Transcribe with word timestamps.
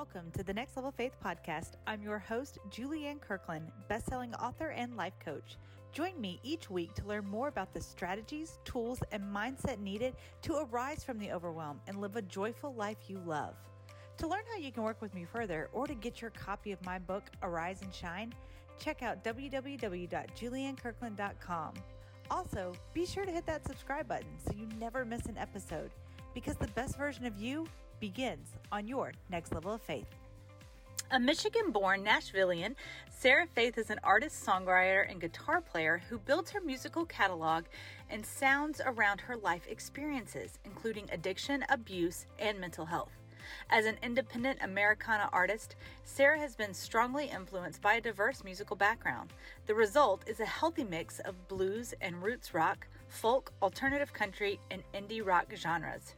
Welcome 0.00 0.32
to 0.38 0.42
the 0.42 0.54
Next 0.54 0.78
Level 0.78 0.92
Faith 0.92 1.12
podcast. 1.22 1.72
I'm 1.86 2.02
your 2.02 2.18
host, 2.18 2.58
Julianne 2.70 3.20
Kirkland, 3.20 3.70
best-selling 3.86 4.34
author 4.36 4.68
and 4.68 4.96
life 4.96 5.12
coach. 5.22 5.58
Join 5.92 6.18
me 6.18 6.40
each 6.42 6.70
week 6.70 6.94
to 6.94 7.04
learn 7.04 7.26
more 7.26 7.48
about 7.48 7.74
the 7.74 7.82
strategies, 7.82 8.58
tools, 8.64 9.02
and 9.12 9.22
mindset 9.22 9.78
needed 9.78 10.14
to 10.40 10.56
arise 10.56 11.04
from 11.04 11.18
the 11.18 11.30
overwhelm 11.30 11.82
and 11.86 12.00
live 12.00 12.16
a 12.16 12.22
joyful 12.22 12.72
life 12.72 12.96
you 13.08 13.20
love. 13.26 13.56
To 14.16 14.26
learn 14.26 14.44
how 14.50 14.56
you 14.56 14.72
can 14.72 14.84
work 14.84 15.02
with 15.02 15.14
me 15.14 15.26
further 15.30 15.68
or 15.74 15.86
to 15.86 15.92
get 15.92 16.22
your 16.22 16.30
copy 16.30 16.72
of 16.72 16.82
my 16.82 16.98
book, 16.98 17.24
Arise 17.42 17.82
and 17.82 17.94
Shine, 17.94 18.32
check 18.78 19.02
out 19.02 19.22
www.juliannekirkland.com. 19.22 21.74
Also, 22.30 22.72
be 22.94 23.04
sure 23.04 23.26
to 23.26 23.32
hit 23.32 23.44
that 23.44 23.66
subscribe 23.66 24.08
button 24.08 24.32
so 24.46 24.54
you 24.56 24.66
never 24.78 25.04
miss 25.04 25.26
an 25.26 25.36
episode 25.36 25.90
because 26.32 26.56
the 26.56 26.68
best 26.68 26.96
version 26.96 27.26
of 27.26 27.36
you 27.36 27.66
begins 28.00 28.48
on 28.72 28.88
your 28.88 29.12
next 29.30 29.52
level 29.52 29.72
of 29.72 29.82
faith. 29.82 30.08
A 31.12 31.18
Michigan 31.18 31.72
born 31.72 32.04
Nashvilleian, 32.04 32.76
Sarah 33.10 33.46
Faith 33.54 33.76
is 33.78 33.90
an 33.90 33.98
artist, 34.04 34.46
songwriter, 34.46 35.10
and 35.10 35.20
guitar 35.20 35.60
player 35.60 36.00
who 36.08 36.18
builds 36.18 36.52
her 36.52 36.60
musical 36.60 37.04
catalog 37.04 37.64
and 38.08 38.24
sounds 38.24 38.80
around 38.84 39.20
her 39.20 39.36
life 39.36 39.66
experiences, 39.68 40.60
including 40.64 41.08
addiction, 41.10 41.64
abuse, 41.68 42.26
and 42.38 42.60
mental 42.60 42.86
health. 42.86 43.10
As 43.70 43.86
an 43.86 43.98
independent 44.02 44.60
Americana 44.62 45.28
artist, 45.32 45.74
Sarah 46.04 46.38
has 46.38 46.54
been 46.54 46.72
strongly 46.72 47.26
influenced 47.26 47.82
by 47.82 47.94
a 47.94 48.00
diverse 48.00 48.44
musical 48.44 48.76
background. 48.76 49.32
The 49.66 49.74
result 49.74 50.22
is 50.28 50.38
a 50.38 50.46
healthy 50.46 50.84
mix 50.84 51.18
of 51.18 51.48
blues 51.48 51.92
and 52.00 52.22
roots 52.22 52.54
rock, 52.54 52.86
folk, 53.08 53.52
alternative 53.60 54.12
country, 54.12 54.60
and 54.70 54.84
indie 54.94 55.26
rock 55.26 55.46
genres. 55.56 56.14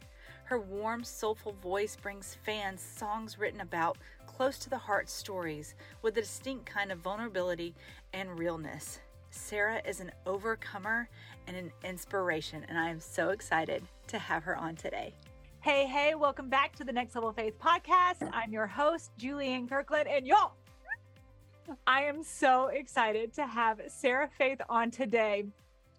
Her 0.53 0.59
warm, 0.59 1.03
soulful 1.03 1.53
voice 1.63 1.95
brings 1.95 2.37
fans 2.45 2.79
songs 2.79 3.39
written 3.39 3.61
about 3.61 3.97
close 4.27 4.59
to 4.59 4.69
the 4.69 4.77
heart 4.77 5.09
stories 5.09 5.73
with 6.03 6.15
a 6.15 6.21
distinct 6.21 6.67
kind 6.67 6.91
of 6.91 6.99
vulnerability 6.99 7.73
and 8.13 8.37
realness. 8.37 8.99
Sarah 9.31 9.81
is 9.83 9.99
an 9.99 10.11
overcomer 10.27 11.09
and 11.47 11.57
an 11.57 11.71
inspiration, 11.83 12.63
and 12.69 12.77
I 12.77 12.91
am 12.91 12.99
so 12.99 13.29
excited 13.29 13.81
to 14.05 14.19
have 14.19 14.43
her 14.43 14.55
on 14.55 14.75
today. 14.75 15.15
Hey, 15.61 15.87
hey, 15.87 16.13
welcome 16.13 16.49
back 16.49 16.75
to 16.75 16.83
the 16.83 16.93
Next 16.93 17.15
Level 17.15 17.33
Faith 17.33 17.55
podcast. 17.59 18.29
I'm 18.31 18.53
your 18.53 18.67
host, 18.67 19.09
Julianne 19.17 19.67
Kirkland, 19.67 20.07
and 20.07 20.27
y'all, 20.27 20.53
I 21.87 22.03
am 22.03 22.21
so 22.21 22.67
excited 22.67 23.33
to 23.33 23.47
have 23.47 23.81
Sarah 23.87 24.29
Faith 24.37 24.61
on 24.69 24.91
today. 24.91 25.45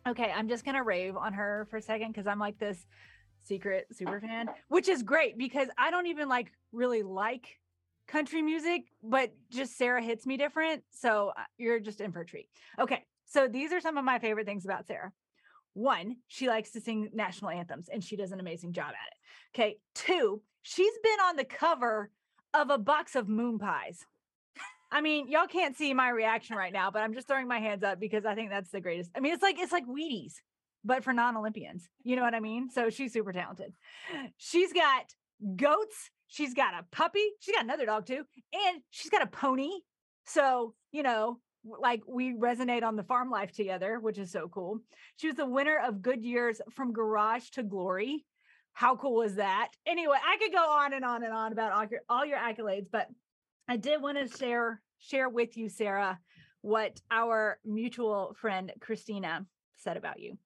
Okay, 0.07 0.31
I'm 0.33 0.49
just 0.49 0.65
going 0.65 0.77
to 0.77 0.85
rave 0.85 1.17
on 1.17 1.33
her 1.33 1.67
for 1.71 1.79
a 1.79 1.83
second 1.83 2.13
because 2.13 2.29
I'm 2.29 2.39
like 2.39 2.57
this 2.61 2.87
secret 3.45 3.87
super 3.93 4.21
fan, 4.27 4.49
which 4.69 4.89
is 4.89 5.03
great 5.03 5.39
because 5.39 5.69
I 5.79 5.91
don't 5.91 6.07
even 6.07 6.29
like 6.29 6.53
really 6.73 7.03
like 7.03 7.59
country 8.07 8.43
music, 8.43 8.85
but 9.03 9.33
just 9.51 9.77
Sarah 9.77 10.03
hits 10.03 10.27
me 10.27 10.37
different. 10.37 10.83
So 10.91 11.33
uh, 11.37 11.43
you're 11.59 11.81
just 11.81 12.01
in 12.01 12.13
for 12.13 12.21
a 12.21 12.27
treat. 12.27 12.49
Okay. 12.79 13.05
So 13.27 13.49
these 13.49 13.73
are 13.73 13.81
some 13.81 13.97
of 13.97 14.05
my 14.05 14.19
favorite 14.19 14.47
things 14.47 14.65
about 14.65 14.87
Sarah. 14.87 15.13
One, 15.73 16.17
she 16.29 16.49
likes 16.49 16.71
to 16.73 16.81
sing 16.81 17.11
national 17.13 17.51
anthems 17.51 17.89
and 17.89 18.05
she 18.05 18.17
does 18.17 18.33
an 18.33 18.41
amazing 18.41 18.73
job 18.73 18.89
at 18.89 18.93
it. 18.93 19.55
Okay. 19.55 19.79
Two, 19.95 20.43
she's 20.63 20.95
been 21.03 21.21
on 21.25 21.37
the 21.37 21.45
cover 21.45 22.11
of 22.53 22.71
a 22.71 22.79
box 22.79 23.17
of 23.17 23.29
moon 23.29 23.59
pies. 23.59 24.05
I 24.93 25.01
mean, 25.01 25.29
y'all 25.29 25.49
can't 25.49 25.77
see 25.77 25.93
my 25.93 26.11
reaction 26.11 26.57
right 26.57 26.73
now, 26.73 26.91
but 26.93 27.03
I'm 27.03 27.15
just 27.15 27.27
throwing 27.27 27.49
my 27.49 27.59
hands 27.59 27.83
up 27.83 27.99
because 27.99 28.25
I 28.25 28.37
think 28.37 28.51
that's 28.51 28.71
the 28.71 28.81
greatest. 28.81 29.11
I 29.17 29.21
mean, 29.21 29.33
it's 29.33 29.43
like 29.43 29.59
it's 29.59 29.73
like 29.73 29.87
Wheaties 29.87 30.35
but 30.85 31.03
for 31.03 31.13
non-Olympians. 31.13 31.89
You 32.03 32.17
know 32.17 32.23
what 32.23 32.35
I 32.35 32.41
mean? 32.41 32.71
So 32.71 32.91
she's 32.91 33.13
super 33.13 33.33
talented. 33.33 33.73
She's 34.37 34.73
got 34.73 35.05
goats. 35.57 36.11
She's 36.27 36.55
got 36.55 36.75
a 36.75 36.85
puppy. 36.91 37.27
She's 37.41 37.55
got 37.55 37.65
another 37.65 37.87
dog 37.87 38.07
too. 38.07 38.25
And 38.53 38.83
she's 38.91 39.11
got 39.11 39.23
a 39.23 39.27
pony. 39.27 39.71
So, 40.27 40.75
you 40.93 41.03
know, 41.03 41.39
like 41.65 42.03
we 42.07 42.35
resonate 42.35 42.83
on 42.83 42.97
the 42.97 43.03
farm 43.03 43.31
life 43.31 43.53
together, 43.53 43.99
which 44.01 44.19
is 44.19 44.31
so 44.31 44.49
cool. 44.49 44.81
She 45.17 45.29
was 45.29 45.37
the 45.37 45.47
winner 45.47 45.79
of 45.79 46.03
Good 46.03 46.23
Years 46.23 46.61
from 46.71 46.93
Garage 46.93 47.51
to 47.51 47.63
Glory. 47.63 48.25
How 48.73 48.97
cool 48.97 49.23
is 49.23 49.37
that? 49.37 49.69
Anyway, 49.87 50.19
I 50.23 50.37
could 50.39 50.53
go 50.53 50.69
on 50.69 50.93
and 50.93 51.05
on 51.05 51.23
and 51.23 51.33
on 51.33 51.53
about 51.53 51.73
all 51.73 51.85
your, 51.85 52.01
all 52.09 52.27
your 52.27 52.39
accolades, 52.39 52.87
but 52.91 53.09
I 53.69 53.77
did 53.77 54.03
want 54.03 54.19
to 54.19 54.37
share 54.37 54.83
share 54.99 55.29
with 55.29 55.57
you, 55.57 55.69
Sarah, 55.69 56.19
what 56.63 57.01
our 57.11 57.59
mutual 57.65 58.35
friend 58.41 58.73
Christina 58.81 59.45
said 59.77 59.97
about 59.97 60.19
you. 60.19 60.39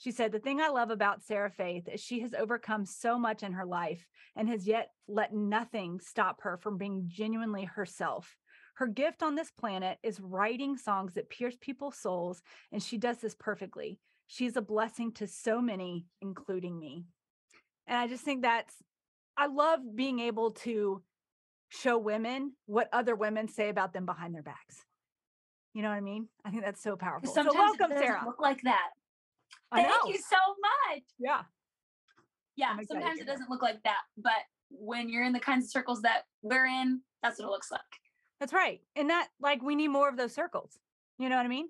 She 0.00 0.12
said, 0.12 0.32
The 0.32 0.38
thing 0.38 0.62
I 0.62 0.68
love 0.68 0.90
about 0.90 1.22
Sarah 1.22 1.50
Faith 1.50 1.86
is 1.86 2.00
she 2.00 2.20
has 2.20 2.32
overcome 2.32 2.86
so 2.86 3.18
much 3.18 3.42
in 3.42 3.52
her 3.52 3.66
life 3.66 4.06
and 4.34 4.48
has 4.48 4.66
yet 4.66 4.92
let 5.06 5.34
nothing 5.34 6.00
stop 6.00 6.40
her 6.40 6.56
from 6.56 6.78
being 6.78 7.04
genuinely 7.06 7.64
herself. 7.64 8.34
Her 8.76 8.86
gift 8.86 9.22
on 9.22 9.34
this 9.34 9.50
planet 9.50 9.98
is 10.02 10.18
writing 10.18 10.78
songs 10.78 11.12
that 11.14 11.28
pierce 11.28 11.56
people's 11.60 11.98
souls, 11.98 12.40
and 12.72 12.82
she 12.82 12.96
does 12.96 13.18
this 13.18 13.36
perfectly. 13.38 14.00
She's 14.26 14.56
a 14.56 14.62
blessing 14.62 15.12
to 15.14 15.26
so 15.26 15.60
many, 15.60 16.06
including 16.22 16.78
me. 16.78 17.04
And 17.86 17.98
I 17.98 18.08
just 18.08 18.24
think 18.24 18.40
that's, 18.40 18.74
I 19.36 19.48
love 19.48 19.80
being 19.94 20.18
able 20.20 20.52
to 20.52 21.02
show 21.68 21.98
women 21.98 22.52
what 22.64 22.88
other 22.90 23.14
women 23.14 23.48
say 23.48 23.68
about 23.68 23.92
them 23.92 24.06
behind 24.06 24.34
their 24.34 24.42
backs. 24.42 24.82
You 25.74 25.82
know 25.82 25.90
what 25.90 25.96
I 25.96 26.00
mean? 26.00 26.28
I 26.42 26.50
think 26.50 26.64
that's 26.64 26.82
so 26.82 26.96
powerful. 26.96 27.30
Sometimes 27.30 27.54
so 27.54 27.60
welcome, 27.60 27.98
Sarah. 27.98 28.22
Look 28.24 28.40
like 28.40 28.62
that. 28.62 28.88
Thank 29.72 29.88
you 30.06 30.18
so 30.18 30.36
much. 30.60 31.02
Yeah. 31.18 31.42
Yeah. 32.56 32.76
Sometimes 32.88 33.20
it 33.20 33.26
doesn't 33.26 33.50
look 33.50 33.62
like 33.62 33.82
that, 33.84 34.02
but 34.16 34.32
when 34.70 35.08
you're 35.08 35.24
in 35.24 35.32
the 35.32 35.40
kinds 35.40 35.66
of 35.66 35.70
circles 35.70 36.02
that 36.02 36.22
we're 36.42 36.66
in, 36.66 37.00
that's 37.22 37.38
what 37.38 37.46
it 37.46 37.50
looks 37.50 37.70
like. 37.70 37.80
That's 38.38 38.52
right. 38.52 38.80
And 38.96 39.10
that, 39.10 39.28
like, 39.40 39.62
we 39.62 39.74
need 39.74 39.88
more 39.88 40.08
of 40.08 40.16
those 40.16 40.32
circles. 40.32 40.78
You 41.18 41.28
know 41.28 41.36
what 41.36 41.44
I 41.44 41.48
mean? 41.48 41.68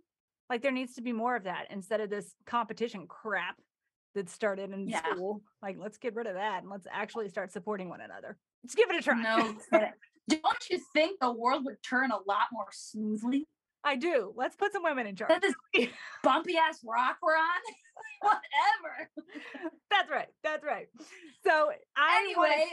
Like, 0.49 0.63
there 0.63 0.73
needs 0.73 0.95
to 0.95 1.03
be 1.03 1.13
more 1.13 1.37
of 1.37 1.45
that 1.45 1.67
instead 1.71 2.01
of 2.01 2.11
this 2.11 2.35
competition 2.47 3.07
crap 3.07 3.57
that 4.15 4.29
started 4.29 4.73
in 4.73 4.89
yeah. 4.89 5.03
school. 5.13 5.43
Like, 5.63 5.77
let's 5.79 5.99
get 5.99 6.15
rid 6.15 6.27
of 6.27 6.35
that 6.35 6.63
and 6.63 6.71
let's 6.71 6.87
actually 6.91 7.29
start 7.29 7.53
supporting 7.53 7.89
one 7.89 8.01
another. 8.01 8.39
Let's 8.63 8.75
give 8.75 8.91
it 8.91 8.97
a 8.97 9.03
try. 9.03 9.21
No, 9.21 9.57
don't 10.29 10.71
you 10.71 10.81
think 10.93 11.19
the 11.21 11.33
world 11.33 11.65
would 11.65 11.83
turn 11.83 12.11
a 12.11 12.19
lot 12.29 12.47
more 12.53 12.69
smoothly 12.73 13.49
I 13.83 13.97
do. 13.97 14.33
Let's 14.37 14.57
put 14.57 14.73
some 14.73 14.83
women 14.83 15.07
in 15.07 15.17
charge. 15.17 15.41
this 15.41 15.89
bumpy 16.23 16.57
ass 16.57 16.81
rock 16.85 17.17
we're 17.23 17.33
on. 17.33 17.61
Whatever. 18.21 19.11
That's 19.91 20.11
right. 20.11 20.29
That's 20.43 20.65
right. 20.65 20.89
So 21.45 21.73
I 21.97 22.21
anyway, 22.23 22.67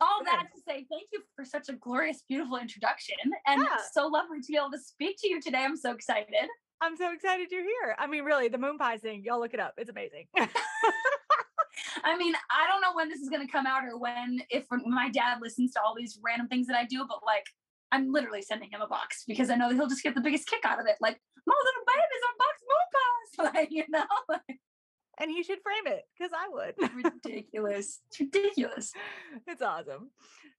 all 0.00 0.24
that 0.24 0.46
to 0.54 0.60
say 0.60 0.86
thank 0.90 1.08
you 1.12 1.22
for 1.34 1.44
such 1.44 1.68
a 1.68 1.72
glorious, 1.74 2.22
beautiful 2.28 2.58
introduction. 2.58 3.16
And 3.46 3.62
yeah. 3.62 3.76
so 3.92 4.06
lovely 4.06 4.40
to 4.40 4.46
be 4.46 4.56
able 4.56 4.70
to 4.72 4.78
speak 4.78 5.16
to 5.22 5.28
you 5.28 5.40
today. 5.40 5.64
I'm 5.64 5.76
so 5.76 5.92
excited. 5.92 6.48
I'm 6.80 6.96
so 6.96 7.12
excited 7.12 7.48
you're 7.50 7.62
here. 7.62 7.96
I 7.98 8.06
mean, 8.06 8.24
really, 8.24 8.48
the 8.48 8.58
moon 8.58 8.78
pie 8.78 8.98
thing, 8.98 9.22
y'all 9.24 9.40
look 9.40 9.54
it 9.54 9.60
up. 9.60 9.74
It's 9.78 9.90
amazing. 9.90 10.26
I 12.04 12.16
mean, 12.16 12.34
I 12.50 12.66
don't 12.68 12.80
know 12.80 12.94
when 12.94 13.08
this 13.08 13.20
is 13.20 13.28
going 13.28 13.44
to 13.44 13.50
come 13.50 13.66
out 13.66 13.84
or 13.84 13.98
when, 13.98 14.40
if 14.50 14.66
my 14.86 15.10
dad 15.10 15.38
listens 15.42 15.72
to 15.72 15.80
all 15.82 15.94
these 15.96 16.18
random 16.22 16.46
things 16.46 16.68
that 16.68 16.76
I 16.76 16.84
do, 16.84 17.04
but 17.08 17.18
like, 17.26 17.44
I'm 17.92 18.12
literally 18.12 18.42
sending 18.42 18.70
him 18.70 18.80
a 18.80 18.86
box 18.86 19.24
because 19.26 19.50
I 19.50 19.56
know 19.56 19.70
he'll 19.70 19.88
just 19.88 20.02
get 20.02 20.14
the 20.14 20.20
biggest 20.20 20.46
kick 20.46 20.64
out 20.64 20.80
of 20.80 20.86
it. 20.86 20.96
Like, 21.00 21.20
my 21.46 21.54
little 21.64 21.84
babies 21.86 22.24
on 22.28 22.38
box 22.38 22.62
moon 22.62 22.86
pies. 22.92 23.54
Like, 23.54 23.68
you 23.70 23.84
know. 23.88 24.04
Like, 24.28 24.58
and 25.20 25.30
he 25.30 25.42
should 25.42 25.58
frame 25.62 25.92
it 25.92 26.04
because 26.16 26.32
I 26.32 26.48
would. 26.48 26.74
ridiculous. 27.24 28.00
It's 28.08 28.20
ridiculous. 28.20 28.92
It's 29.46 29.62
awesome. 29.62 30.10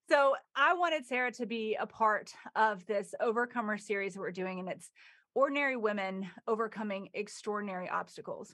So 0.09 0.35
I 0.56 0.73
wanted 0.73 1.06
Sarah 1.06 1.31
to 1.34 1.45
be 1.45 1.78
a 1.79 1.85
part 1.85 2.31
of 2.56 2.85
this 2.85 3.13
Overcomer 3.22 3.78
series 3.78 4.16
that 4.16 4.19
we're 4.19 4.31
doing, 4.31 4.59
and 4.59 4.68
it's 4.68 4.89
ordinary 5.34 5.78
women 5.78 6.29
overcoming 6.47 7.09
extraordinary 7.13 7.88
obstacles 7.88 8.53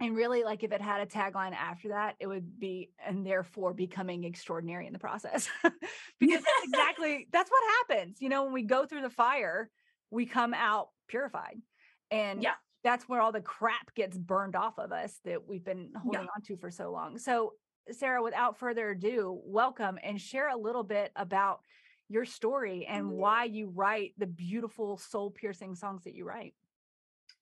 and 0.00 0.16
really 0.16 0.42
like 0.42 0.62
if 0.64 0.72
it 0.72 0.80
had 0.80 1.00
a 1.00 1.06
tagline 1.06 1.52
after 1.52 1.88
that 1.88 2.16
it 2.18 2.26
would 2.26 2.58
be 2.58 2.90
and 3.04 3.26
therefore 3.26 3.72
becoming 3.72 4.24
extraordinary 4.24 4.86
in 4.86 4.92
the 4.92 4.98
process. 4.98 5.48
Because 6.18 6.42
that's 6.42 6.64
exactly 6.64 7.28
that's 7.32 7.50
what 7.50 7.62
happens 7.78 8.18
you 8.20 8.28
know 8.28 8.44
when 8.44 8.52
we 8.52 8.62
go 8.62 8.84
through 8.84 9.02
the 9.02 9.10
fire 9.10 9.70
we 10.10 10.26
come 10.26 10.54
out 10.54 10.88
purified. 11.08 11.56
And 12.10 12.42
yeah. 12.42 12.54
that's 12.82 13.08
where 13.08 13.20
all 13.20 13.32
the 13.32 13.40
crap 13.40 13.94
gets 13.94 14.18
burned 14.18 14.56
off 14.56 14.78
of 14.78 14.90
us 14.90 15.20
that 15.24 15.46
we've 15.46 15.64
been 15.64 15.90
holding 15.96 16.22
yeah. 16.22 16.26
on 16.34 16.42
to 16.46 16.56
for 16.56 16.70
so 16.70 16.90
long. 16.90 17.18
So 17.18 17.54
sarah 17.92 18.22
without 18.22 18.58
further 18.58 18.90
ado 18.90 19.40
welcome 19.44 19.98
and 20.02 20.20
share 20.20 20.48
a 20.48 20.56
little 20.56 20.84
bit 20.84 21.10
about 21.16 21.60
your 22.08 22.24
story 22.24 22.86
and 22.86 23.10
why 23.10 23.44
you 23.44 23.68
write 23.74 24.12
the 24.18 24.26
beautiful 24.26 24.96
soul 24.96 25.30
piercing 25.30 25.74
songs 25.74 26.04
that 26.04 26.14
you 26.14 26.24
write 26.24 26.54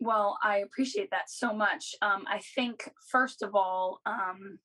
well, 0.00 0.38
I 0.42 0.58
appreciate 0.58 1.10
that 1.10 1.30
so 1.30 1.52
much. 1.52 1.94
Um, 2.02 2.24
I 2.28 2.40
think, 2.54 2.90
first 3.10 3.42
of 3.42 3.54
all, 3.54 4.00
um, 4.06 4.58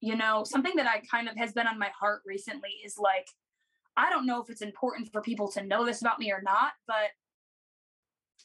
you 0.00 0.16
know, 0.16 0.44
something 0.44 0.76
that 0.76 0.86
I 0.86 1.02
kind 1.10 1.28
of 1.28 1.36
has 1.36 1.52
been 1.52 1.66
on 1.66 1.78
my 1.78 1.90
heart 1.98 2.22
recently 2.24 2.70
is 2.84 2.98
like, 2.98 3.28
I 3.96 4.10
don't 4.10 4.26
know 4.26 4.42
if 4.42 4.50
it's 4.50 4.62
important 4.62 5.10
for 5.12 5.20
people 5.20 5.50
to 5.52 5.64
know 5.64 5.84
this 5.84 6.00
about 6.00 6.18
me 6.18 6.32
or 6.32 6.40
not, 6.42 6.72
but 6.86 7.10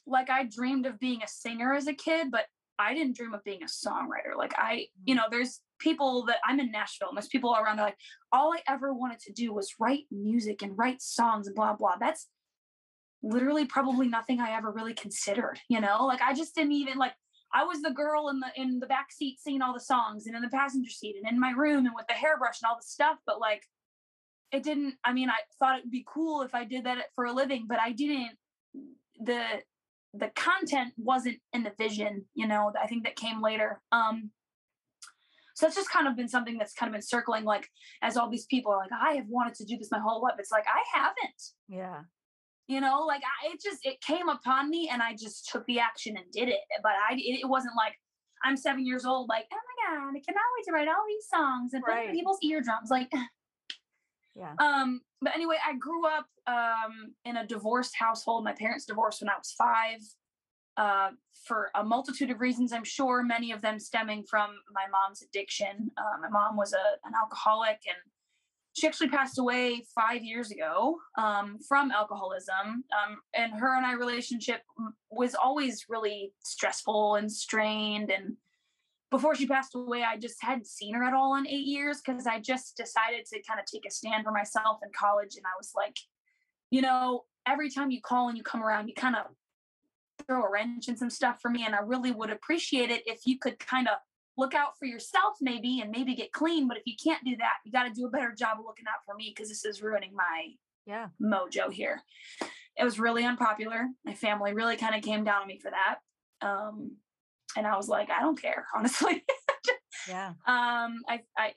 like 0.05 0.29
I 0.29 0.43
dreamed 0.43 0.85
of 0.85 0.99
being 0.99 1.21
a 1.23 1.27
singer 1.27 1.73
as 1.73 1.87
a 1.87 1.93
kid, 1.93 2.29
but 2.31 2.45
I 2.77 2.93
didn't 2.93 3.15
dream 3.15 3.33
of 3.33 3.43
being 3.43 3.63
a 3.63 3.67
songwriter. 3.67 4.37
Like 4.37 4.53
I, 4.57 4.87
you 5.05 5.13
mm. 5.13 5.17
know, 5.17 5.23
there's 5.31 5.61
people 5.79 6.25
that 6.25 6.37
I'm 6.45 6.59
in 6.59 6.71
Nashville 6.71 7.09
and 7.09 7.17
there's 7.17 7.27
people 7.27 7.55
around. 7.55 7.77
They're 7.77 7.85
like, 7.85 7.97
all 8.31 8.53
I 8.53 8.59
ever 8.67 8.93
wanted 8.93 9.19
to 9.19 9.33
do 9.33 9.53
was 9.53 9.75
write 9.79 10.03
music 10.11 10.61
and 10.61 10.77
write 10.77 11.01
songs 11.01 11.47
and 11.47 11.55
blah 11.55 11.73
blah. 11.73 11.95
That's 11.99 12.27
literally 13.23 13.65
probably 13.65 14.07
nothing 14.07 14.39
I 14.39 14.55
ever 14.55 14.71
really 14.71 14.93
considered. 14.93 15.59
You 15.69 15.81
know, 15.81 16.05
like 16.05 16.21
I 16.21 16.33
just 16.33 16.55
didn't 16.55 16.73
even 16.73 16.97
like. 16.97 17.13
I 17.53 17.63
was 17.63 17.81
the 17.81 17.91
girl 17.91 18.27
in 18.29 18.39
the 18.39 18.47
in 18.55 18.79
the 18.79 18.87
back 18.87 19.11
seat 19.11 19.39
singing 19.39 19.61
all 19.61 19.73
the 19.73 19.79
songs 19.79 20.27
and 20.27 20.35
in 20.35 20.41
the 20.41 20.49
passenger 20.49 20.89
seat 20.89 21.15
and 21.15 21.31
in 21.31 21.39
my 21.39 21.51
room 21.51 21.85
and 21.85 21.95
with 21.95 22.07
the 22.07 22.13
hairbrush 22.13 22.61
and 22.61 22.69
all 22.69 22.75
the 22.75 22.85
stuff. 22.85 23.17
But 23.25 23.39
like, 23.39 23.63
it 24.51 24.63
didn't. 24.63 24.95
I 25.03 25.13
mean, 25.13 25.29
I 25.29 25.37
thought 25.59 25.77
it 25.77 25.85
would 25.85 25.91
be 25.91 26.05
cool 26.07 26.41
if 26.41 26.53
I 26.53 26.65
did 26.65 26.85
that 26.85 26.97
for 27.15 27.25
a 27.25 27.33
living, 27.33 27.65
but 27.67 27.79
I 27.79 27.91
didn't. 27.91 28.31
The 29.19 29.43
the 30.13 30.29
content 30.35 30.93
wasn't 30.97 31.37
in 31.53 31.63
the 31.63 31.73
vision. 31.77 32.25
You 32.33 32.47
know, 32.47 32.73
I 32.81 32.87
think 32.87 33.03
that 33.03 33.15
came 33.15 33.41
later. 33.41 33.81
Um, 33.91 34.31
so 35.55 35.65
that's 35.65 35.75
just 35.75 35.89
kind 35.89 36.07
of 36.07 36.17
been 36.17 36.27
something 36.27 36.57
that's 36.57 36.73
kind 36.73 36.89
of 36.89 36.93
been 36.93 37.01
circling, 37.01 37.45
like 37.45 37.69
as 38.01 38.17
all 38.17 38.29
these 38.29 38.45
people 38.45 38.73
are 38.73 38.77
like, 38.77 38.89
I 38.91 39.13
have 39.15 39.27
wanted 39.29 39.55
to 39.55 39.65
do 39.65 39.77
this 39.77 39.89
my 39.89 39.99
whole 39.99 40.21
life. 40.21 40.35
It's 40.37 40.51
like 40.51 40.65
I 40.67 40.99
haven't. 40.99 41.41
Yeah. 41.69 42.01
You 42.67 42.81
know, 42.81 43.05
like 43.05 43.21
I, 43.21 43.53
it 43.53 43.61
just 43.61 43.85
it 43.85 44.01
came 44.01 44.27
upon 44.29 44.69
me, 44.69 44.89
and 44.91 45.01
I 45.01 45.13
just 45.13 45.49
took 45.49 45.65
the 45.65 45.79
action 45.79 46.17
and 46.17 46.25
did 46.31 46.49
it. 46.49 46.61
But 46.81 46.93
I, 47.09 47.13
it, 47.13 47.41
it 47.41 47.49
wasn't 47.49 47.75
like 47.77 47.93
I'm 48.43 48.57
seven 48.57 48.85
years 48.85 49.05
old, 49.05 49.29
like 49.29 49.45
oh 49.53 49.55
my 49.55 49.97
god, 49.97 50.09
I 50.09 50.19
cannot 50.19 50.43
wait 50.57 50.65
to 50.65 50.71
write 50.71 50.87
all 50.87 51.05
these 51.07 51.27
songs 51.27 51.73
and 51.73 51.83
right. 51.87 52.07
put 52.07 52.15
people's 52.15 52.39
eardrums. 52.43 52.89
Like, 52.89 53.11
yeah. 54.35 54.53
Um. 54.59 55.01
But 55.21 55.35
anyway, 55.35 55.57
I 55.65 55.75
grew 55.75 56.07
up 56.07 56.27
um 56.47 57.13
in 57.23 57.37
a 57.37 57.45
divorced 57.45 57.93
household. 57.97 58.43
My 58.43 58.53
parents 58.53 58.85
divorced 58.85 59.21
when 59.21 59.29
I 59.29 59.37
was 59.37 59.53
five 59.57 59.99
uh, 60.77 61.09
for 61.47 61.69
a 61.75 61.83
multitude 61.83 62.31
of 62.31 62.39
reasons, 62.39 62.73
I'm 62.73 62.83
sure, 62.83 63.23
many 63.23 63.51
of 63.51 63.61
them 63.61 63.79
stemming 63.79 64.23
from 64.29 64.49
my 64.73 64.85
mom's 64.91 65.21
addiction. 65.21 65.91
Uh, 65.97 66.19
my 66.21 66.29
mom 66.29 66.57
was 66.57 66.73
a, 66.73 67.07
an 67.07 67.13
alcoholic 67.19 67.79
and 67.87 67.97
she 68.75 68.85
actually 68.87 69.07
passed 69.07 69.39
away 69.39 69.83
five 69.95 70.21
years 70.21 70.51
ago 70.51 70.97
um, 71.17 71.57
from 71.65 71.91
alcoholism. 71.91 72.83
Um, 72.91 73.21
and 73.33 73.53
her 73.53 73.75
and 73.75 73.85
I 73.85 73.93
relationship 73.93 74.61
was 75.09 75.33
always 75.33 75.85
really 75.87 76.33
stressful 76.43 77.15
and 77.15 77.31
strained. 77.31 78.11
And 78.11 78.35
before 79.11 79.33
she 79.33 79.47
passed 79.47 79.75
away, 79.75 80.03
I 80.03 80.17
just 80.17 80.43
hadn't 80.43 80.67
seen 80.67 80.93
her 80.93 81.05
at 81.05 81.13
all 81.13 81.37
in 81.37 81.47
eight 81.47 81.65
years 81.65 82.01
because 82.05 82.27
I 82.27 82.39
just 82.39 82.75
decided 82.75 83.25
to 83.27 83.41
kind 83.43 83.61
of 83.61 83.65
take 83.65 83.85
a 83.87 83.91
stand 83.91 84.25
for 84.25 84.31
myself 84.31 84.79
in 84.83 84.91
college. 84.93 85.37
And 85.37 85.45
I 85.45 85.55
was 85.57 85.71
like, 85.73 85.95
you 86.69 86.81
know, 86.81 87.23
every 87.47 87.69
time 87.69 87.91
you 87.91 88.01
call 88.01 88.27
and 88.27 88.37
you 88.37 88.43
come 88.43 88.61
around, 88.61 88.89
you 88.89 88.93
kind 88.93 89.15
of 89.15 89.27
throw 90.27 90.43
a 90.43 90.51
wrench 90.51 90.89
in 90.89 90.97
some 90.97 91.09
stuff 91.09 91.39
for 91.41 91.49
me. 91.49 91.63
And 91.65 91.75
I 91.75 91.79
really 91.79 92.11
would 92.11 92.29
appreciate 92.29 92.89
it 92.89 93.03
if 93.05 93.21
you 93.25 93.39
could 93.39 93.57
kind 93.57 93.87
of 93.87 93.95
look 94.37 94.53
out 94.53 94.77
for 94.77 94.85
yourself 94.85 95.35
maybe 95.41 95.79
and 95.79 95.91
maybe 95.91 96.15
get 96.15 96.31
clean. 96.31 96.67
But 96.67 96.77
if 96.77 96.83
you 96.85 96.95
can't 97.01 97.23
do 97.23 97.35
that, 97.37 97.55
you 97.63 97.71
got 97.71 97.83
to 97.83 97.93
do 97.93 98.05
a 98.05 98.09
better 98.09 98.33
job 98.37 98.59
of 98.59 98.65
looking 98.65 98.85
out 98.87 99.03
for 99.05 99.15
me 99.15 99.33
because 99.35 99.49
this 99.49 99.65
is 99.65 99.81
ruining 99.81 100.13
my 100.15 100.47
yeah 100.85 101.07
mojo 101.21 101.71
here. 101.71 102.01
It 102.77 102.83
was 102.83 102.99
really 102.99 103.23
unpopular. 103.23 103.87
My 104.03 104.13
family 104.13 104.53
really 104.53 104.75
kind 104.75 104.95
of 104.95 105.01
came 105.01 105.23
down 105.23 105.43
on 105.43 105.47
me 105.47 105.59
for 105.59 105.71
that. 105.71 105.99
Um, 106.45 106.97
and 107.55 107.65
I 107.65 107.77
was 107.77 107.87
like, 107.87 108.09
I 108.09 108.19
don't 108.19 108.39
care, 108.39 108.65
honestly. 108.75 109.23
yeah. 110.09 110.33
Um, 110.45 111.01
I, 111.07 111.21
I, 111.37 111.53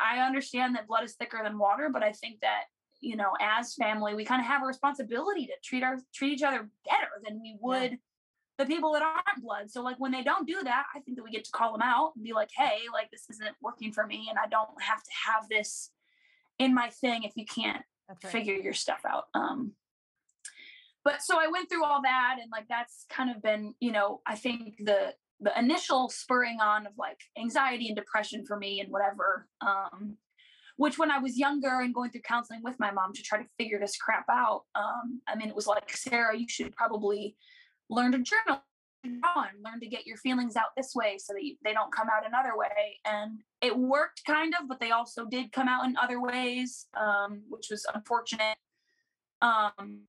I 0.00 0.20
understand 0.24 0.76
that 0.76 0.86
blood 0.86 1.02
is 1.02 1.14
thicker 1.14 1.40
than 1.42 1.58
water, 1.58 1.90
but 1.92 2.04
I 2.04 2.12
think 2.12 2.40
that 2.42 2.64
you 3.00 3.16
know, 3.16 3.32
as 3.40 3.74
family, 3.74 4.14
we 4.14 4.24
kind 4.24 4.40
of 4.40 4.46
have 4.46 4.62
a 4.62 4.66
responsibility 4.66 5.46
to 5.46 5.52
treat 5.64 5.82
our 5.82 5.96
treat 6.14 6.34
each 6.34 6.42
other 6.42 6.68
better 6.84 7.08
than 7.24 7.40
we 7.40 7.56
would 7.60 7.92
yeah. 7.92 7.96
The 8.60 8.66
people 8.66 8.92
that 8.92 9.02
aren't 9.02 9.42
blood. 9.42 9.70
So 9.70 9.82
like 9.82 9.98
when 9.98 10.12
they 10.12 10.22
don't 10.22 10.46
do 10.46 10.62
that, 10.62 10.84
I 10.94 11.00
think 11.00 11.16
that 11.16 11.24
we 11.24 11.30
get 11.30 11.44
to 11.44 11.50
call 11.50 11.72
them 11.72 11.80
out 11.82 12.12
and 12.14 12.22
be 12.22 12.34
like, 12.34 12.50
hey, 12.54 12.80
like 12.92 13.10
this 13.10 13.24
isn't 13.30 13.56
working 13.62 13.90
for 13.90 14.06
me, 14.06 14.26
and 14.28 14.38
I 14.38 14.48
don't 14.48 14.68
have 14.80 15.02
to 15.02 15.10
have 15.26 15.48
this 15.48 15.90
in 16.58 16.74
my 16.74 16.90
thing 16.90 17.22
if 17.22 17.32
you 17.36 17.46
can't 17.46 17.82
right. 18.08 18.32
figure 18.32 18.54
your 18.54 18.74
stuff 18.74 19.00
out. 19.08 19.24
Um, 19.34 19.72
but 21.04 21.22
so 21.22 21.40
I 21.40 21.46
went 21.46 21.70
through 21.70 21.84
all 21.84 22.02
that, 22.02 22.36
and 22.40 22.50
like 22.52 22.68
that's 22.68 23.06
kind 23.08 23.30
of 23.30 23.42
been, 23.42 23.74
you 23.80 23.92
know, 23.92 24.20
I 24.26 24.36
think 24.36 24.76
the 24.78 25.14
the 25.40 25.58
initial 25.58 26.10
spurring 26.10 26.58
on 26.60 26.86
of 26.86 26.92
like 26.98 27.18
anxiety 27.38 27.86
and 27.86 27.96
depression 27.96 28.44
for 28.44 28.58
me 28.58 28.78
and 28.78 28.92
whatever 28.92 29.48
um 29.62 30.18
which 30.76 30.98
when 30.98 31.10
I 31.10 31.18
was 31.18 31.38
younger 31.38 31.80
and 31.80 31.94
going 31.94 32.10
through 32.10 32.22
counseling 32.22 32.60
with 32.62 32.78
my 32.78 32.90
mom 32.90 33.12
to 33.12 33.22
try 33.22 33.42
to 33.42 33.48
figure 33.58 33.78
this 33.78 33.98
crap 33.98 34.24
out, 34.30 34.62
um, 34.74 35.20
I 35.28 35.34
mean, 35.34 35.50
it 35.50 35.54
was 35.54 35.66
like, 35.66 35.94
Sarah, 35.94 36.34
you 36.34 36.48
should 36.48 36.74
probably 36.74 37.36
learn 37.90 38.12
to 38.12 38.18
journal 38.18 38.62
and 39.04 39.22
learn 39.64 39.80
to 39.80 39.86
get 39.86 40.06
your 40.06 40.16
feelings 40.18 40.56
out 40.56 40.76
this 40.76 40.94
way 40.94 41.16
so 41.18 41.32
that 41.32 41.42
you, 41.42 41.56
they 41.64 41.72
don't 41.72 41.92
come 41.92 42.08
out 42.08 42.26
another 42.26 42.56
way. 42.56 42.98
And 43.04 43.40
it 43.60 43.76
worked 43.76 44.22
kind 44.26 44.54
of, 44.60 44.68
but 44.68 44.80
they 44.80 44.90
also 44.90 45.26
did 45.26 45.52
come 45.52 45.68
out 45.68 45.84
in 45.86 45.96
other 45.96 46.20
ways, 46.20 46.86
um, 46.98 47.42
which 47.48 47.68
was 47.70 47.86
unfortunate. 47.94 48.56
Um, 49.42 50.02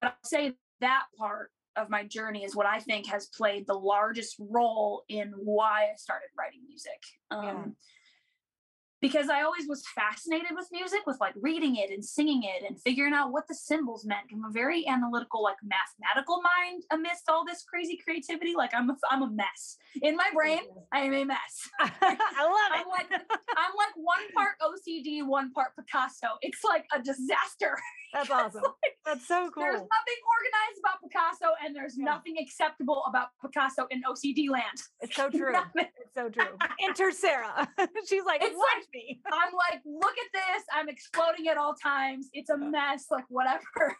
but 0.00 0.08
I'll 0.08 0.24
say 0.24 0.54
that 0.80 1.04
part 1.18 1.50
of 1.76 1.90
my 1.90 2.04
journey 2.04 2.42
is 2.44 2.56
what 2.56 2.66
I 2.66 2.80
think 2.80 3.06
has 3.06 3.26
played 3.26 3.66
the 3.66 3.74
largest 3.74 4.36
role 4.38 5.04
in 5.08 5.32
why 5.36 5.90
I 5.92 5.96
started 5.96 6.28
writing 6.38 6.60
music. 6.66 7.02
Um, 7.30 7.44
yeah 7.44 7.64
because 9.06 9.28
I 9.28 9.42
always 9.42 9.68
was 9.68 9.84
fascinated 9.94 10.50
with 10.56 10.66
music, 10.72 11.00
with 11.06 11.18
like 11.20 11.34
reading 11.40 11.76
it 11.76 11.90
and 11.90 12.04
singing 12.04 12.42
it 12.42 12.64
and 12.66 12.80
figuring 12.82 13.14
out 13.14 13.30
what 13.30 13.46
the 13.46 13.54
symbols 13.54 14.04
meant. 14.04 14.26
I'm 14.32 14.44
a 14.44 14.50
very 14.50 14.86
analytical, 14.88 15.44
like 15.44 15.56
mathematical 15.62 16.42
mind 16.42 16.82
amidst 16.90 17.28
all 17.28 17.44
this 17.46 17.62
crazy 17.62 18.00
creativity. 18.02 18.54
Like 18.56 18.72
I'm 18.74 18.90
a, 18.90 18.96
I'm 19.08 19.22
a 19.22 19.30
mess 19.30 19.76
in 20.02 20.16
my 20.16 20.28
brain. 20.34 20.58
I 20.92 21.00
am 21.00 21.14
a 21.14 21.24
mess. 21.24 21.70
I 21.80 21.86
love 21.86 22.00
it. 22.10 22.80
I'm 22.80 22.88
like 22.88 23.06
I'm 23.56 23.74
like 23.76 23.94
one 23.94 24.26
part 24.34 24.54
OCD, 24.60 25.24
one 25.24 25.52
part 25.52 25.68
Picasso. 25.78 26.26
It's 26.42 26.64
like 26.64 26.84
a 26.92 27.00
disaster. 27.00 27.78
That's 28.12 28.30
awesome. 28.30 28.62
like, 28.62 28.96
That's 29.04 29.28
so 29.28 29.50
cool. 29.54 29.62
There's 29.62 29.74
nothing 29.74 30.20
organized 30.34 30.80
about 30.80 31.02
Picasso, 31.02 31.52
and 31.64 31.76
there's 31.76 31.96
yeah. 31.98 32.04
nothing 32.04 32.36
acceptable 32.40 33.02
about 33.08 33.28
Picasso 33.44 33.86
in 33.90 34.02
OCD 34.02 34.48
land. 34.48 34.78
It's 35.00 35.14
so 35.14 35.28
true. 35.28 35.54
it's 35.74 36.14
so 36.14 36.30
true. 36.30 36.56
Enter 36.82 37.10
Sarah. 37.10 37.68
She's 38.08 38.24
like, 38.24 38.42
it's 38.42 38.56
watch 38.56 38.86
like, 38.94 38.95
me. 38.96 39.20
I'm 39.32 39.52
like, 39.52 39.82
look 39.84 40.12
at 40.12 40.32
this. 40.32 40.64
I'm 40.72 40.88
exploding 40.88 41.48
at 41.48 41.58
all 41.58 41.74
times. 41.74 42.28
It's 42.32 42.50
a 42.50 42.56
mess. 42.56 43.06
Like 43.10 43.24
whatever. 43.28 43.96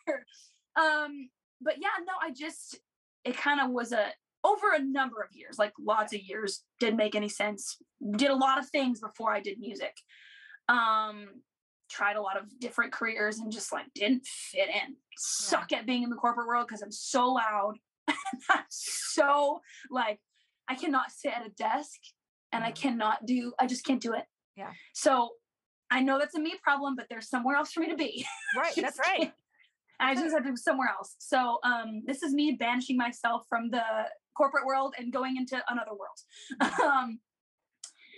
um, 0.77 1.29
but 1.61 1.75
yeah, 1.81 1.89
no, 2.01 2.13
I 2.21 2.31
just 2.33 2.79
it 3.25 3.37
kind 3.37 3.61
of 3.61 3.71
was 3.71 3.93
a 3.93 4.09
over 4.45 4.73
a 4.75 4.83
number 4.83 5.23
of 5.23 5.35
years, 5.35 5.59
like 5.59 5.73
lots 5.81 6.15
of 6.15 6.21
years, 6.21 6.63
didn't 6.81 6.97
make 6.97 7.15
any 7.15 7.29
sense. 7.29 7.79
Did 8.17 8.31
a 8.31 8.37
lot 8.37 8.59
of 8.59 8.69
things 8.69 9.01
before 9.01 9.33
I 9.33 9.41
did 9.41 9.59
music. 9.59 9.95
Um, 10.69 11.27
tried 11.91 12.17
a 12.17 12.23
lot 12.23 12.37
of 12.37 12.45
different 12.61 12.93
careers 12.93 13.39
and 13.39 13.51
just 13.51 13.73
like 13.73 13.87
didn't 13.95 14.27
fit 14.27 14.69
in. 14.69 14.97
Suck 15.17 15.71
yeah. 15.71 15.79
at 15.79 15.87
being 15.87 16.03
in 16.03 16.11
the 16.11 16.17
corporate 16.17 16.47
world 16.47 16.67
because 16.67 16.83
I'm 16.83 16.93
so 16.93 17.33
loud. 17.33 17.75
I'm 18.09 18.65
so 18.69 19.61
like 19.91 20.21
I 20.69 20.75
cannot 20.75 21.11
sit 21.11 21.33
at 21.33 21.47
a 21.47 21.51
desk 21.51 21.99
and 22.53 22.65
I 22.65 22.71
cannot 22.71 23.27
do 23.27 23.53
I 23.59 23.67
just 23.67 23.85
can't 23.85 24.01
do 24.01 24.15
it. 24.15 24.25
Yeah. 24.57 24.73
So 24.93 25.31
I 25.91 26.01
know 26.01 26.19
that's 26.19 26.35
a 26.35 26.41
me 26.41 26.55
problem, 26.63 26.97
but 26.97 27.07
there's 27.09 27.29
somewhere 27.29 27.57
else 27.57 27.73
for 27.73 27.81
me 27.81 27.89
to 27.89 27.97
be. 27.97 28.27
Right. 28.57 28.75
that's 28.77 28.99
right. 28.99 29.33
I 29.99 30.15
just 30.15 30.35
have 30.35 30.45
to 30.45 30.51
go 30.51 30.57
somewhere 30.57 30.89
else. 30.89 31.15
So 31.19 31.59
um, 31.65 32.03
this 32.07 32.23
is 32.23 32.35
me 32.35 32.57
banishing 32.59 32.97
myself 32.97 33.45
from 33.49 33.71
the 33.71 33.83
corporate 34.37 34.67
world 34.67 34.95
and 34.99 35.13
going 35.13 35.37
into 35.37 35.63
another 35.69 35.93
world. 35.93 36.71
um, 36.83 37.19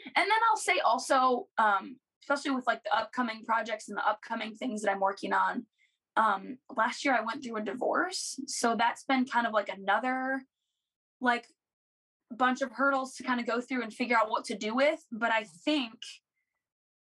and 0.06 0.16
then 0.16 0.38
I'll 0.50 0.56
say 0.56 0.80
also, 0.84 1.46
um, 1.58 1.96
especially 2.22 2.50
with 2.52 2.66
like 2.66 2.82
the 2.84 2.96
upcoming 2.96 3.44
projects 3.44 3.88
and 3.88 3.96
the 3.96 4.06
upcoming 4.06 4.54
things 4.54 4.82
that 4.82 4.90
I'm 4.90 5.00
working 5.00 5.32
on. 5.32 5.66
Um, 6.16 6.58
last 6.76 7.04
year 7.04 7.14
I 7.14 7.20
went 7.20 7.44
through 7.44 7.56
a 7.56 7.62
divorce, 7.62 8.40
so 8.46 8.74
that's 8.76 9.04
been 9.04 9.24
kind 9.24 9.46
of 9.46 9.52
like 9.52 9.68
another 9.68 10.42
like 11.20 11.46
bunch 12.36 12.60
of 12.60 12.72
hurdles 12.72 13.14
to 13.14 13.22
kind 13.22 13.40
of 13.40 13.46
go 13.46 13.60
through 13.60 13.82
and 13.82 13.92
figure 13.92 14.16
out 14.16 14.30
what 14.30 14.44
to 14.46 14.56
do 14.56 14.74
with. 14.74 15.00
But 15.12 15.30
I 15.30 15.44
think 15.64 15.94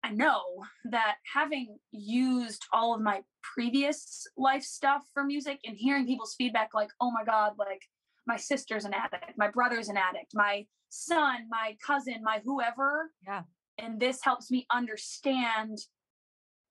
I 0.06 0.10
know 0.10 0.42
that 0.90 1.16
having 1.34 1.78
used 1.90 2.64
all 2.72 2.94
of 2.94 3.00
my 3.00 3.22
previous 3.42 4.25
life 4.36 4.62
stuff 4.62 5.02
for 5.12 5.25
music 5.25 5.58
and 5.64 5.76
hearing 5.76 6.06
people's 6.06 6.36
feedback, 6.38 6.70
like, 6.75 6.90
oh 7.00 7.10
my 7.10 7.25
God, 7.25 7.54
like 7.58 7.82
my 8.25 8.36
sister's 8.36 8.84
an 8.84 8.94
addict, 8.94 9.36
my 9.36 9.50
brother's 9.50 9.88
an 9.88 9.96
addict, 9.96 10.30
my 10.32 10.66
son, 10.90 11.48
my 11.50 11.76
cousin, 11.84 12.22
my 12.22 12.40
whoever. 12.44 13.10
Yeah. 13.26 13.42
And 13.78 13.98
this 13.98 14.20
helps 14.22 14.48
me 14.48 14.66
understand 14.72 15.78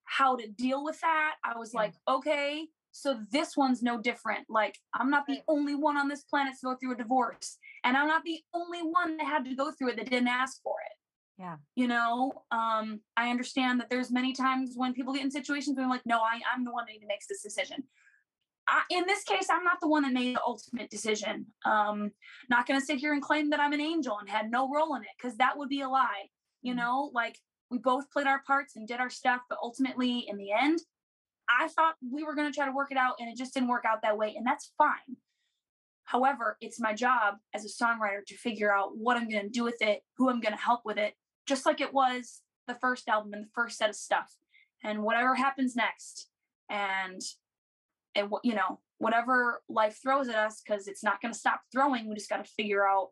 how 0.05 0.37
to 0.37 0.47
deal 0.47 0.85
with 0.85 1.01
that. 1.01 1.33
I 1.43 1.57
was 1.57 1.71
yeah. 1.73 1.81
like, 1.81 1.93
okay, 2.07 2.67
so 2.93 3.19
this 3.31 3.57
one's 3.57 3.83
no 3.83 3.99
different. 3.99 4.45
Like, 4.49 4.79
I'm 4.93 5.09
not 5.09 5.25
the 5.27 5.39
only 5.49 5.75
one 5.75 5.97
on 5.97 6.07
this 6.07 6.23
planet 6.23 6.53
to 6.61 6.67
go 6.67 6.75
through 6.75 6.93
a 6.93 6.97
divorce. 6.97 7.57
And 7.83 7.97
I'm 7.97 8.07
not 8.07 8.23
the 8.23 8.39
only 8.53 8.79
one 8.79 9.17
that 9.17 9.27
had 9.27 9.43
to 9.43 9.55
go 9.55 9.71
through 9.71 9.89
it 9.89 9.97
that 9.97 10.09
didn't 10.09 10.29
ask 10.29 10.61
for. 10.63 10.74
Yeah. 11.37 11.57
You 11.75 11.87
know, 11.87 12.43
um, 12.51 13.01
I 13.17 13.29
understand 13.29 13.79
that 13.79 13.89
there's 13.89 14.11
many 14.11 14.33
times 14.33 14.73
when 14.75 14.93
people 14.93 15.13
get 15.13 15.23
in 15.23 15.31
situations 15.31 15.75
where 15.75 15.83
I'm 15.83 15.89
like, 15.89 16.05
no, 16.05 16.19
I, 16.19 16.39
I'm 16.53 16.63
the 16.63 16.71
one 16.71 16.85
that 16.87 17.07
makes 17.07 17.27
this 17.27 17.41
decision. 17.41 17.83
I, 18.67 18.81
in 18.89 19.05
this 19.05 19.23
case, 19.23 19.47
I'm 19.51 19.63
not 19.63 19.79
the 19.81 19.89
one 19.89 20.03
that 20.03 20.13
made 20.13 20.35
the 20.35 20.41
ultimate 20.45 20.89
decision. 20.89 21.45
Um, 21.65 22.11
not 22.49 22.67
going 22.67 22.79
to 22.79 22.85
sit 22.85 22.97
here 22.97 23.13
and 23.13 23.21
claim 23.21 23.49
that 23.49 23.59
I'm 23.59 23.73
an 23.73 23.81
angel 23.81 24.17
and 24.17 24.29
had 24.29 24.49
no 24.49 24.71
role 24.73 24.95
in 24.95 25.03
it 25.03 25.09
because 25.17 25.37
that 25.37 25.57
would 25.57 25.69
be 25.69 25.81
a 25.81 25.89
lie. 25.89 26.29
You 26.61 26.73
mm. 26.73 26.77
know, 26.77 27.11
like 27.13 27.37
we 27.69 27.77
both 27.79 28.09
played 28.11 28.27
our 28.27 28.41
parts 28.47 28.75
and 28.75 28.87
did 28.87 28.99
our 28.99 29.09
stuff, 29.09 29.41
but 29.49 29.59
ultimately, 29.61 30.25
in 30.29 30.37
the 30.37 30.51
end, 30.51 30.79
I 31.49 31.67
thought 31.67 31.95
we 32.11 32.23
were 32.23 32.33
going 32.33 32.51
to 32.51 32.55
try 32.55 32.65
to 32.65 32.71
work 32.71 32.91
it 32.91 32.97
out 32.97 33.15
and 33.19 33.29
it 33.29 33.37
just 33.37 33.53
didn't 33.53 33.69
work 33.69 33.83
out 33.85 34.01
that 34.01 34.17
way. 34.17 34.35
And 34.35 34.47
that's 34.47 34.71
fine. 34.77 35.17
However, 36.05 36.57
it's 36.61 36.79
my 36.79 36.93
job 36.93 37.35
as 37.53 37.65
a 37.65 37.83
songwriter 37.83 38.25
to 38.27 38.37
figure 38.37 38.73
out 38.73 38.97
what 38.97 39.17
I'm 39.17 39.29
going 39.29 39.43
to 39.43 39.49
do 39.49 39.63
with 39.63 39.81
it, 39.81 40.01
who 40.17 40.29
I'm 40.29 40.39
going 40.39 40.53
to 40.53 40.61
help 40.61 40.81
with 40.85 40.97
it, 40.97 41.13
just 41.45 41.65
like 41.65 41.81
it 41.81 41.93
was 41.93 42.41
the 42.67 42.75
first 42.75 43.07
album 43.07 43.33
and 43.33 43.43
the 43.43 43.51
first 43.53 43.77
set 43.77 43.89
of 43.89 43.95
stuff. 43.95 44.35
And 44.83 45.03
whatever 45.03 45.35
happens 45.35 45.75
next, 45.75 46.29
and 46.69 47.21
it, 48.13 48.29
you 48.43 48.55
know, 48.55 48.79
whatever 48.97 49.61
life 49.67 49.99
throws 50.01 50.29
at 50.29 50.35
us, 50.35 50.61
because 50.61 50.87
it's 50.87 51.03
not 51.03 51.21
going 51.21 51.33
to 51.33 51.39
stop 51.39 51.61
throwing. 51.71 52.07
We 52.07 52.15
just 52.15 52.29
got 52.29 52.43
to 52.43 52.51
figure 52.51 52.87
out 52.87 53.09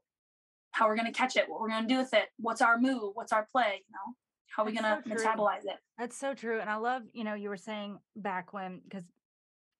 how 0.71 0.87
we're 0.87 0.95
going 0.95 1.11
to 1.11 1.17
catch 1.17 1.35
it, 1.35 1.49
what 1.49 1.59
we're 1.61 1.69
going 1.69 1.87
to 1.87 1.93
do 1.93 1.99
with 1.99 2.13
it, 2.13 2.29
what's 2.37 2.61
our 2.61 2.79
move, 2.79 3.11
what's 3.15 3.31
our 3.31 3.47
play, 3.51 3.83
you 3.87 3.93
know, 3.93 4.15
how 4.55 4.63
are 4.63 4.65
we 4.65 4.71
going 4.71 4.83
to 4.83 5.01
so 5.07 5.15
metabolize 5.15 5.65
it. 5.65 5.77
That's 5.97 6.17
so 6.17 6.33
true. 6.33 6.59
And 6.59 6.69
I 6.69 6.75
love, 6.75 7.03
you 7.13 7.23
know, 7.23 7.33
you 7.33 7.49
were 7.49 7.57
saying 7.57 7.99
back 8.15 8.53
when, 8.53 8.81
because 8.83 9.03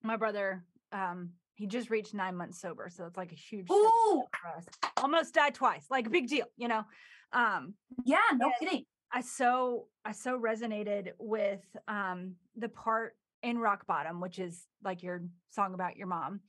my 0.02 0.16
brother, 0.16 0.64
um, 0.92 1.30
he 1.54 1.66
just 1.66 1.90
reached 1.90 2.14
nine 2.14 2.36
months 2.36 2.60
sober. 2.60 2.88
So 2.90 3.06
it's 3.06 3.16
like 3.16 3.32
a 3.32 3.36
huge 3.36 3.68
for 3.68 4.56
us. 4.56 4.64
Almost 4.96 5.34
died 5.34 5.54
twice, 5.54 5.86
like 5.90 6.06
a 6.06 6.10
big 6.10 6.28
deal, 6.28 6.46
you 6.56 6.68
know? 6.68 6.84
Um, 7.32 7.74
yeah, 8.04 8.18
no 8.34 8.52
kidding. 8.58 8.84
I 9.12 9.20
so, 9.20 9.86
I 10.04 10.12
so 10.12 10.38
resonated 10.38 11.12
with 11.18 11.64
um, 11.86 12.34
the 12.56 12.68
part 12.68 13.16
in 13.42 13.58
Rock 13.58 13.86
Bottom, 13.86 14.20
which 14.20 14.38
is 14.38 14.66
like 14.82 15.02
your 15.02 15.22
song 15.50 15.74
about 15.74 15.96
your 15.96 16.08
mom. 16.08 16.40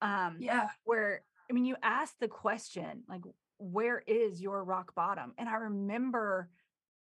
Um, 0.00 0.36
yeah. 0.38 0.68
Where, 0.84 1.22
I 1.50 1.54
mean, 1.54 1.64
you 1.64 1.76
asked 1.82 2.20
the 2.20 2.28
question, 2.28 3.04
like, 3.08 3.22
where 3.58 4.02
is 4.06 4.40
your 4.40 4.64
rock 4.64 4.94
bottom? 4.94 5.32
And 5.38 5.48
I 5.48 5.54
remember 5.54 6.48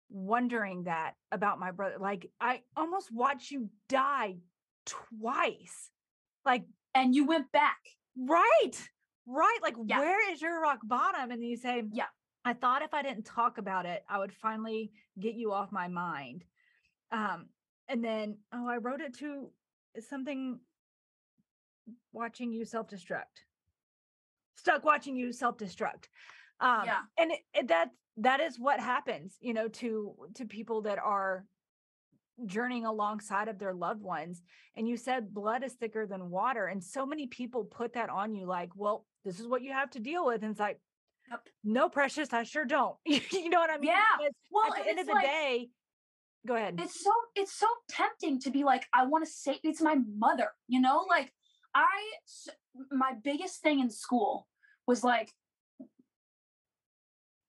wondering 0.10 0.84
that 0.84 1.13
about 1.32 1.60
my 1.60 1.72
brother. 1.72 1.96
Like, 2.00 2.29
I 2.41 2.62
almost 2.75 3.12
watched 3.13 3.50
you 3.50 3.70
die 3.88 4.38
twice. 4.86 5.89
Like, 6.46 6.63
and 7.00 7.15
you 7.15 7.25
went 7.25 7.51
back. 7.51 7.79
Right. 8.18 8.72
Right. 9.25 9.60
Like, 9.62 9.75
yeah. 9.86 10.00
where 10.00 10.32
is 10.32 10.41
your 10.41 10.62
rock 10.62 10.79
bottom? 10.84 11.32
And 11.32 11.44
you 11.44 11.56
say, 11.56 11.84
Yeah. 11.91 12.06
I 12.46 12.53
thought 12.53 12.82
if 12.82 12.94
I 12.94 13.01
didn't 13.01 13.25
talk 13.25 13.58
about 13.58 13.86
it, 13.86 14.03
I 14.10 14.18
would 14.18 14.34
finally 14.34 14.91
get 15.20 15.36
you 15.36 15.51
off 15.51 15.72
my 15.72 15.88
mind. 15.88 16.46
Um, 17.12 17.48
and 17.89 18.03
then, 18.03 18.38
oh, 18.53 18.68
I 18.68 18.77
wrote 18.77 19.01
it 19.01 19.18
to 19.20 19.50
something 20.00 20.60
watching 22.13 22.51
you 22.53 22.65
self 22.65 22.88
destruct. 22.88 23.44
Stuck 24.56 24.84
watching 24.84 25.15
you 25.15 25.32
self 25.32 25.58
destruct. 25.58 26.08
Um, 26.62 26.84
yeah. 26.86 27.00
And 27.18 27.32
it, 27.32 27.39
it, 27.53 27.68
that 27.68 27.89
that 28.18 28.39
is 28.39 28.60
what 28.60 28.79
happens, 28.79 29.38
you 29.41 29.53
know, 29.53 29.68
to 29.68 30.15
to 30.36 30.46
people 30.46 30.82
that 30.84 30.98
are 30.98 31.46
journeying 32.46 32.86
alongside 32.86 33.48
of 33.48 33.60
their 33.60 33.74
loved 33.74 34.01
ones 34.01 34.41
and 34.75 34.88
you 34.88 34.98
said 34.98 35.34
blood 35.34 35.63
is 35.63 35.74
thicker 35.74 36.05
than 36.05 36.29
water 36.29 36.67
and 36.67 36.84
so 36.84 37.05
many 37.05 37.27
people 37.27 37.63
put 37.63 37.93
that 37.93 38.10
on 38.10 38.34
you 38.36 38.46
like 38.46 38.69
well 38.75 39.05
this 39.25 39.39
is 39.39 39.48
what 39.48 39.62
you 39.62 39.72
have 39.72 39.89
to 39.89 40.00
deal 40.00 40.25
with 40.25 40.41
and 40.41 40.51
it's 40.51 40.60
like 40.60 40.79
yep. 41.29 41.41
no 41.63 41.89
precious 41.89 42.34
i 42.34 42.43
sure 42.43 42.65
don't. 42.65 42.96
You 43.05 43.50
know 43.50 43.60
what 43.60 43.69
i 43.69 43.77
mean? 43.77 43.89
Yeah. 43.89 44.01
Because 44.17 44.34
well 44.51 44.74
at 44.74 44.84
the 44.84 44.89
end 44.89 45.00
of 45.00 45.08
the 45.08 45.13
like, 45.13 45.25
day 45.25 45.69
go 46.48 46.55
ahead. 46.55 46.79
it's 46.81 47.03
so 47.03 47.12
it's 47.36 47.53
so 47.53 47.67
tempting 47.89 48.39
to 48.41 48.50
be 48.50 48.63
like 48.63 48.86
i 48.93 49.05
want 49.05 49.25
to 49.25 49.31
say 49.31 49.60
it's 49.63 49.81
my 49.81 49.98
mother 50.17 50.50
you 50.67 50.81
know? 50.81 51.05
Like 51.10 51.31
i 51.75 51.86
my 52.91 53.13
biggest 53.24 53.62
thing 53.62 53.79
in 53.79 53.89
school 53.89 54.48
was 54.88 55.03
like 55.03 55.29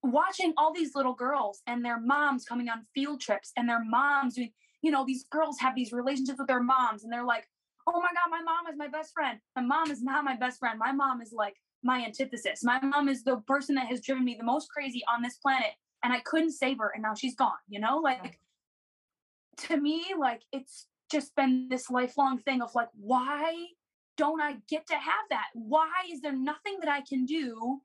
watching 0.02 0.52
all 0.56 0.72
these 0.72 0.94
little 0.94 1.14
girls 1.14 1.60
and 1.66 1.84
their 1.84 2.00
moms 2.00 2.44
coming 2.44 2.68
on 2.68 2.86
field 2.94 3.20
trips 3.20 3.52
and 3.56 3.68
their 3.68 3.84
moms 3.84 4.34
doing 4.34 4.52
you 4.82 4.90
know, 4.90 5.04
these 5.06 5.24
girls 5.30 5.58
have 5.60 5.74
these 5.74 5.92
relationships 5.92 6.38
with 6.38 6.48
their 6.48 6.62
moms 6.62 7.04
and 7.04 7.12
they're 7.12 7.24
like, 7.24 7.46
oh 7.86 8.00
my 8.00 8.08
God, 8.08 8.30
my 8.30 8.42
mom 8.42 8.66
is 8.70 8.78
my 8.78 8.88
best 8.88 9.12
friend. 9.12 9.38
My 9.56 9.62
mom 9.62 9.90
is 9.90 10.02
not 10.02 10.24
my 10.24 10.36
best 10.36 10.58
friend. 10.58 10.78
My 10.78 10.92
mom 10.92 11.20
is 11.20 11.32
like 11.32 11.56
my 11.82 12.04
antithesis. 12.04 12.62
My 12.62 12.80
mom 12.80 13.08
is 13.08 13.24
the 13.24 13.36
person 13.46 13.74
that 13.76 13.86
has 13.86 14.00
driven 14.00 14.24
me 14.24 14.36
the 14.38 14.44
most 14.44 14.68
crazy 14.70 15.02
on 15.12 15.22
this 15.22 15.36
planet. 15.36 15.70
And 16.02 16.12
I 16.12 16.20
couldn't 16.20 16.52
save 16.52 16.78
her 16.78 16.92
and 16.94 17.02
now 17.02 17.14
she's 17.14 17.34
gone, 17.34 17.52
you 17.68 17.80
know? 17.80 17.98
Like 17.98 18.38
to 19.68 19.76
me, 19.76 20.04
like 20.18 20.42
it's 20.52 20.86
just 21.10 21.34
been 21.34 21.68
this 21.68 21.90
lifelong 21.90 22.38
thing 22.38 22.62
of 22.62 22.74
like, 22.74 22.88
why 22.98 23.66
don't 24.16 24.40
I 24.40 24.56
get 24.68 24.86
to 24.88 24.94
have 24.94 25.26
that? 25.30 25.46
Why 25.54 25.90
is 26.10 26.20
there 26.20 26.36
nothing 26.36 26.78
that 26.80 26.90
I 26.90 27.02
can 27.02 27.24
do 27.24 27.80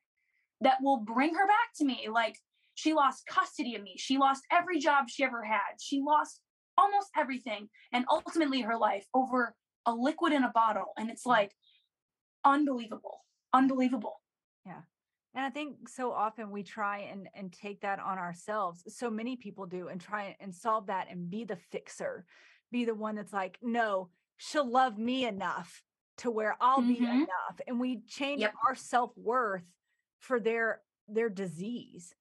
that 0.62 0.78
will 0.82 0.98
bring 0.98 1.34
her 1.34 1.48
back 1.48 1.74
to 1.78 1.86
me? 1.86 2.08
Like 2.12 2.38
she 2.76 2.94
lost 2.94 3.26
custody 3.28 3.76
of 3.76 3.84
me. 3.84 3.96
She 3.98 4.18
lost 4.18 4.44
every 4.52 4.80
job 4.80 5.06
she 5.10 5.24
ever 5.24 5.44
had. 5.44 5.80
She 5.80 6.02
lost 6.02 6.42
almost 6.78 7.10
everything 7.18 7.70
and 7.92 8.06
ultimately 8.10 8.62
her 8.62 8.78
life 8.78 9.06
over 9.14 9.56
a 9.86 9.94
liquid 9.94 10.34
in 10.34 10.44
a 10.44 10.52
bottle. 10.52 10.94
And 10.98 11.10
it's 11.10 11.26
like 11.26 11.52
unbelievable, 12.44 13.20
unbelievable. 13.54 14.22
Yeah. 14.66 14.82
And 15.34 15.44
I 15.44 15.50
think 15.50 15.90
so 15.90 16.12
often 16.12 16.50
we 16.50 16.64
try 16.64 17.00
and, 17.12 17.28
and 17.36 17.52
take 17.52 17.82
that 17.82 18.00
on 18.00 18.18
ourselves. 18.18 18.84
So 18.88 19.10
many 19.10 19.36
people 19.36 19.66
do 19.66 19.90
and 19.90 20.00
try 20.00 20.36
and 20.40 20.56
solve 20.56 20.88
that 20.88 21.08
and 21.12 21.30
be 21.30 21.44
the 21.44 21.58
fixer, 21.58 22.26
be 22.72 22.86
the 22.86 22.96
one 22.96 23.16
that's 23.16 23.34
like, 23.34 23.58
no, 23.62 24.10
she'll 24.38 24.70
love 24.70 24.98
me 24.98 25.26
enough 25.26 25.82
to 26.20 26.32
where 26.32 26.56
I'll 26.62 26.80
mm-hmm. 26.80 26.94
be 26.94 27.06
enough. 27.06 27.60
And 27.68 27.80
we 27.80 28.02
change 28.08 28.42
yep. 28.42 28.54
our 28.66 28.76
self-worth 28.76 29.64
for 30.22 30.40
their 30.40 30.82
their 31.08 31.30
disease. 31.30 32.16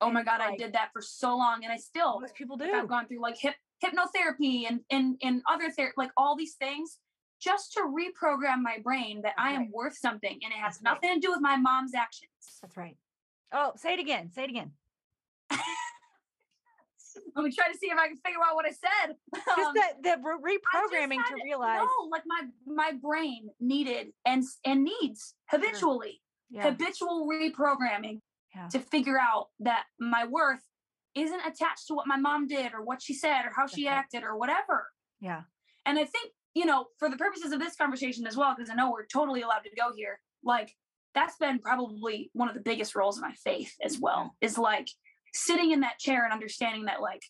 Oh 0.00 0.10
my 0.10 0.24
God, 0.24 0.40
like, 0.40 0.54
I 0.54 0.56
did 0.56 0.72
that 0.72 0.88
for 0.92 1.02
so 1.02 1.36
long. 1.36 1.62
And 1.62 1.72
I 1.72 1.76
still 1.76 2.20
most 2.20 2.34
people 2.34 2.56
do. 2.56 2.72
I've 2.72 2.88
gone 2.88 3.06
through 3.06 3.20
like 3.20 3.36
hip 3.38 3.54
hypnotherapy 3.84 4.66
and 4.68 4.80
and 4.90 5.16
and 5.22 5.42
other 5.50 5.70
ther- 5.70 5.94
like 5.96 6.10
all 6.16 6.36
these 6.36 6.54
things 6.54 6.98
just 7.40 7.72
to 7.74 7.80
reprogram 7.80 8.62
my 8.62 8.78
brain 8.82 9.22
that 9.22 9.34
That's 9.36 9.48
I 9.48 9.50
am 9.52 9.60
right. 9.62 9.70
worth 9.72 9.96
something 9.98 10.32
and 10.42 10.52
it 10.52 10.56
has 10.56 10.78
That's 10.78 10.82
nothing 10.82 11.10
right. 11.10 11.20
to 11.20 11.26
do 11.26 11.30
with 11.30 11.40
my 11.40 11.56
mom's 11.56 11.94
actions. 11.94 12.30
That's 12.62 12.76
right. 12.76 12.96
Oh, 13.52 13.72
say 13.76 13.92
it 13.94 14.00
again. 14.00 14.30
Say 14.32 14.44
it 14.44 14.50
again. 14.50 14.72
Let 17.36 17.44
me 17.44 17.52
try 17.52 17.70
to 17.70 17.78
see 17.78 17.86
if 17.86 17.98
I 17.98 18.08
can 18.08 18.16
figure 18.16 18.40
out 18.44 18.54
what 18.56 18.66
I 18.66 18.70
said. 18.70 19.14
Just 19.34 19.58
um, 19.58 19.74
that 19.74 20.02
the 20.02 20.16
reprogramming 20.20 21.24
to 21.28 21.34
realize. 21.44 21.80
No, 21.80 22.08
like 22.10 22.22
my 22.26 22.42
my 22.66 22.92
brain 23.00 23.50
needed 23.60 24.08
and 24.24 24.42
and 24.64 24.84
needs 24.84 25.34
habitually 25.48 26.20
sure. 26.52 26.62
yeah. 26.62 26.70
habitual 26.70 27.28
reprogramming 27.28 28.20
yeah. 28.54 28.68
to 28.68 28.78
figure 28.80 29.18
out 29.18 29.48
that 29.60 29.84
my 30.00 30.24
worth 30.26 30.62
isn't 31.14 31.40
attached 31.40 31.86
to 31.88 31.94
what 31.94 32.06
my 32.06 32.16
mom 32.16 32.46
did 32.46 32.72
or 32.74 32.82
what 32.82 33.02
she 33.02 33.14
said 33.14 33.44
or 33.44 33.52
how 33.54 33.66
she 33.66 33.86
acted 33.86 34.22
or 34.22 34.36
whatever. 34.36 34.86
Yeah. 35.20 35.42
And 35.86 35.98
I 35.98 36.04
think, 36.04 36.32
you 36.54 36.64
know, 36.64 36.86
for 36.98 37.08
the 37.08 37.16
purposes 37.16 37.52
of 37.52 37.60
this 37.60 37.76
conversation 37.76 38.26
as 38.26 38.36
well, 38.36 38.54
because 38.56 38.70
I 38.70 38.74
know 38.74 38.90
we're 38.90 39.06
totally 39.06 39.42
allowed 39.42 39.64
to 39.64 39.70
go 39.76 39.92
here, 39.94 40.20
like 40.42 40.72
that's 41.14 41.36
been 41.36 41.58
probably 41.58 42.30
one 42.32 42.48
of 42.48 42.54
the 42.54 42.60
biggest 42.60 42.94
roles 42.94 43.16
of 43.16 43.22
my 43.22 43.32
faith 43.44 43.72
as 43.82 43.98
well, 43.98 44.34
is 44.40 44.58
like 44.58 44.88
sitting 45.32 45.70
in 45.70 45.80
that 45.80 45.98
chair 45.98 46.24
and 46.24 46.32
understanding 46.32 46.86
that 46.86 47.00
like 47.00 47.22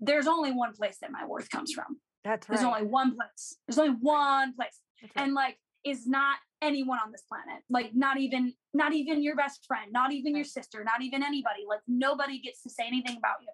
there's 0.00 0.26
only 0.26 0.52
one 0.52 0.72
place 0.74 0.98
that 1.00 1.10
my 1.10 1.26
worth 1.26 1.50
comes 1.50 1.72
from. 1.72 1.98
That's 2.24 2.48
right. 2.48 2.56
There's 2.56 2.66
only 2.66 2.86
one 2.86 3.16
place. 3.16 3.56
There's 3.66 3.78
only 3.78 3.96
one 4.00 4.54
place. 4.54 4.80
Right. 5.02 5.12
And 5.16 5.34
like 5.34 5.58
is 5.86 6.06
not 6.06 6.36
anyone 6.60 6.98
on 7.04 7.12
this 7.12 7.22
planet. 7.22 7.62
Like 7.70 7.92
not 7.94 8.18
even 8.18 8.52
not 8.74 8.92
even 8.92 9.22
your 9.22 9.36
best 9.36 9.64
friend 9.66 9.92
not 9.92 10.12
even 10.12 10.34
your 10.34 10.44
sister 10.44 10.84
not 10.84 11.02
even 11.02 11.22
anybody. 11.22 11.64
Like 11.68 11.80
nobody 11.86 12.40
gets 12.40 12.62
to 12.62 12.70
say 12.70 12.86
anything 12.86 13.16
about 13.16 13.36
you. 13.40 13.48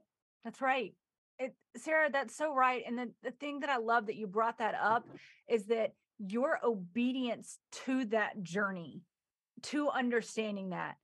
That's 0.45 0.61
right. 0.61 0.95
It, 1.39 1.55
sarah 1.77 2.11
that's 2.13 2.37
so 2.37 2.55
right 2.55 2.85
and 2.87 2.97
the, 2.97 3.11
the 3.23 3.31
thing 3.31 3.61
that 3.61 3.71
i 3.71 3.79
love 3.79 4.07
that 4.07 4.17
you 4.17 4.27
brought 4.27 4.59
that 4.59 4.75
up 4.81 5.09
is 5.49 5.65
that 5.69 5.93
your 6.19 6.61
obedience 6.63 7.59
to 7.87 8.05
that 8.05 8.43
journey 8.43 9.01
to 9.63 9.89
understanding 9.89 10.71
that 10.71 10.97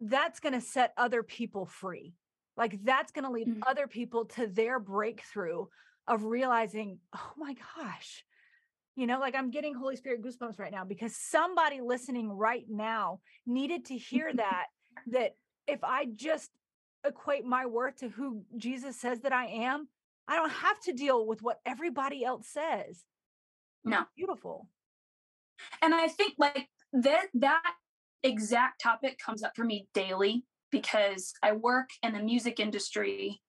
that's 0.00 0.40
going 0.40 0.54
to 0.54 0.60
set 0.60 0.92
other 0.96 1.22
people 1.22 1.66
free. 1.66 2.14
Like 2.56 2.82
that's 2.84 3.12
going 3.12 3.24
to 3.24 3.30
lead 3.30 3.48
mm-hmm. 3.48 3.62
other 3.66 3.86
people 3.86 4.26
to 4.26 4.46
their 4.46 4.78
breakthrough 4.78 5.66
of 6.06 6.24
realizing 6.24 6.98
oh 7.14 7.32
my 7.36 7.54
gosh 7.76 8.24
you 8.98 9.06
know, 9.06 9.20
like 9.20 9.36
I'm 9.36 9.52
getting 9.52 9.74
Holy 9.74 9.94
Spirit 9.94 10.24
goosebumps 10.24 10.58
right 10.58 10.72
now 10.72 10.84
because 10.84 11.14
somebody 11.14 11.80
listening 11.80 12.32
right 12.32 12.64
now 12.68 13.20
needed 13.46 13.84
to 13.86 13.96
hear 13.96 14.32
that. 14.34 14.66
that 15.12 15.36
if 15.68 15.84
I 15.84 16.06
just 16.16 16.50
equate 17.06 17.44
my 17.44 17.66
worth 17.66 17.98
to 17.98 18.08
who 18.08 18.42
Jesus 18.56 19.00
says 19.00 19.20
that 19.20 19.32
I 19.32 19.46
am, 19.46 19.86
I 20.26 20.34
don't 20.34 20.50
have 20.50 20.80
to 20.80 20.92
deal 20.92 21.28
with 21.28 21.42
what 21.42 21.60
everybody 21.64 22.24
else 22.24 22.48
says. 22.48 23.04
No. 23.84 24.02
Beautiful. 24.16 24.68
And 25.80 25.94
I 25.94 26.08
think 26.08 26.34
like 26.36 26.66
that 26.92 27.26
that 27.34 27.74
exact 28.24 28.82
topic 28.82 29.16
comes 29.24 29.44
up 29.44 29.52
for 29.54 29.64
me 29.64 29.86
daily 29.94 30.42
because 30.72 31.32
I 31.40 31.52
work 31.52 31.90
in 32.02 32.14
the 32.14 32.22
music 32.22 32.58
industry 32.58 33.40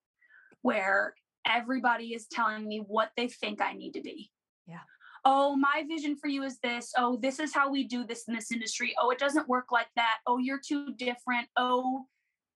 where 0.62 1.15
everybody 1.44 2.13
is 2.13 2.27
telling 2.27 2.68
me 2.68 2.84
what 2.86 3.10
they 3.18 3.27
think 3.27 3.62
I 3.62 3.74
need 3.74 3.94
to 3.94 4.01
be. 4.01 4.29
Yeah 4.68 4.77
oh, 5.26 5.56
my 5.56 5.84
vision 5.88 6.16
for 6.16 6.28
you 6.28 6.44
is 6.44 6.60
this. 6.60 6.92
Oh, 6.98 7.18
this 7.22 7.40
is 7.40 7.54
how 7.54 7.70
we 7.70 7.84
do 7.84 8.06
this 8.06 8.26
in 8.28 8.34
this 8.34 8.52
industry. 8.52 8.94
Oh, 9.02 9.10
it 9.10 9.20
doesn't 9.20 9.48
work 9.48 9.72
like 9.72 9.90
that. 9.96 10.18
Oh, 10.28 10.38
you're 10.38 10.60
too 10.60 10.94
different. 10.98 11.48
Oh, 11.58 12.06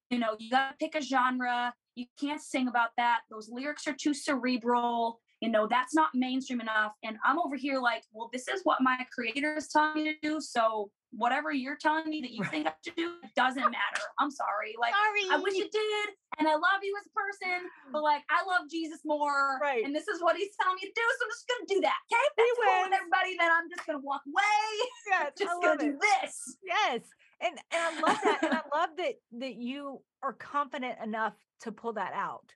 you 0.10 0.20
know, 0.20 0.36
you 0.40 0.50
got 0.50 0.70
to 0.70 0.76
pick 0.78 0.96
a 0.96 1.02
genre. 1.02 1.74
You 1.96 2.06
can't 2.20 2.42
sing 2.42 2.68
about 2.68 2.90
that. 2.98 3.22
Those 3.30 3.50
lyrics 3.50 3.88
are 3.88 3.94
too 3.94 4.14
cerebral. 4.14 5.20
You 5.42 5.50
know, 5.50 5.68
that's 5.68 5.94
not 5.94 6.10
mainstream 6.14 6.62
enough. 6.62 6.94
And 7.04 7.18
I'm 7.24 7.40
over 7.40 7.56
here 7.56 7.80
like, 7.80 8.04
well, 8.14 8.30
this 8.32 8.48
is 8.48 8.62
what 8.64 8.82
my 8.82 8.98
creator 9.14 9.56
is 9.58 9.68
telling 9.68 9.96
me 9.96 10.14
to 10.14 10.16
do. 10.22 10.40
So 10.40 10.90
whatever 11.16 11.52
you're 11.52 11.78
telling 11.78 12.10
me 12.10 12.22
that 12.22 12.32
you 12.32 12.44
think 12.46 12.68
I 12.68 12.74
should 12.84 12.96
do 12.96 13.14
doesn't 13.36 13.62
matter. 13.62 14.04
I'm 14.20 14.32
sorry. 14.32 14.76
Like 14.80 14.94
sorry. 14.94 15.30
I 15.32 15.42
wish 15.42 15.56
it 15.56 15.72
did. 15.72 16.10
And 16.40 16.48
I 16.48 16.54
love 16.54 16.82
you 16.82 16.96
as 17.00 17.06
a 17.06 17.14
person, 17.14 17.70
but 17.92 18.00
mm. 18.00 18.04
like 18.04 18.24
I 18.30 18.42
love 18.46 18.70
Jesus 18.70 19.00
more. 19.06 19.60
Right. 19.62 19.86
And 19.86 19.96
this 19.96 20.08
is 20.08 20.22
what 20.22 20.36
he's 20.36 20.50
telling 20.60 20.76
me 20.82 20.90
to 20.90 20.94
do. 20.94 21.06
So 21.20 21.26
I'm 21.26 21.32
just 21.32 21.46
gonna 21.48 21.70
do 21.70 21.82
that. 21.82 22.00
Okay. 22.10 22.28
That's 22.38 22.52
cool 22.58 22.84
with 22.90 22.98
everybody. 22.98 23.38
Then 23.38 23.52
I'm 23.52 23.70
just 23.70 23.86
gonna 23.86 24.02
walk 24.02 24.22
away. 24.26 24.70
Yes. 25.10 25.32
just 25.40 25.62
gonna 25.62 25.84
it. 25.84 25.92
do 25.94 25.98
this. 26.02 26.58
Yes. 26.66 27.02
And 27.42 27.58
and 27.72 27.82
I 27.82 28.02
love 28.02 28.20
that. 28.24 28.40
and 28.42 28.54
I 28.54 28.62
love 28.76 28.90
that 28.98 29.16
that 29.40 29.56
you 29.56 30.02
are 30.22 30.34
confident 30.34 30.98
enough 31.04 31.34
to 31.62 31.72
pull 31.72 31.94
that 31.94 32.14
out 32.14 32.50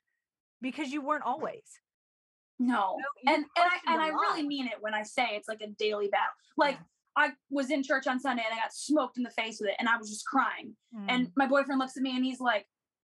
because 0.60 0.90
you 0.90 1.00
weren't 1.00 1.24
always. 1.24 1.62
No. 2.58 2.98
no 2.98 3.32
and 3.32 3.44
and 3.44 3.46
I 3.56 3.92
and 3.92 4.02
I 4.02 4.08
really 4.08 4.42
mean 4.42 4.66
it 4.66 4.74
when 4.80 4.92
I 4.92 5.04
say 5.04 5.36
it's 5.36 5.46
like 5.46 5.60
a 5.60 5.68
daily 5.78 6.08
battle. 6.08 6.34
Like 6.56 6.74
yeah. 6.74 6.97
I 7.18 7.30
was 7.50 7.70
in 7.70 7.82
church 7.82 8.06
on 8.06 8.20
Sunday 8.20 8.42
and 8.48 8.58
I 8.58 8.62
got 8.62 8.72
smoked 8.72 9.16
in 9.16 9.24
the 9.24 9.30
face 9.30 9.58
with 9.60 9.70
it 9.70 9.76
and 9.78 9.88
I 9.88 9.96
was 9.96 10.08
just 10.08 10.24
crying. 10.24 10.74
Mm. 10.94 11.06
And 11.08 11.30
my 11.36 11.46
boyfriend 11.46 11.78
looks 11.78 11.96
at 11.96 12.02
me 12.02 12.14
and 12.14 12.24
he's 12.24 12.40
like, 12.40 12.66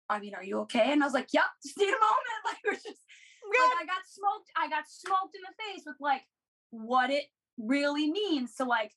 I 0.08 0.20
mean, 0.20 0.34
are 0.34 0.44
you 0.44 0.60
okay? 0.60 0.92
And 0.92 1.02
I 1.02 1.06
was 1.06 1.14
like, 1.14 1.28
Yep, 1.32 1.44
just 1.62 1.78
need 1.78 1.88
a 1.88 1.92
moment. 1.92 2.00
Like 2.46 2.58
it 2.64 2.70
was 2.70 2.82
just 2.82 3.00
like 3.48 3.82
I 3.82 3.86
got 3.86 4.02
smoked, 4.08 4.50
I 4.56 4.68
got 4.68 4.84
smoked 4.88 5.34
in 5.34 5.42
the 5.42 5.64
face 5.64 5.82
with 5.84 5.96
like 6.00 6.22
what 6.70 7.10
it 7.10 7.24
really 7.58 8.10
means 8.10 8.54
to 8.56 8.64
like 8.64 8.92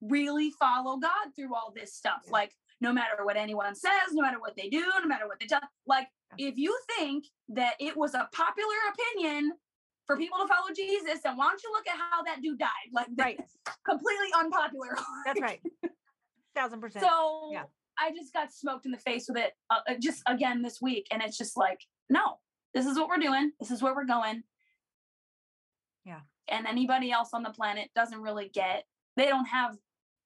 really 0.00 0.50
follow 0.50 0.98
God 0.98 1.34
through 1.34 1.54
all 1.54 1.72
this 1.74 1.94
stuff. 1.94 2.22
Yeah. 2.26 2.32
Like 2.32 2.52
no 2.80 2.92
matter 2.92 3.24
what 3.24 3.36
anyone 3.36 3.74
says, 3.74 4.12
no 4.12 4.22
matter 4.22 4.40
what 4.40 4.56
they 4.56 4.68
do, 4.68 4.84
no 5.00 5.06
matter 5.06 5.26
what 5.26 5.40
they 5.40 5.46
tell, 5.46 5.60
like 5.86 6.08
if 6.38 6.58
you 6.58 6.78
think 6.98 7.24
that 7.50 7.74
it 7.80 7.96
was 7.96 8.14
a 8.14 8.28
popular 8.32 8.76
opinion 8.92 9.52
for 10.10 10.16
people 10.16 10.38
to 10.38 10.48
follow 10.48 10.74
Jesus, 10.74 11.20
And 11.24 11.38
why 11.38 11.48
don't 11.48 11.62
you 11.62 11.70
look 11.70 11.86
at 11.86 11.96
how 11.96 12.22
that 12.24 12.42
dude 12.42 12.58
died? 12.58 12.68
Like, 12.92 13.06
right, 13.16 13.38
completely 13.88 14.26
unpopular. 14.36 14.96
That's 15.26 15.40
right, 15.40 15.60
thousand 16.56 16.80
percent. 16.80 17.04
So 17.04 17.50
yeah. 17.52 17.62
I 17.96 18.10
just 18.10 18.32
got 18.32 18.52
smoked 18.52 18.86
in 18.86 18.92
the 18.92 18.98
face 18.98 19.26
with 19.28 19.38
it, 19.38 19.52
uh, 19.70 19.78
uh, 19.88 19.94
just 20.00 20.22
again 20.26 20.62
this 20.62 20.80
week, 20.82 21.06
and 21.12 21.22
it's 21.22 21.38
just 21.38 21.56
like, 21.56 21.78
no, 22.08 22.38
this 22.74 22.86
is 22.86 22.98
what 22.98 23.08
we're 23.08 23.18
doing. 23.18 23.52
This 23.60 23.70
is 23.70 23.82
where 23.82 23.94
we're 23.94 24.06
going. 24.06 24.42
Yeah. 26.04 26.20
And 26.48 26.66
anybody 26.66 27.12
else 27.12 27.28
on 27.32 27.44
the 27.44 27.50
planet 27.50 27.90
doesn't 27.94 28.20
really 28.20 28.50
get. 28.52 28.84
They 29.16 29.26
don't 29.26 29.46
have. 29.46 29.76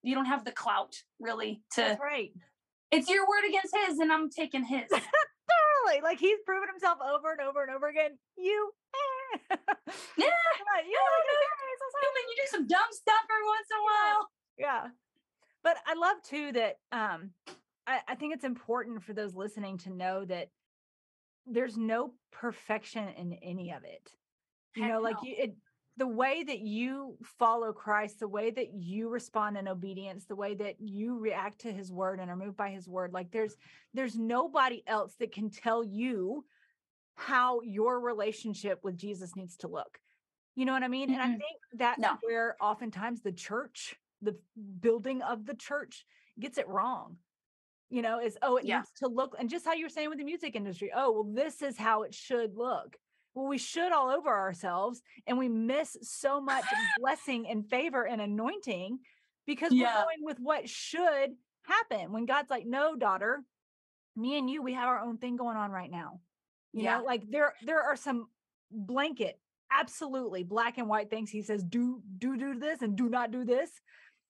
You 0.03 0.15
don't 0.15 0.27
have 0.27 0.45
the 0.47 0.53
clout 0.53 0.95
really 1.21 1.63
to. 1.75 1.83
That's 1.83 2.01
right. 2.01 2.31
It's 2.91 3.11
your 3.11 3.27
word 3.27 3.47
against 3.47 3.75
his, 3.87 3.99
and 3.99 4.11
I'm 4.11 4.31
taking 4.31 4.65
his. 4.65 4.89
totally. 4.89 6.03
Like 6.03 6.19
he's 6.19 6.39
proven 6.47 6.69
himself 6.73 6.99
over 7.03 7.33
and 7.33 7.41
over 7.41 7.63
and 7.63 7.75
over 7.75 7.89
again. 7.89 8.13
You 8.39 8.71
yeah. 10.19 10.27
You, 10.85 10.99
human, 11.79 12.25
you 12.29 12.37
do 12.37 12.51
some 12.51 12.67
dumb 12.67 12.91
stuff 12.91 13.25
every 13.31 13.47
once 13.47 13.69
in 13.71 13.77
a 13.79 13.85
while. 13.85 14.29
Yeah. 14.59 14.89
But 15.63 15.77
I 15.87 15.95
love 15.95 16.17
too 16.23 16.53
that 16.53 16.79
um 16.91 17.31
I, 17.87 18.01
I 18.09 18.15
think 18.17 18.35
it's 18.35 18.45
important 18.45 19.03
for 19.03 19.13
those 19.13 19.35
listening 19.35 19.79
to 19.79 19.91
know 19.91 20.25
that 20.25 20.49
there's 21.47 21.77
no 21.77 22.13
perfection 22.33 23.09
in 23.17 23.35
any 23.35 23.73
of 23.73 23.85
it. 23.85 24.11
You 24.75 24.83
Heck 24.83 24.93
know, 24.93 25.01
like 25.01 25.17
no. 25.23 25.29
you 25.29 25.35
it 25.39 25.57
the 25.97 26.07
way 26.07 26.43
that 26.43 26.59
you 26.59 27.17
follow 27.39 27.73
Christ, 27.73 28.19
the 28.19 28.29
way 28.29 28.51
that 28.51 28.75
you 28.75 29.09
respond 29.09 29.57
in 29.57 29.69
obedience, 29.69 30.25
the 30.25 30.35
way 30.35 30.55
that 30.55 30.75
you 30.81 31.19
react 31.19 31.61
to 31.61 31.73
his 31.73 31.93
word 31.93 32.19
and 32.19 32.31
are 32.31 32.37
moved 32.37 32.57
by 32.57 32.71
his 32.71 32.89
word, 32.89 33.13
like 33.13 33.31
there's 33.31 33.57
there's 33.93 34.17
nobody 34.17 34.83
else 34.87 35.15
that 35.21 35.33
can 35.33 35.51
tell 35.51 35.85
you 35.85 36.45
how 37.17 37.61
your 37.63 38.01
relationship 38.01 38.81
with 38.83 38.97
Jesus 38.97 39.37
needs 39.37 39.57
to 39.59 39.69
look. 39.69 39.99
You 40.55 40.65
know 40.65 40.73
what 40.73 40.83
I 40.83 40.89
mean? 40.89 41.11
Mm-hmm. 41.11 41.21
And 41.21 41.23
I 41.23 41.37
think 41.37 41.61
that's 41.75 41.99
no. 41.99 42.17
where 42.23 42.57
oftentimes 42.61 43.23
the 43.23 43.33
church, 43.33 43.97
the 44.23 44.37
building 44.81 45.23
of 45.23 45.47
the 45.47 45.55
church 45.55 46.07
gets 46.39 46.59
it 46.59 46.69
wrong. 46.69 47.17
You 47.91 48.03
know, 48.03 48.19
is 48.21 48.37
oh, 48.43 48.57
it 48.57 48.65
yeah. 48.65 48.79
needs 48.79 48.91
to 49.03 49.09
look, 49.09 49.37
and 49.39 49.49
just 49.49 49.65
how 49.65 49.75
you 49.75 49.85
were 49.85 49.91
saying 49.91 50.09
with 50.09 50.19
the 50.19 50.25
music 50.25 50.57
industry, 50.57 50.91
oh, 50.97 51.13
well, 51.13 51.33
this 51.33 51.63
is 51.63 51.77
how 51.77 52.03
it 52.03 52.15
should 52.15 52.57
look. 52.57 52.97
Well, 53.35 53.47
we 53.47 53.59
should 53.59 53.93
all 53.93 54.11
over 54.11 54.31
ourselves, 54.31 55.03
and 55.27 55.39
we 55.39 55.49
miss 55.49 55.97
so 56.03 56.41
much 56.41 56.65
blessing 56.99 57.47
and 57.49 57.69
favor 57.69 58.05
and 58.05 58.21
anointing 58.21 58.99
because 59.47 59.73
yeah. 59.73 59.87
we're 59.87 60.05
going 60.05 60.19
with 60.23 60.39
what 60.41 60.69
should 60.69 61.35
happen. 61.67 62.13
When 62.13 62.27
God's 62.27 62.51
like, 62.51 62.67
no, 62.67 62.97
daughter, 62.97 63.45
me 64.17 64.39
and 64.39 64.49
you, 64.49 64.63
we 64.63 64.75
have 64.75 64.89
our 64.89 65.01
own 65.01 65.19
thing 65.19 65.37
going 65.37 65.57
on 65.57 65.71
right 65.71 65.91
now. 65.91 66.21
You 66.75 66.83
yeah. 66.85 66.99
know, 66.99 67.05
like 67.05 67.31
there 67.31 67.55
there 67.65 67.81
are 67.81 67.97
some 67.97 68.27
blanket, 68.71 69.39
absolutely 69.73 70.43
black 70.43 70.77
and 70.79 70.89
white 70.89 71.09
things. 71.09 71.31
He 71.31 71.43
says, 71.43 71.63
do 71.63 72.03
do 72.19 72.37
do 72.37 72.59
this 72.59 72.83
and 72.83 72.97
do 72.97 73.09
not 73.09 73.31
do 73.31 73.45
this. 73.45 73.71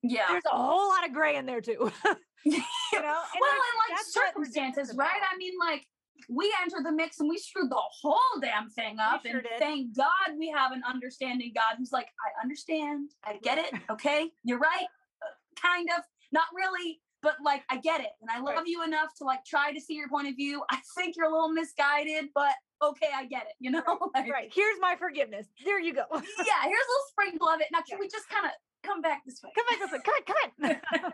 Yeah. 0.02 0.26
There's 0.28 0.44
a 0.44 0.56
whole 0.56 0.90
lot 0.90 1.06
of 1.06 1.14
gray 1.14 1.36
in 1.36 1.46
there 1.46 1.62
too. 1.62 1.90
you 2.44 2.58
know, 2.58 2.60
and 2.92 3.40
well, 3.40 3.50
and 3.50 3.96
like 3.96 4.04
circumstances, 4.04 4.94
right? 4.94 5.20
I 5.32 5.38
mean, 5.38 5.54
like 5.58 5.86
we 6.28 6.52
entered 6.62 6.84
the 6.84 6.92
mix 6.92 7.18
and 7.20 7.28
we 7.28 7.38
screwed 7.38 7.70
the 7.70 7.82
whole 8.02 8.40
damn 8.40 8.68
thing 8.68 8.98
up. 8.98 9.22
Sure 9.24 9.38
and 9.38 9.42
did. 9.42 9.58
thank 9.58 9.96
God 9.96 10.38
we 10.38 10.50
have 10.50 10.72
an 10.72 10.82
understanding 10.86 11.52
God 11.54 11.76
who's 11.78 11.92
like, 11.92 12.06
I 12.06 12.42
understand, 12.42 13.10
I 13.24 13.38
get 13.42 13.58
it. 13.58 13.72
Okay, 13.90 14.28
you're 14.44 14.58
right, 14.58 14.86
uh, 15.22 15.60
kind 15.60 15.88
of, 15.96 16.04
not 16.32 16.44
really, 16.54 17.00
but 17.24 17.36
like 17.42 17.62
I 17.70 17.78
get 17.78 18.02
it 18.02 18.10
and 18.20 18.30
I 18.30 18.38
love 18.38 18.56
right. 18.58 18.66
you 18.66 18.84
enough 18.84 19.08
to 19.18 19.24
like 19.24 19.44
try 19.44 19.72
to 19.72 19.80
see 19.80 19.94
your 19.94 20.08
point 20.08 20.28
of 20.28 20.36
view. 20.36 20.62
I 20.70 20.78
think 20.96 21.16
you're 21.16 21.26
a 21.26 21.32
little 21.32 21.48
misguided, 21.48 22.26
but 22.34 22.52
okay, 22.82 23.08
I 23.12 23.24
get 23.24 23.44
it, 23.44 23.54
you 23.58 23.70
know? 23.70 23.82
like, 24.14 24.30
right. 24.30 24.52
Here's 24.54 24.78
my 24.80 24.94
forgiveness. 24.96 25.46
There 25.64 25.80
you 25.80 25.94
go. 25.94 26.04
yeah, 26.12 26.20
here's 26.20 26.28
a 26.38 26.92
little 26.92 27.08
sprinkle 27.08 27.48
of 27.48 27.60
it. 27.60 27.68
Now 27.72 27.78
can 27.78 27.96
yeah. 27.96 28.00
we 28.00 28.08
just 28.08 28.28
kind 28.28 28.44
of 28.44 28.52
come 28.84 29.00
back 29.00 29.22
this 29.26 29.40
way? 29.42 29.50
Come 29.56 29.64
back 29.70 29.80
this 29.80 29.92
way. 29.92 29.98
Come 30.04 30.70
on, 30.70 30.80
come 30.92 31.12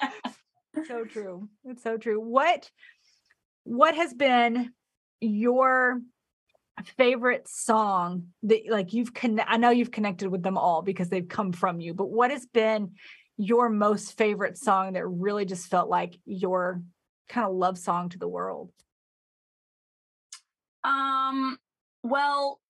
on. 0.76 0.84
so 0.86 1.04
true. 1.04 1.48
It's 1.64 1.82
so 1.82 1.96
true. 1.96 2.20
What 2.20 2.68
what 3.64 3.94
has 3.94 4.12
been 4.12 4.72
your 5.20 6.00
favorite 6.96 7.46
song 7.46 8.28
that 8.42 8.62
like 8.68 8.92
you've 8.94 9.12
connect 9.12 9.50
I 9.50 9.58
know 9.58 9.70
you've 9.70 9.90
connected 9.90 10.28
with 10.28 10.42
them 10.42 10.56
all 10.56 10.82
because 10.82 11.08
they've 11.08 11.28
come 11.28 11.52
from 11.52 11.80
you, 11.80 11.94
but 11.94 12.10
what 12.10 12.30
has 12.30 12.46
been 12.46 12.92
your 13.40 13.70
most 13.70 14.18
favorite 14.18 14.58
song 14.58 14.92
that 14.92 15.06
really 15.06 15.46
just 15.46 15.68
felt 15.68 15.88
like 15.88 16.14
your 16.26 16.82
kind 17.30 17.48
of 17.48 17.54
love 17.54 17.78
song 17.78 18.10
to 18.10 18.18
the 18.18 18.28
world? 18.28 18.70
Um, 20.84 21.56
well, 22.02 22.60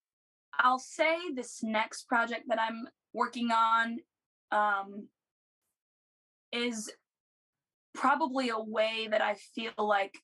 I'll 0.57 0.79
say 0.79 1.17
this 1.35 1.61
next 1.61 2.07
project 2.07 2.43
that 2.47 2.57
I'm 2.57 2.87
working 3.13 3.51
on 3.51 3.97
um, 4.53 5.07
is 6.53 6.89
probably 7.93 8.47
a 8.47 8.59
way 8.59 9.09
that 9.11 9.21
I 9.21 9.35
feel 9.53 9.73
like 9.77 10.17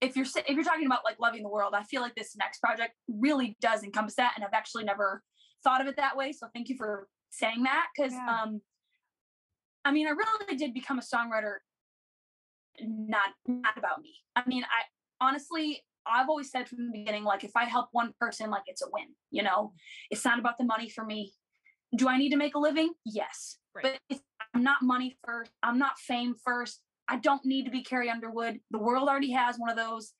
if 0.00 0.16
you're 0.16 0.24
if 0.24 0.48
you're 0.48 0.64
talking 0.64 0.86
about 0.86 1.04
like 1.04 1.20
loving 1.20 1.42
the 1.42 1.50
world, 1.50 1.74
I 1.76 1.82
feel 1.82 2.00
like 2.00 2.14
this 2.14 2.34
next 2.36 2.60
project 2.60 2.94
really 3.06 3.58
does 3.60 3.84
encompass 3.84 4.14
that, 4.14 4.32
and 4.34 4.44
I've 4.46 4.54
actually 4.54 4.84
never 4.84 5.22
thought 5.62 5.82
of 5.82 5.88
it 5.88 5.96
that 5.96 6.16
way. 6.16 6.32
So 6.32 6.48
thank 6.54 6.70
you 6.70 6.76
for 6.78 7.06
saying 7.30 7.64
that 7.64 7.88
because 7.94 8.14
yeah. 8.14 8.42
um, 8.44 8.62
I 9.84 9.92
mean, 9.92 10.06
I 10.06 10.10
really 10.10 10.56
did 10.56 10.74
become 10.74 10.98
a 10.98 11.02
songwriter 11.02 11.56
not 12.80 13.30
not 13.46 13.76
about 13.76 14.00
me. 14.00 14.14
I 14.36 14.42
mean, 14.46 14.64
I 14.64 15.24
honestly 15.24 15.82
I've 16.06 16.28
always 16.28 16.50
said 16.50 16.68
from 16.68 16.86
the 16.86 16.92
beginning, 16.92 17.24
like 17.24 17.44
if 17.44 17.52
I 17.54 17.64
help 17.64 17.88
one 17.92 18.12
person, 18.18 18.50
like 18.50 18.64
it's 18.66 18.82
a 18.82 18.86
win. 18.92 19.06
You 19.30 19.42
know, 19.42 19.72
it's 20.10 20.24
not 20.24 20.38
about 20.38 20.58
the 20.58 20.64
money 20.64 20.88
for 20.88 21.04
me. 21.04 21.32
Do 21.96 22.08
I 22.08 22.18
need 22.18 22.30
to 22.30 22.36
make 22.36 22.54
a 22.54 22.58
living? 22.58 22.92
Yes, 23.04 23.58
right. 23.74 23.98
but 24.08 24.20
I'm 24.54 24.62
not 24.62 24.82
money 24.82 25.16
first. 25.24 25.52
I'm 25.62 25.78
not 25.78 25.98
fame 25.98 26.34
first. 26.44 26.80
I 27.08 27.16
don't 27.16 27.44
need 27.44 27.64
to 27.64 27.70
be 27.70 27.82
Carrie 27.82 28.10
Underwood. 28.10 28.60
The 28.70 28.78
world 28.78 29.08
already 29.08 29.32
has 29.32 29.58
one 29.58 29.70
of 29.70 29.76
those. 29.76 30.12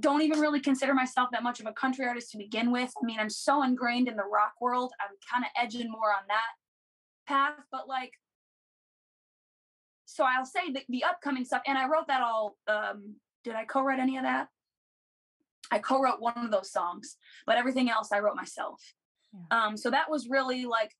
Don't 0.00 0.22
even 0.22 0.40
really 0.40 0.60
consider 0.60 0.94
myself 0.94 1.30
that 1.32 1.42
much 1.42 1.60
of 1.60 1.66
a 1.66 1.72
country 1.72 2.06
artist 2.06 2.30
to 2.32 2.38
begin 2.38 2.70
with. 2.70 2.92
I 3.02 3.06
mean, 3.06 3.18
I'm 3.18 3.30
so 3.30 3.62
ingrained 3.62 4.08
in 4.08 4.16
the 4.16 4.22
rock 4.22 4.52
world. 4.60 4.92
I'm 5.00 5.16
kind 5.32 5.44
of 5.44 5.50
edging 5.60 5.90
more 5.90 6.10
on 6.10 6.24
that 6.28 7.26
path, 7.26 7.64
but 7.72 7.88
like 7.88 8.12
so 10.14 10.22
I'll 10.24 10.46
say 10.46 10.70
the, 10.72 10.82
the 10.88 11.02
upcoming 11.02 11.44
stuff, 11.44 11.62
and 11.66 11.76
I 11.76 11.88
wrote 11.88 12.06
that 12.06 12.22
all. 12.22 12.56
Um, 12.68 13.16
did 13.42 13.56
I 13.56 13.64
co-write 13.64 13.98
any 13.98 14.16
of 14.16 14.22
that? 14.22 14.46
I 15.72 15.80
co-wrote 15.80 16.20
one 16.20 16.38
of 16.38 16.52
those 16.52 16.70
songs, 16.70 17.16
but 17.46 17.56
everything 17.56 17.90
else 17.90 18.12
I 18.12 18.20
wrote 18.20 18.36
myself. 18.36 18.80
Yeah. 19.32 19.40
Um, 19.66 19.76
so 19.76 19.90
that 19.90 20.08
was 20.08 20.28
really 20.28 20.66
like 20.66 20.92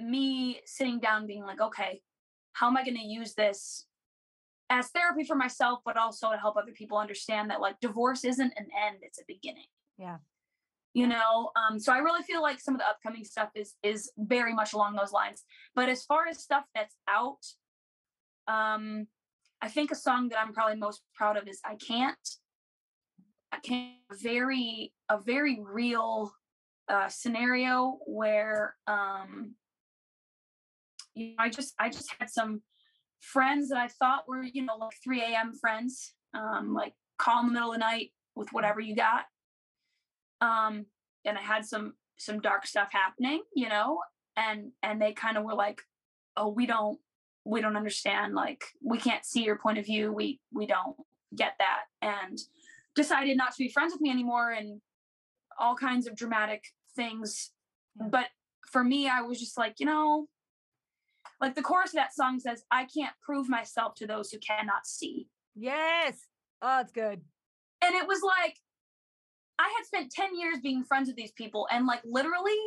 me 0.00 0.60
sitting 0.66 0.98
down, 0.98 1.28
being 1.28 1.44
like, 1.44 1.60
okay, 1.60 2.02
how 2.54 2.66
am 2.66 2.76
I 2.76 2.84
going 2.84 2.96
to 2.96 3.06
use 3.06 3.34
this 3.34 3.86
as 4.70 4.88
therapy 4.88 5.22
for 5.22 5.36
myself, 5.36 5.78
but 5.84 5.96
also 5.96 6.32
to 6.32 6.36
help 6.36 6.56
other 6.56 6.72
people 6.72 6.98
understand 6.98 7.50
that 7.50 7.60
like 7.60 7.76
divorce 7.80 8.24
isn't 8.24 8.52
an 8.56 8.66
end; 8.86 8.98
it's 9.02 9.20
a 9.20 9.24
beginning. 9.28 9.70
Yeah. 9.98 10.16
you 10.94 11.06
know 11.06 11.50
um 11.54 11.78
so 11.78 11.92
i 11.92 11.98
really 11.98 12.22
feel 12.22 12.40
like 12.40 12.60
some 12.60 12.74
of 12.74 12.80
the 12.80 12.86
upcoming 12.88 13.24
stuff 13.24 13.50
is 13.54 13.74
is 13.82 14.10
very 14.16 14.54
much 14.54 14.72
along 14.74 14.94
those 14.94 15.12
lines 15.12 15.44
but 15.74 15.88
as 15.88 16.04
far 16.04 16.28
as 16.28 16.38
stuff 16.40 16.64
that's 16.74 16.94
out 17.08 17.44
um 18.48 19.06
i 19.62 19.68
think 19.68 19.90
a 19.90 19.94
song 19.94 20.28
that 20.28 20.38
i'm 20.40 20.52
probably 20.52 20.76
most 20.76 21.02
proud 21.14 21.36
of 21.36 21.46
is 21.46 21.60
i 21.64 21.74
can't. 21.76 22.16
I 23.50 23.58
can't 23.60 23.96
very 24.22 24.92
a 25.08 25.18
very 25.18 25.58
real 25.62 26.32
uh 26.88 27.08
scenario 27.08 27.98
where 28.06 28.74
um 28.86 29.54
you 31.14 31.28
know 31.28 31.34
i 31.38 31.48
just 31.48 31.74
i 31.78 31.88
just 31.88 32.14
had 32.18 32.28
some 32.28 32.62
friends 33.20 33.70
that 33.70 33.78
i 33.78 33.88
thought 33.88 34.28
were 34.28 34.42
you 34.42 34.64
know 34.64 34.76
like 34.76 34.94
3 35.02 35.22
a.m 35.22 35.52
friends 35.60 36.14
um 36.34 36.74
like 36.74 36.92
call 37.18 37.40
in 37.40 37.46
the 37.46 37.52
middle 37.52 37.72
of 37.72 37.74
the 37.74 37.80
night 37.80 38.10
with 38.36 38.48
whatever 38.52 38.80
you 38.80 38.94
got. 38.94 39.24
Um 40.40 40.86
and 41.24 41.36
i 41.36 41.42
had 41.42 41.64
some 41.64 41.94
some 42.18 42.40
dark 42.40 42.66
stuff 42.66 42.88
happening 42.92 43.42
you 43.54 43.68
know 43.68 43.98
and 44.36 44.70
and 44.82 45.00
they 45.00 45.12
kind 45.12 45.36
of 45.36 45.44
were 45.44 45.54
like 45.54 45.80
oh 46.36 46.48
we 46.48 46.66
don't 46.66 46.98
we 47.48 47.62
don't 47.62 47.76
understand 47.76 48.34
like 48.34 48.62
we 48.84 48.98
can't 48.98 49.24
see 49.24 49.42
your 49.42 49.56
point 49.56 49.78
of 49.78 49.86
view 49.86 50.12
we 50.12 50.38
we 50.52 50.66
don't 50.66 50.96
get 51.34 51.54
that 51.58 51.82
and 52.02 52.38
decided 52.94 53.36
not 53.36 53.52
to 53.52 53.58
be 53.58 53.70
friends 53.70 53.92
with 53.92 54.02
me 54.02 54.10
anymore 54.10 54.50
and 54.50 54.80
all 55.58 55.74
kinds 55.74 56.06
of 56.06 56.14
dramatic 56.14 56.64
things. 56.94 57.50
But 58.10 58.26
for 58.70 58.84
me 58.84 59.08
i 59.08 59.22
was 59.22 59.40
just 59.40 59.56
like 59.56 59.76
you 59.78 59.86
know 59.86 60.28
like 61.40 61.54
the 61.54 61.62
chorus 61.62 61.90
of 61.90 61.94
that 61.94 62.14
song 62.14 62.38
says 62.38 62.62
i 62.70 62.84
can't 62.84 63.14
prove 63.22 63.48
myself 63.48 63.94
to 63.94 64.06
those 64.06 64.30
who 64.30 64.38
cannot 64.38 64.86
see. 64.86 65.26
Yes. 65.56 66.26
Oh 66.60 66.80
it's 66.80 66.92
good. 66.92 67.22
And 67.82 67.94
it 67.94 68.06
was 68.06 68.20
like 68.22 68.56
I 69.58 69.72
had 69.76 69.86
spent 69.86 70.12
10 70.12 70.38
years 70.38 70.58
being 70.62 70.84
friends 70.84 71.06
with 71.08 71.16
these 71.16 71.32
people 71.32 71.66
and 71.70 71.86
like 71.86 72.02
literally 72.04 72.58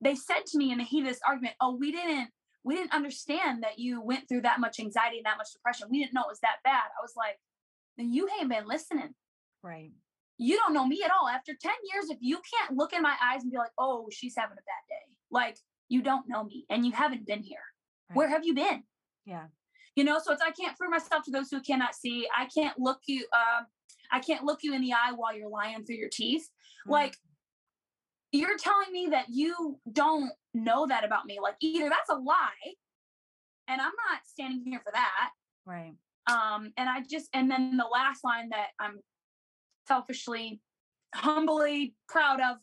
they 0.00 0.14
said 0.14 0.46
to 0.46 0.58
me 0.58 0.72
in 0.72 0.78
the 0.78 0.84
heat 0.84 1.00
of 1.00 1.06
this 1.06 1.20
argument, 1.26 1.54
"Oh, 1.60 1.74
we 1.74 1.90
didn't 1.90 2.28
we 2.66 2.74
didn't 2.74 2.92
understand 2.92 3.62
that 3.62 3.78
you 3.78 4.02
went 4.02 4.28
through 4.28 4.42
that 4.42 4.60
much 4.60 4.80
anxiety 4.80 5.18
and 5.18 5.26
that 5.26 5.38
much 5.38 5.52
depression. 5.52 5.88
We 5.88 6.00
didn't 6.00 6.14
know 6.14 6.22
it 6.22 6.28
was 6.28 6.40
that 6.40 6.58
bad." 6.64 6.82
I 6.98 7.00
was 7.00 7.14
like, 7.16 7.38
"Then 7.96 8.12
you 8.12 8.28
ain't 8.38 8.50
been 8.50 8.66
listening." 8.66 9.14
Right. 9.62 9.92
You 10.36 10.56
don't 10.56 10.74
know 10.74 10.84
me 10.84 11.02
at 11.02 11.10
all. 11.10 11.28
After 11.28 11.54
10 11.54 11.72
years 11.92 12.10
if 12.10 12.18
you 12.20 12.40
can't 12.52 12.76
look 12.76 12.92
in 12.92 13.02
my 13.02 13.16
eyes 13.22 13.42
and 13.42 13.52
be 13.52 13.56
like, 13.56 13.72
"Oh, 13.78 14.08
she's 14.10 14.34
having 14.36 14.58
a 14.58 14.66
bad 14.72 14.84
day." 14.88 15.16
Like, 15.30 15.56
you 15.88 16.02
don't 16.02 16.28
know 16.28 16.44
me 16.44 16.66
and 16.68 16.84
you 16.84 16.92
haven't 16.92 17.26
been 17.26 17.42
here. 17.42 17.64
Right. 18.10 18.16
Where 18.16 18.28
have 18.28 18.44
you 18.44 18.54
been? 18.54 18.82
Yeah. 19.24 19.46
You 19.94 20.04
know, 20.04 20.18
so 20.18 20.32
it's 20.32 20.42
I 20.42 20.50
can't 20.50 20.76
prove 20.76 20.90
myself 20.90 21.24
to 21.24 21.30
those 21.30 21.50
who 21.50 21.60
cannot 21.62 21.94
see. 21.94 22.28
I 22.36 22.46
can't 22.46 22.78
look 22.78 23.00
you 23.06 23.26
um 23.32 23.66
I 24.10 24.20
can't 24.20 24.44
look 24.44 24.60
you 24.62 24.74
in 24.74 24.82
the 24.82 24.92
eye 24.92 25.12
while 25.14 25.36
you're 25.36 25.48
lying 25.48 25.84
through 25.84 25.96
your 25.96 26.10
teeth. 26.10 26.42
Mm-hmm. 26.42 26.92
Like, 26.92 27.16
you're 28.36 28.58
telling 28.58 28.92
me 28.92 29.08
that 29.10 29.26
you 29.28 29.78
don't 29.90 30.30
know 30.54 30.86
that 30.86 31.04
about 31.04 31.26
me. 31.26 31.38
Like, 31.42 31.56
either 31.60 31.88
that's 31.88 32.10
a 32.10 32.14
lie, 32.14 32.74
and 33.68 33.80
I'm 33.80 33.86
not 33.86 34.20
standing 34.26 34.64
here 34.64 34.80
for 34.84 34.92
that. 34.92 35.30
Right. 35.64 35.94
Um, 36.30 36.72
and 36.76 36.88
I 36.88 37.02
just, 37.08 37.28
and 37.32 37.50
then 37.50 37.76
the 37.76 37.86
last 37.92 38.24
line 38.24 38.48
that 38.50 38.68
I'm 38.80 39.00
selfishly, 39.86 40.60
humbly 41.14 41.94
proud 42.08 42.40
of 42.40 42.56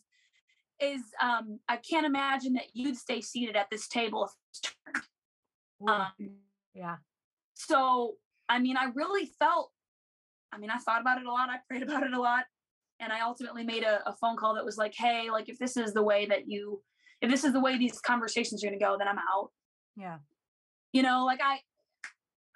is 0.80 1.02
um, 1.22 1.60
I 1.68 1.76
can't 1.76 2.04
imagine 2.04 2.54
that 2.54 2.66
you'd 2.74 2.96
stay 2.96 3.20
seated 3.20 3.56
at 3.56 3.68
this 3.70 3.88
table 3.88 4.30
um, 5.88 6.12
yeah. 6.74 6.96
So, 7.54 8.14
I 8.48 8.58
mean, 8.58 8.76
I 8.76 8.86
really 8.94 9.26
felt 9.38 9.70
I 10.52 10.58
mean, 10.58 10.70
I 10.70 10.76
thought 10.76 11.00
about 11.00 11.18
it 11.18 11.26
a 11.26 11.32
lot. 11.32 11.48
I 11.50 11.56
prayed 11.68 11.82
about 11.82 12.04
it 12.04 12.12
a 12.12 12.20
lot. 12.20 12.44
And 13.04 13.12
I 13.12 13.20
ultimately 13.20 13.64
made 13.64 13.82
a, 13.82 14.00
a 14.08 14.14
phone 14.14 14.36
call 14.36 14.54
that 14.54 14.64
was 14.64 14.78
like, 14.78 14.94
hey, 14.96 15.28
like 15.30 15.48
if 15.50 15.58
this 15.58 15.76
is 15.76 15.92
the 15.92 16.02
way 16.02 16.26
that 16.26 16.48
you, 16.48 16.80
if 17.20 17.30
this 17.30 17.44
is 17.44 17.52
the 17.52 17.60
way 17.60 17.76
these 17.76 18.00
conversations 18.00 18.64
are 18.64 18.68
going 18.68 18.78
to 18.78 18.84
go, 18.84 18.96
then 18.98 19.06
I'm 19.06 19.18
out. 19.18 19.50
Yeah. 19.96 20.18
You 20.92 21.02
know, 21.02 21.24
like 21.26 21.40
I, 21.44 21.58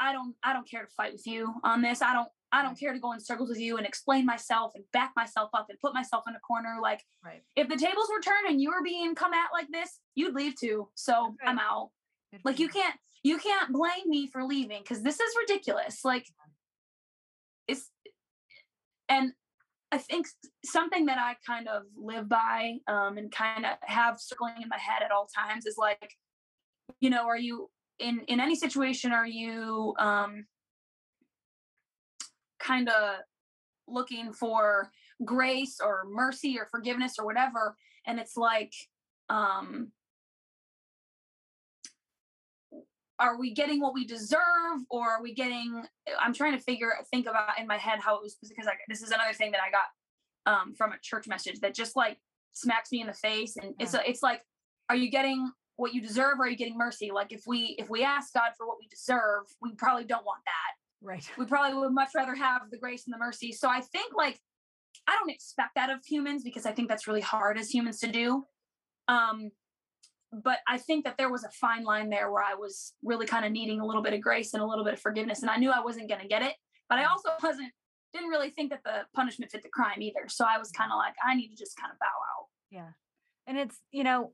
I 0.00 0.12
don't, 0.12 0.34
I 0.42 0.52
don't 0.54 0.68
care 0.68 0.84
to 0.84 0.90
fight 0.96 1.12
with 1.12 1.26
you 1.26 1.52
on 1.64 1.82
this. 1.82 2.00
I 2.00 2.14
don't, 2.14 2.28
I 2.50 2.62
don't 2.62 2.78
care 2.80 2.94
to 2.94 2.98
go 2.98 3.12
in 3.12 3.20
circles 3.20 3.50
with 3.50 3.60
you 3.60 3.76
and 3.76 3.86
explain 3.86 4.24
myself 4.24 4.72
and 4.74 4.84
back 4.92 5.12
myself 5.14 5.50
up 5.52 5.66
and 5.68 5.78
put 5.80 5.92
myself 5.92 6.24
in 6.26 6.34
a 6.34 6.40
corner. 6.40 6.76
Like, 6.80 7.02
right. 7.22 7.42
if 7.54 7.68
the 7.68 7.76
tables 7.76 8.08
were 8.10 8.22
turned 8.22 8.48
and 8.48 8.60
you 8.60 8.70
were 8.70 8.82
being 8.82 9.14
come 9.14 9.34
at 9.34 9.50
like 9.52 9.66
this, 9.70 10.00
you'd 10.14 10.34
leave 10.34 10.54
too. 10.58 10.88
So 10.94 11.36
right. 11.42 11.50
I'm 11.50 11.58
out. 11.58 11.90
Good 12.32 12.40
like, 12.44 12.58
you 12.58 12.68
can't, 12.68 12.94
you 13.22 13.36
can't 13.38 13.72
blame 13.72 14.06
me 14.06 14.28
for 14.28 14.44
leaving 14.44 14.80
because 14.82 15.02
this 15.02 15.20
is 15.20 15.34
ridiculous. 15.42 16.04
Like, 16.04 16.26
it's 17.66 17.90
and 19.08 19.32
I 19.90 19.98
think 19.98 20.26
something 20.64 21.06
that 21.06 21.18
I 21.18 21.36
kind 21.46 21.66
of 21.66 21.82
live 21.96 22.28
by 22.28 22.76
um, 22.86 23.16
and 23.16 23.32
kind 23.32 23.64
of 23.64 23.72
have 23.82 24.20
circling 24.20 24.62
in 24.62 24.68
my 24.68 24.78
head 24.78 25.02
at 25.02 25.10
all 25.10 25.26
times 25.34 25.64
is 25.64 25.76
like, 25.78 26.14
you 27.00 27.10
know, 27.10 27.26
are 27.26 27.38
you 27.38 27.70
in 27.98 28.20
in 28.28 28.40
any 28.40 28.54
situation? 28.54 29.12
Are 29.12 29.26
you 29.26 29.94
um, 29.98 30.46
kind 32.58 32.88
of 32.88 33.20
looking 33.86 34.32
for 34.32 34.90
grace 35.24 35.78
or 35.82 36.04
mercy 36.10 36.58
or 36.58 36.66
forgiveness 36.70 37.14
or 37.18 37.24
whatever? 37.24 37.76
And 38.06 38.18
it's 38.18 38.36
like, 38.36 38.72
um, 39.30 39.92
are 43.18 43.38
we 43.38 43.52
getting 43.52 43.80
what 43.80 43.94
we 43.94 44.06
deserve 44.06 44.78
or 44.90 45.08
are 45.08 45.22
we 45.22 45.34
getting 45.34 45.84
i'm 46.20 46.32
trying 46.32 46.52
to 46.52 46.62
figure 46.62 46.92
think 47.10 47.26
about 47.26 47.58
in 47.58 47.66
my 47.66 47.76
head 47.76 47.98
how 48.00 48.16
it 48.16 48.22
was 48.22 48.36
because 48.48 48.66
like 48.66 48.78
this 48.88 49.02
is 49.02 49.10
another 49.10 49.32
thing 49.32 49.50
that 49.52 49.60
i 49.60 49.70
got 49.70 49.86
um, 50.46 50.74
from 50.74 50.92
a 50.92 50.96
church 51.02 51.28
message 51.28 51.60
that 51.60 51.74
just 51.74 51.94
like 51.94 52.16
smacks 52.52 52.90
me 52.90 53.00
in 53.02 53.06
the 53.06 53.12
face 53.12 53.56
and 53.56 53.74
yeah. 53.78 53.84
it's 53.84 53.94
a, 53.94 54.08
it's 54.08 54.22
like 54.22 54.42
are 54.88 54.96
you 54.96 55.10
getting 55.10 55.52
what 55.78 55.94
you 55.94 56.00
deserve 56.00 56.40
or 56.40 56.44
are 56.44 56.48
you 56.48 56.56
getting 56.56 56.76
mercy? 56.76 57.10
Like 57.12 57.32
if 57.32 57.42
we 57.46 57.76
if 57.78 57.88
we 57.88 58.02
ask 58.02 58.34
god 58.34 58.50
for 58.58 58.66
what 58.66 58.78
we 58.80 58.88
deserve 58.88 59.44
we 59.62 59.72
probably 59.74 60.04
don't 60.04 60.26
want 60.26 60.40
that. 60.44 61.06
Right. 61.06 61.24
We 61.38 61.46
probably 61.46 61.78
would 61.78 61.92
much 61.92 62.10
rather 62.14 62.34
have 62.34 62.62
the 62.70 62.78
grace 62.78 63.04
and 63.06 63.14
the 63.14 63.18
mercy. 63.18 63.52
So 63.52 63.68
i 63.68 63.80
think 63.80 64.12
like 64.14 64.38
i 65.06 65.16
don't 65.18 65.30
expect 65.30 65.76
that 65.76 65.88
of 65.88 66.04
humans 66.04 66.42
because 66.42 66.66
i 66.66 66.72
think 66.72 66.88
that's 66.88 67.06
really 67.06 67.20
hard 67.20 67.58
as 67.58 67.70
humans 67.70 68.00
to 68.00 68.10
do. 68.10 68.44
Um 69.06 69.50
but 70.32 70.58
I 70.68 70.78
think 70.78 71.04
that 71.04 71.16
there 71.16 71.30
was 71.30 71.44
a 71.44 71.50
fine 71.50 71.84
line 71.84 72.10
there 72.10 72.30
where 72.30 72.42
I 72.42 72.54
was 72.54 72.92
really 73.02 73.26
kind 73.26 73.44
of 73.44 73.52
needing 73.52 73.80
a 73.80 73.86
little 73.86 74.02
bit 74.02 74.12
of 74.12 74.20
grace 74.20 74.52
and 74.52 74.62
a 74.62 74.66
little 74.66 74.84
bit 74.84 74.94
of 74.94 75.00
forgiveness. 75.00 75.40
And 75.40 75.50
I 75.50 75.56
knew 75.56 75.70
I 75.70 75.80
wasn't 75.80 76.08
going 76.08 76.20
to 76.20 76.28
get 76.28 76.42
it, 76.42 76.54
but 76.88 76.98
I 76.98 77.04
mm. 77.04 77.10
also 77.10 77.30
wasn't, 77.42 77.72
didn't 78.12 78.28
really 78.28 78.50
think 78.50 78.70
that 78.70 78.80
the 78.84 79.06
punishment 79.14 79.50
fit 79.50 79.62
the 79.62 79.68
crime 79.68 80.02
either. 80.02 80.28
So 80.28 80.44
I 80.48 80.58
was 80.58 80.70
kind 80.70 80.92
of 80.92 80.96
like, 80.96 81.14
I 81.26 81.34
need 81.34 81.48
to 81.48 81.56
just 81.56 81.76
kind 81.76 81.90
of 81.92 81.98
bow 81.98 82.06
out. 82.06 82.46
Yeah. 82.70 82.90
And 83.46 83.58
it's, 83.58 83.78
you 83.90 84.04
know, 84.04 84.32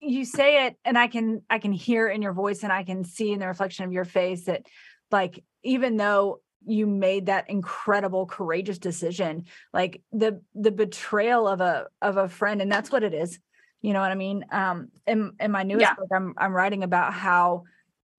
you 0.00 0.24
say 0.24 0.66
it 0.66 0.76
and 0.84 0.98
I 0.98 1.08
can, 1.08 1.42
I 1.48 1.58
can 1.58 1.72
hear 1.72 2.08
in 2.08 2.22
your 2.22 2.32
voice 2.32 2.62
and 2.62 2.72
I 2.72 2.84
can 2.84 3.04
see 3.04 3.32
in 3.32 3.40
the 3.40 3.48
reflection 3.48 3.84
of 3.84 3.92
your 3.92 4.04
face 4.04 4.44
that 4.44 4.66
like, 5.10 5.42
even 5.64 5.96
though 5.96 6.40
you 6.66 6.86
made 6.86 7.26
that 7.26 7.48
incredible 7.48 8.26
courageous 8.26 8.78
decision 8.78 9.44
like 9.72 10.02
the 10.10 10.42
the 10.56 10.72
betrayal 10.72 11.46
of 11.46 11.60
a 11.60 11.86
of 12.02 12.16
a 12.16 12.28
friend 12.28 12.60
and 12.60 12.70
that's 12.70 12.90
what 12.90 13.04
it 13.04 13.14
is 13.14 13.38
you 13.80 13.92
know 13.92 14.00
what 14.00 14.10
I 14.10 14.16
mean? 14.16 14.44
Um, 14.50 14.88
in, 15.06 15.32
in 15.38 15.50
my 15.50 15.62
newest 15.62 15.82
yeah. 15.82 15.94
book, 15.94 16.08
I'm, 16.14 16.34
I'm 16.36 16.52
writing 16.52 16.82
about 16.82 17.14
how 17.14 17.64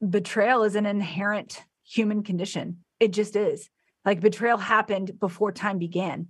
betrayal 0.08 0.64
is 0.64 0.76
an 0.76 0.86
inherent 0.86 1.64
human 1.84 2.24
condition. 2.24 2.84
It 3.00 3.12
just 3.12 3.36
is. 3.36 3.70
Like 4.06 4.22
betrayal 4.22 4.58
happened 4.58 5.20
before 5.20 5.52
time 5.52 5.78
began 5.78 6.28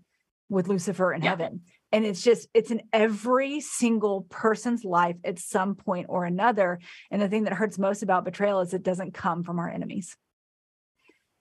with 0.50 0.68
Lucifer 0.68 1.14
in 1.14 1.22
yeah. 1.22 1.30
heaven. 1.30 1.62
And 1.92 2.06
it's 2.06 2.24
just, 2.24 2.48
it's 2.54 2.72
in 2.72 2.82
every 2.92 3.62
single 3.62 4.24
person's 4.30 4.84
life 4.84 5.18
at 5.24 5.40
some 5.40 5.76
point 5.76 6.08
or 6.10 6.26
another. 6.26 6.80
And 7.12 7.22
the 7.22 7.30
thing 7.30 7.44
that 7.44 7.54
hurts 7.54 7.78
most 7.78 8.04
about 8.04 8.26
betrayal 8.26 8.62
is 8.62 8.74
it 8.74 8.84
doesn't 8.84 9.14
come 9.14 9.44
from 9.44 9.60
our 9.60 9.70
enemies 9.70 10.16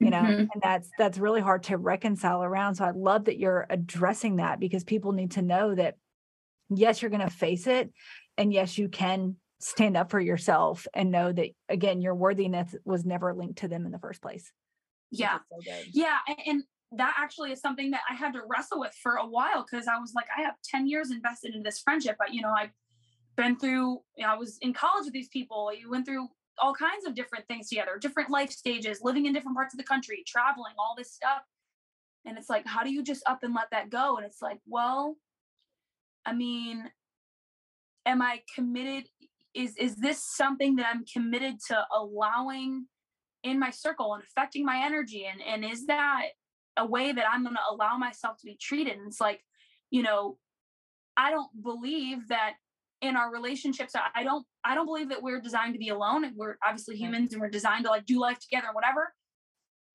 you 0.01 0.11
know 0.11 0.19
mm-hmm. 0.19 0.41
and 0.53 0.63
that's 0.63 0.91
that's 0.99 1.19
really 1.19 1.41
hard 1.41 1.63
to 1.65 1.77
reconcile 1.77 2.43
around 2.43 2.77
so 2.77 2.85
i 2.85 2.91
love 2.91 3.25
that 3.25 3.39
you're 3.39 3.67
addressing 3.69 4.37
that 4.37 4.61
because 4.61 4.85
people 4.85 5.13
need 5.13 5.33
to 5.33 5.43
know 5.43 5.75
that 5.75 5.97
yes, 6.71 7.03
you're 7.03 7.11
going 7.11 7.21
to 7.21 7.31
face 7.31 7.67
it. 7.67 7.93
And 8.37 8.53
yes, 8.53 8.79
you 8.79 8.89
can 8.89 9.37
stand 9.61 9.97
up 9.97 10.11
for 10.11 10.21
yourself 10.21 10.87
and 10.95 11.11
know 11.11 11.33
that, 11.33 11.51
again, 11.69 12.01
your 12.01 12.15
worthiness 12.15 12.75
was 12.85 13.05
never 13.05 13.35
linked 13.35 13.59
to 13.59 13.69
them 13.69 13.87
in 13.87 13.93
the 13.93 13.99
first 13.99 14.23
place. 14.23 14.53
Yeah. 15.11 15.39
So 15.51 15.73
yeah. 15.93 16.19
And 16.47 16.63
that 16.93 17.15
actually 17.19 17.53
is 17.53 17.61
something 17.61 17.91
that 17.91 18.03
I 18.09 18.15
had 18.15 18.33
to 18.35 18.43
wrestle 18.49 18.81
with 18.81 18.95
for 19.03 19.17
a 19.17 19.27
while 19.27 19.67
because 19.69 19.89
I 19.89 19.99
was 19.99 20.13
like, 20.15 20.27
I 20.37 20.43
have 20.43 20.55
10 20.65 20.87
years 20.87 21.11
invested 21.11 21.55
in 21.55 21.63
this 21.63 21.81
friendship. 21.81 22.17
But, 22.19 22.33
you 22.33 22.41
know, 22.41 22.53
I've 22.57 22.71
been 23.37 23.57
through, 23.57 24.01
you 24.17 24.25
know, 24.25 24.29
I 24.29 24.37
was 24.37 24.59
in 24.61 24.73
college 24.73 25.05
with 25.05 25.13
these 25.13 25.29
people. 25.29 25.73
You 25.73 25.91
went 25.91 26.07
through 26.07 26.29
all 26.61 26.75
kinds 26.75 27.07
of 27.07 27.15
different 27.15 27.47
things 27.47 27.69
together, 27.69 27.99
different 28.01 28.31
life 28.31 28.51
stages, 28.51 29.01
living 29.03 29.27
in 29.27 29.33
different 29.33 29.57
parts 29.57 29.75
of 29.75 29.79
the 29.79 29.85
country, 29.85 30.25
traveling, 30.27 30.73
all 30.79 30.95
this 30.97 31.13
stuff. 31.13 31.43
And 32.25 32.37
it's 32.37 32.51
like, 32.51 32.67
how 32.67 32.83
do 32.83 32.93
you 32.93 33.03
just 33.03 33.23
up 33.27 33.43
and 33.43 33.55
let 33.55 33.71
that 33.71 33.91
go? 33.91 34.17
And 34.17 34.27
it's 34.27 34.43
like, 34.43 34.59
well, 34.67 35.17
I 36.29 36.35
mean, 36.35 36.85
am 38.05 38.21
I 38.21 38.43
committed? 38.55 39.09
Is 39.55 39.75
is 39.77 39.97
this 39.97 40.23
something 40.23 40.77
that 40.77 40.87
I'm 40.87 41.05
committed 41.11 41.57
to 41.69 41.87
allowing 41.95 42.87
in 43.43 43.59
my 43.59 43.71
circle 43.71 44.13
and 44.15 44.23
affecting 44.23 44.65
my 44.65 44.83
energy? 44.85 45.27
And 45.27 45.41
and 45.41 45.65
is 45.65 45.87
that 45.87 46.27
a 46.77 46.87
way 46.87 47.13
that 47.13 47.25
I'm 47.31 47.45
gonna 47.45 47.61
allow 47.71 47.97
myself 47.97 48.37
to 48.39 48.47
be 48.47 48.59
treated? 48.61 48.99
And 48.99 49.07
it's 49.07 49.21
like, 49.21 49.41
you 49.91 50.03
know, 50.03 50.37
I 51.17 51.31
don't 51.31 51.51
believe 51.63 52.29
that 52.29 52.55
in 53.01 53.15
our 53.15 53.33
relationships 53.33 53.93
i 54.17 54.25
don't 54.25 54.45
i 54.65 54.75
don't 54.75 54.87
believe 54.87 55.09
that 55.09 55.23
we're 55.23 55.41
designed 55.41 55.73
to 55.73 55.79
be 55.79 55.91
alone 55.91 56.25
and 56.25 56.37
we're 56.37 56.57
obviously 56.67 56.97
humans 56.97 57.33
and 57.33 57.41
we're 57.41 57.49
designed 57.49 57.85
to 57.85 57.91
like 57.93 58.05
do 58.05 58.19
life 58.19 58.41
together 58.41 58.67
and 58.67 58.75
whatever 58.75 59.15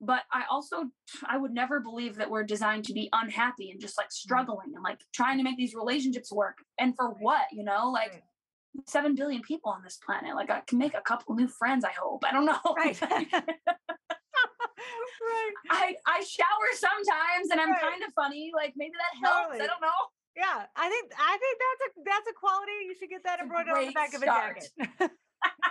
but 0.06 0.22
i 0.32 0.44
also 0.50 0.86
i 1.28 1.38
would 1.38 1.52
never 1.52 1.80
believe 1.80 2.16
that 2.16 2.30
we're 2.30 2.44
designed 2.44 2.86
to 2.86 2.94
be 2.94 3.10
unhappy 3.14 3.72
and 3.72 3.80
just 3.80 3.98
like 3.98 4.08
mm. 4.08 4.14
struggling 4.14 4.72
and 4.74 4.84
like 4.84 5.00
trying 5.14 5.38
to 5.38 5.44
make 5.44 5.58
these 5.58 5.76
relationships 5.76 6.32
work. 6.32 6.58
And 6.80 6.96
for 6.96 7.10
what 7.10 7.44
you 7.52 7.64
know? 7.64 7.90
Like 7.92 8.12
right. 8.12 8.22
7 8.88 9.16
billion 9.16 9.42
people 9.42 9.72
on 9.72 9.84
this 9.84 10.00
planet. 10.06 10.36
Like 10.36 10.50
i 10.50 10.62
can 10.68 10.78
make 10.78 10.94
a 10.94 11.02
couple 11.02 11.36
new 11.36 11.48
friends 11.48 11.86
i 11.86 11.92
hope. 12.00 12.24
I 12.26 12.32
don't 12.32 12.46
know. 12.46 12.60
Right. 12.76 13.00
Right. 15.24 15.54
I 15.70 15.96
i 16.06 16.20
shower 16.20 16.70
sometimes 16.76 17.50
and 17.50 17.60
i'm 17.60 17.72
right. 17.72 17.82
kind 17.82 18.04
of 18.04 18.14
funny. 18.14 18.52
Like 18.54 18.74
maybe 18.76 18.92
that 18.92 19.26
helps. 19.26 19.48
Totally. 19.48 19.64
i 19.64 19.68
don't 19.68 19.82
know. 19.82 20.02
Yeah, 20.36 20.66
I 20.76 20.90
think 20.90 21.12
I 21.18 21.38
think 21.38 21.60
that's 21.62 21.82
a 21.88 22.02
that's 22.04 22.28
a 22.30 22.34
quality. 22.34 22.72
You 22.88 22.96
should 23.00 23.10
get 23.10 23.24
that 23.24 23.40
embroidered 23.40 23.78
on 23.78 23.86
the 23.86 23.92
back 23.94 24.10
start. 24.10 24.24
of 24.24 24.24
a 24.24 24.26
jacket. 24.26 25.12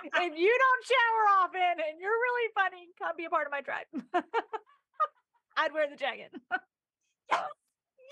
if 0.04 0.38
you 0.38 0.58
don't 0.58 0.84
shower 0.86 1.22
often 1.42 1.84
and 1.88 2.00
you're 2.00 2.10
really 2.10 2.50
funny, 2.54 2.88
come 2.98 3.16
be 3.16 3.24
a 3.24 3.30
part 3.30 3.46
of 3.46 3.52
my 3.52 3.60
tribe. 3.60 3.86
I'd 5.56 5.72
wear 5.72 5.88
the 5.88 5.96
jacket. 5.96 6.32
yeah. 6.50 7.38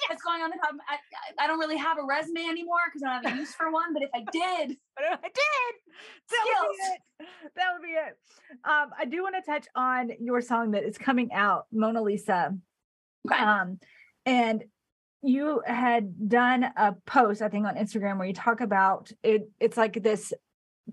What's 0.08 0.22
going 0.22 0.42
on? 0.42 0.50
I, 0.88 0.96
I 1.38 1.46
don't 1.46 1.58
really 1.58 1.76
have 1.76 1.98
a 1.98 2.04
resume 2.04 2.46
anymore 2.48 2.78
because 2.86 3.02
I 3.02 3.14
don't 3.14 3.24
have 3.24 3.36
a 3.36 3.40
use 3.40 3.54
for 3.54 3.70
one. 3.72 3.92
But 3.92 4.02
if 4.02 4.10
I 4.14 4.20
did, 4.20 4.76
but 4.96 5.04
if 5.04 5.18
I 5.18 5.28
did, 5.28 5.74
that 6.30 6.44
would 6.46 6.72
be 6.72 6.82
it. 6.82 7.52
That 7.56 7.66
would 7.72 7.82
be 7.82 7.92
it. 7.92 8.18
Um, 8.64 8.90
I 8.98 9.04
do 9.04 9.22
want 9.22 9.36
to 9.36 9.42
touch 9.42 9.66
on 9.74 10.10
your 10.20 10.40
song 10.40 10.72
that 10.72 10.84
is 10.84 10.98
coming 10.98 11.32
out, 11.32 11.66
Mona 11.72 12.02
Lisa. 12.02 12.56
Okay. 13.30 13.42
Um, 13.42 13.78
and 14.26 14.64
you 15.22 15.62
had 15.66 16.28
done 16.28 16.64
a 16.76 16.94
post, 17.06 17.42
I 17.42 17.48
think, 17.48 17.66
on 17.66 17.76
Instagram 17.76 18.18
where 18.18 18.26
you 18.26 18.34
talk 18.34 18.60
about 18.60 19.12
it. 19.22 19.50
It's 19.60 19.76
like 19.76 20.02
this 20.02 20.32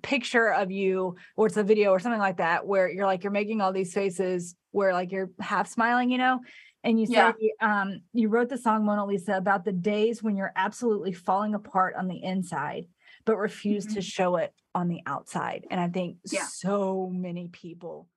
picture 0.01 0.51
of 0.51 0.71
you, 0.71 1.15
or 1.35 1.47
it's 1.47 1.57
a 1.57 1.63
video 1.63 1.91
or 1.91 1.99
something 1.99 2.19
like 2.19 2.37
that, 2.37 2.65
where 2.65 2.89
you're 2.89 3.05
like 3.05 3.23
you're 3.23 3.31
making 3.31 3.61
all 3.61 3.73
these 3.73 3.93
faces 3.93 4.55
where 4.71 4.93
like 4.93 5.11
you're 5.11 5.31
half 5.39 5.67
smiling, 5.67 6.11
you 6.11 6.17
know. 6.17 6.39
And 6.83 6.99
you 6.99 7.07
say 7.07 7.33
um, 7.59 8.01
you 8.13 8.29
wrote 8.29 8.49
the 8.49 8.57
song 8.57 8.85
Mona 8.85 9.05
Lisa 9.05 9.33
about 9.33 9.65
the 9.65 9.73
days 9.73 10.23
when 10.23 10.37
you're 10.37 10.53
absolutely 10.55 11.11
falling 11.11 11.53
apart 11.53 11.95
on 11.97 12.07
the 12.07 12.23
inside, 12.23 12.85
but 13.25 13.35
refuse 13.37 13.85
mm-hmm. 13.85 13.95
to 13.95 14.01
show 14.01 14.35
it 14.37 14.53
on 14.73 14.87
the 14.87 15.01
outside. 15.05 15.65
And 15.69 15.81
I 15.81 15.89
think 15.89 16.17
yeah. 16.31 16.45
so 16.45 17.11
many 17.13 17.49
people 17.49 18.07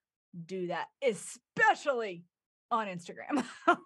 do 0.46 0.68
that, 0.68 0.87
especially 1.02 2.22
on 2.70 2.87
Instagram. 2.87 3.44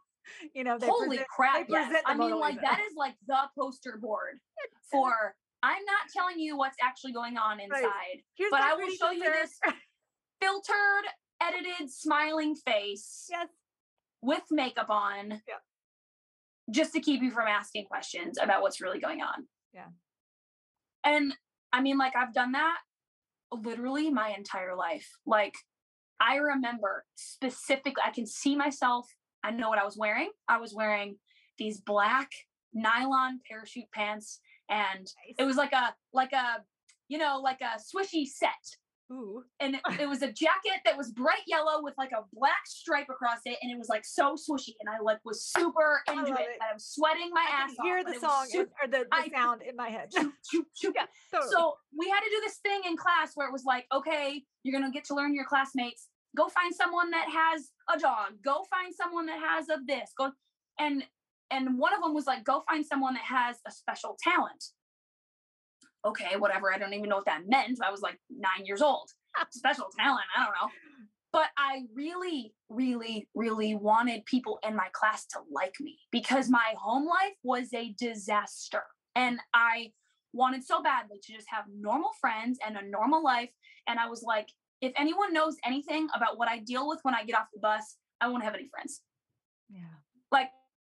you 0.55 0.65
know, 0.65 0.77
holy 0.83 1.17
present, 1.17 1.29
crap! 1.35 1.67
Yes. 1.69 2.03
I 2.05 2.15
mean, 2.15 2.39
like 2.39 2.61
that 2.61 2.81
is 2.87 2.95
like 2.97 3.15
the 3.27 3.39
poster 3.57 3.99
board 4.01 4.39
for. 4.91 5.35
I'm 5.65 5.85
not 5.85 6.11
telling 6.13 6.39
you 6.39 6.57
what's 6.57 6.77
actually 6.83 7.13
going 7.13 7.37
on 7.37 7.61
inside, 7.61 7.83
right. 7.83 8.51
but 8.51 8.61
I 8.61 8.75
will 8.75 8.91
show 8.91 9.09
filter. 9.09 9.15
you 9.15 9.33
this 9.33 9.59
filtered, 10.41 11.07
edited, 11.43 11.91
smiling 11.91 12.55
face. 12.55 13.27
Yes. 13.31 13.49
With 14.21 14.43
makeup 14.51 14.91
on. 14.91 15.31
Yeah. 15.31 15.61
Just 16.71 16.93
to 16.95 17.01
keep 17.01 17.23
you 17.23 17.31
from 17.31 17.47
asking 17.47 17.87
questions 17.87 18.39
about 18.41 18.63
what's 18.63 18.81
really 18.81 18.99
going 18.99 19.21
on. 19.23 19.47
Yeah. 19.73 19.89
And 21.05 21.35
I 21.73 21.81
mean, 21.81 21.99
like 21.99 22.15
I've 22.17 22.35
done 22.35 22.53
that 22.53 22.79
literally 23.53 24.11
my 24.11 24.35
entire 24.37 24.75
life. 24.75 25.09
Like 25.27 25.55
I 26.21 26.37
remember 26.37 27.05
specifically, 27.17 28.03
I 28.05 28.11
can 28.11 28.27
see 28.27 28.57
myself 28.57 29.07
I 29.45 29.51
know 29.51 29.69
what 29.69 29.79
I 29.79 29.85
was 29.85 29.99
wearing. 29.99 30.31
I 30.49 30.57
was 30.57 30.75
wearing 30.75 31.17
these 31.59 31.81
black 31.81 32.31
nylon 32.73 33.41
parachute 33.49 33.91
pants 33.93 34.41
and 34.69 35.01
nice. 35.01 35.35
it 35.39 35.45
was 35.45 35.57
like 35.57 35.73
a 35.73 35.95
like 36.13 36.33
a 36.33 36.63
you 37.09 37.19
know 37.19 37.41
like 37.43 37.61
a 37.61 37.79
swishy 37.79 38.27
set 38.27 38.51
Ooh. 39.13 39.43
And 39.61 39.75
it, 39.75 39.81
it, 40.01 40.09
was 40.09 40.23
a 40.23 40.33
jacket 40.33 40.81
that 40.85 40.97
was 40.97 41.13
bright 41.13 41.45
yellow 41.47 41.83
with 41.83 41.95
like 41.99 42.13
a 42.13 42.25
black 42.33 42.67
stripe 42.67 43.09
across 43.11 43.39
it, 43.45 43.59
and 43.63 43.71
it 43.71 43.79
was 43.79 43.89
like 43.89 44.05
so 44.05 44.35
swishy. 44.35 44.75
And 44.81 44.89
I 44.89 45.01
like 45.03 45.19
was 45.25 45.45
super 45.57 46.03
into 46.09 46.33
it. 46.33 46.41
it. 46.41 46.59
And 46.61 46.71
I'm 46.73 46.79
sweating 46.79 47.31
my 47.33 47.47
I 47.47 47.63
ass 47.63 47.71
off. 47.79 47.85
Hear 47.85 48.05
the 48.05 48.19
song 48.19 48.47
super, 48.49 48.73
or 48.83 48.89
the, 48.89 48.99
the 48.99 49.07
I, 49.13 49.29
sound 49.29 49.63
in 49.63 49.77
my 49.77 49.89
head. 49.89 50.11
yeah, 50.15 50.23
totally. 51.33 51.51
So 51.51 51.75
we 51.97 52.09
had 52.09 52.21
to 52.21 52.31
do 52.31 52.41
this 52.43 52.57
thing 52.59 52.83
in 52.87 52.97
class 52.97 53.33
where 53.35 53.47
it 53.47 53.53
was 53.53 53.65
like, 53.65 53.87
okay, 53.95 54.43
you're 54.63 54.79
gonna 54.79 54.93
get 54.93 55.05
to 55.05 55.15
learn 55.15 55.35
your 55.35 55.45
classmates 55.45 56.09
go 56.37 56.49
find 56.49 56.75
someone 56.75 57.11
that 57.13 57.29
has 57.29 57.71
a 57.95 57.97
dog 57.97 58.33
go 58.45 58.65
find 58.69 58.93
someone 58.93 59.25
that 59.25 59.39
has 59.39 59.69
a 59.69 59.79
this 59.87 60.11
go 60.19 60.33
and 60.81 61.05
and 61.55 61.79
one 61.79 61.95
of 61.95 62.03
them 62.03 62.15
was 62.15 62.27
like 62.27 62.45
go 62.45 62.63
find 62.69 62.85
someone 62.85 63.15
that 63.15 63.25
has 63.25 63.57
a 63.67 63.71
special 63.71 64.17
talent 64.23 64.65
okay 66.05 66.37
whatever 66.37 66.73
i 66.73 66.79
don't 66.79 66.93
even 66.95 67.09
know 67.09 67.17
what 67.17 67.27
that 67.27 67.43
meant 67.47 67.79
i 67.85 67.91
was 67.91 68.03
like 68.03 68.19
nine 68.31 68.65
years 68.65 68.83
old 68.83 69.11
special 69.51 69.87
talent 69.99 70.25
i 70.37 70.45
don't 70.45 70.55
know 70.61 70.69
but 71.33 71.49
i 71.57 71.83
really 71.95 72.53
really 72.69 73.29
really 73.35 73.75
wanted 73.75 74.25
people 74.27 74.59
in 74.67 74.75
my 74.75 74.89
class 74.93 75.27
to 75.27 75.39
like 75.53 75.75
me 75.81 75.99
because 76.11 76.49
my 76.51 76.75
home 76.79 77.07
life 77.07 77.35
was 77.43 77.73
a 77.75 77.95
disaster 77.99 78.83
and 79.15 79.39
i 79.55 79.91
wanted 80.33 80.65
so 80.65 80.83
badly 80.83 81.19
to 81.23 81.33
just 81.33 81.47
have 81.49 81.65
normal 81.79 82.11
friends 82.21 82.59
and 82.67 82.77
a 82.77 82.89
normal 82.89 83.23
life 83.23 83.51
and 83.87 83.99
i 83.99 84.09
was 84.09 84.23
like 84.23 84.49
if 84.85 84.93
anyone 84.97 85.33
knows 85.33 85.57
anything 85.65 86.09
about 86.15 86.39
what 86.39 86.49
I 86.49 86.59
deal 86.59 86.87
with 86.87 86.99
when 87.03 87.15
I 87.15 87.25
get 87.25 87.39
off 87.39 87.47
the 87.53 87.61
bus, 87.61 87.97
I 88.21 88.29
won't 88.29 88.45
have 88.45 88.55
any 88.55 88.69
friends. 88.69 89.01
Yeah. 89.71 89.81
Like 90.31 90.51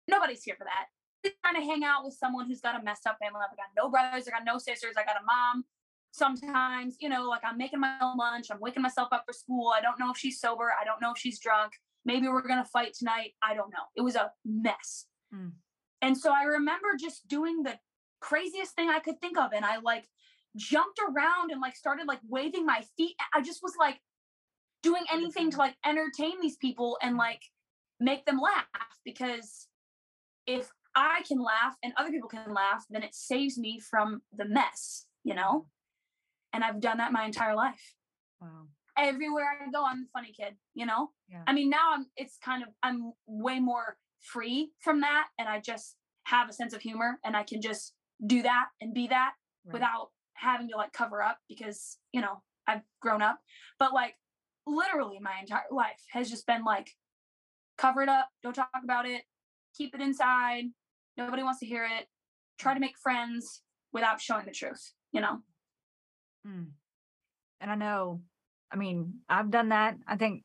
nobody's 0.09 0.43
here 0.43 0.57
for 0.57 0.65
that. 0.65 1.33
Trying 1.43 1.61
to 1.61 1.67
hang 1.67 1.85
out 1.85 2.05
with 2.05 2.15
someone 2.15 2.47
who's 2.47 2.61
got 2.61 2.81
a 2.81 2.83
messed 2.83 3.07
up 3.07 3.19
family. 3.21 3.41
I've 3.43 3.57
got 3.57 3.67
no 3.77 3.91
brothers, 3.91 4.29
I 4.29 4.31
got 4.31 4.45
no 4.45 4.59
sisters, 4.59 4.95
I 4.97 5.05
got 5.05 5.17
a 5.17 5.25
mom. 5.25 5.65
Sometimes, 6.11 6.97
you 7.01 7.09
know, 7.09 7.29
like 7.29 7.43
I'm 7.45 7.59
making 7.59 7.81
my 7.81 7.97
own 8.01 8.17
lunch, 8.17 8.47
I'm 8.51 8.61
waking 8.61 8.83
myself 8.83 9.09
up 9.13 9.25
for 9.27 9.33
school. 9.33 9.73
I 9.77 9.81
don't 9.81 9.99
know 9.99 10.11
if 10.11 10.17
she's 10.17 10.41
sober, 10.41 10.73
I 10.81 10.85
don't 10.85 11.01
know 11.01 11.13
if 11.13 11.19
she's 11.19 11.39
drunk. 11.39 11.73
Maybe 12.05 12.29
we're 12.29 12.47
gonna 12.47 12.65
fight 12.65 12.95
tonight. 12.95 13.33
I 13.43 13.55
don't 13.55 13.71
know. 13.71 13.85
It 13.97 14.03
was 14.03 14.17
a 14.17 14.31
mess. 14.45 15.07
Mm. 15.35 15.53
And 16.01 16.17
so 16.17 16.33
I 16.33 16.45
remember 16.45 16.89
just 16.99 17.29
doing 17.29 17.63
the 17.63 17.79
craziest 18.21 18.75
thing 18.75 18.89
I 18.89 19.01
could 19.01 19.21
think 19.21 19.37
of. 19.37 19.53
And 19.53 19.65
I 19.65 19.79
like 19.79 20.09
jumped 20.57 20.99
around 20.99 21.51
and 21.51 21.61
like 21.61 21.77
started 21.77 22.07
like 22.07 22.21
waving 22.29 22.65
my 22.65 22.83
feet. 22.97 23.17
I 23.35 23.43
just 23.43 23.63
was 23.63 23.75
like 23.79 24.01
doing 24.83 25.03
anything 25.13 25.51
to 25.51 25.59
like 25.59 25.77
entertain 25.85 26.41
these 26.41 26.57
people 26.57 26.99
and 27.03 27.17
like 27.17 27.43
make 28.01 28.25
them 28.27 28.39
laugh 28.39 28.67
because 29.05 29.67
if 30.49 30.73
I 30.95 31.23
can 31.29 31.39
laugh 31.39 31.77
and 31.85 31.93
other 31.97 32.11
people 32.11 32.31
can 32.31 32.53
laugh, 32.53 32.85
then 32.89 33.03
it 33.03 33.15
saves 33.15 33.59
me 33.59 33.79
from 33.79 34.23
the 34.37 34.47
mess, 34.47 35.07
you 35.23 35.35
know? 35.35 35.67
And 36.53 36.65
I've 36.65 36.81
done 36.81 36.99
that 36.99 37.13
my 37.13 37.25
entire 37.27 37.55
life. 37.55 37.95
Wow. 38.41 38.67
Everywhere 38.97 39.45
I 39.65 39.71
go, 39.71 39.85
I'm 39.85 40.01
the 40.01 40.09
funny 40.13 40.33
kid, 40.33 40.55
you 40.75 40.87
know? 40.87 41.11
Yeah. 41.29 41.43
I 41.47 41.53
mean, 41.53 41.69
now 41.69 41.93
I'm 41.93 42.07
it's 42.17 42.39
kind 42.43 42.63
of 42.63 42.71
I'm 42.83 43.13
way 43.27 43.61
more 43.61 43.99
free 44.21 44.73
from 44.81 45.03
that 45.03 45.27
and 45.39 45.49
I 45.49 45.61
just 45.61 45.97
have 46.25 46.49
a 46.49 46.53
sense 46.53 46.73
of 46.73 46.81
humor 46.81 47.19
and 47.25 47.37
I 47.37 47.43
can 47.43 47.61
just 47.61 47.93
do 48.27 48.43
that 48.43 48.67
and 48.81 48.95
be 48.95 49.07
that 49.09 49.33
right. 49.67 49.75
without 49.75 50.09
having 50.35 50.69
to 50.71 50.77
like 50.77 50.93
cover 50.93 51.23
up 51.23 51.39
because, 51.49 51.99
you 52.13 52.23
know, 52.23 52.43
I've 52.67 52.83
grown 53.01 53.23
up. 53.23 53.39
But 53.79 53.93
like 53.93 54.15
literally 54.67 55.19
my 55.21 55.35
entire 55.41 55.63
life 55.71 56.03
has 56.13 56.31
just 56.31 56.47
been 56.47 56.65
like 56.65 56.91
cover 57.77 58.03
it 58.03 58.09
up, 58.09 58.31
don't 58.43 58.55
talk 58.55 58.71
about 58.83 59.07
it, 59.07 59.23
keep 59.77 59.95
it 59.95 60.01
inside. 60.01 60.65
Nobody 61.17 61.43
wants 61.43 61.61
to 61.61 61.67
hear 61.67 61.85
it. 61.85 62.07
Try 62.59 62.75
to 62.75 62.81
make 62.81 62.99
friends 62.99 63.63
without 63.93 64.21
showing 64.21 64.45
the 64.45 64.53
truth, 64.53 64.93
you 65.13 65.21
know? 65.21 65.39
Mm. 66.47 66.69
And 67.61 67.71
I 67.71 67.75
know, 67.75 68.23
I 68.73 68.77
mean, 68.77 69.21
I've 69.29 69.51
done 69.51 69.71
that. 69.71 69.97
I 70.07 70.17
think 70.17 70.45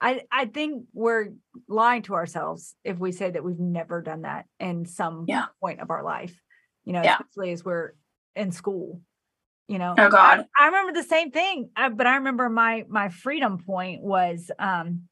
I 0.00 0.22
I 0.30 0.44
think 0.44 0.84
we're 0.92 1.28
lying 1.68 2.02
to 2.02 2.14
ourselves 2.14 2.74
if 2.84 2.98
we 2.98 3.12
say 3.12 3.30
that 3.30 3.42
we've 3.42 3.58
never 3.58 4.02
done 4.02 4.22
that 4.22 4.44
in 4.60 4.84
some 4.84 5.24
yeah. 5.26 5.46
point 5.60 5.80
of 5.80 5.90
our 5.90 6.04
life. 6.04 6.38
You 6.84 6.92
know, 6.92 7.02
yeah. 7.02 7.16
especially 7.18 7.52
as 7.52 7.64
we're 7.64 7.94
in 8.36 8.52
school 8.52 9.00
you 9.68 9.78
know 9.78 9.94
oh 9.98 10.08
god 10.08 10.46
I, 10.56 10.64
I 10.64 10.66
remember 10.66 10.92
the 10.92 11.06
same 11.06 11.30
thing 11.30 11.70
I, 11.74 11.88
but 11.88 12.06
i 12.06 12.16
remember 12.16 12.48
my 12.48 12.84
my 12.88 13.08
freedom 13.08 13.58
point 13.58 14.02
was 14.02 14.50
um 14.58 15.02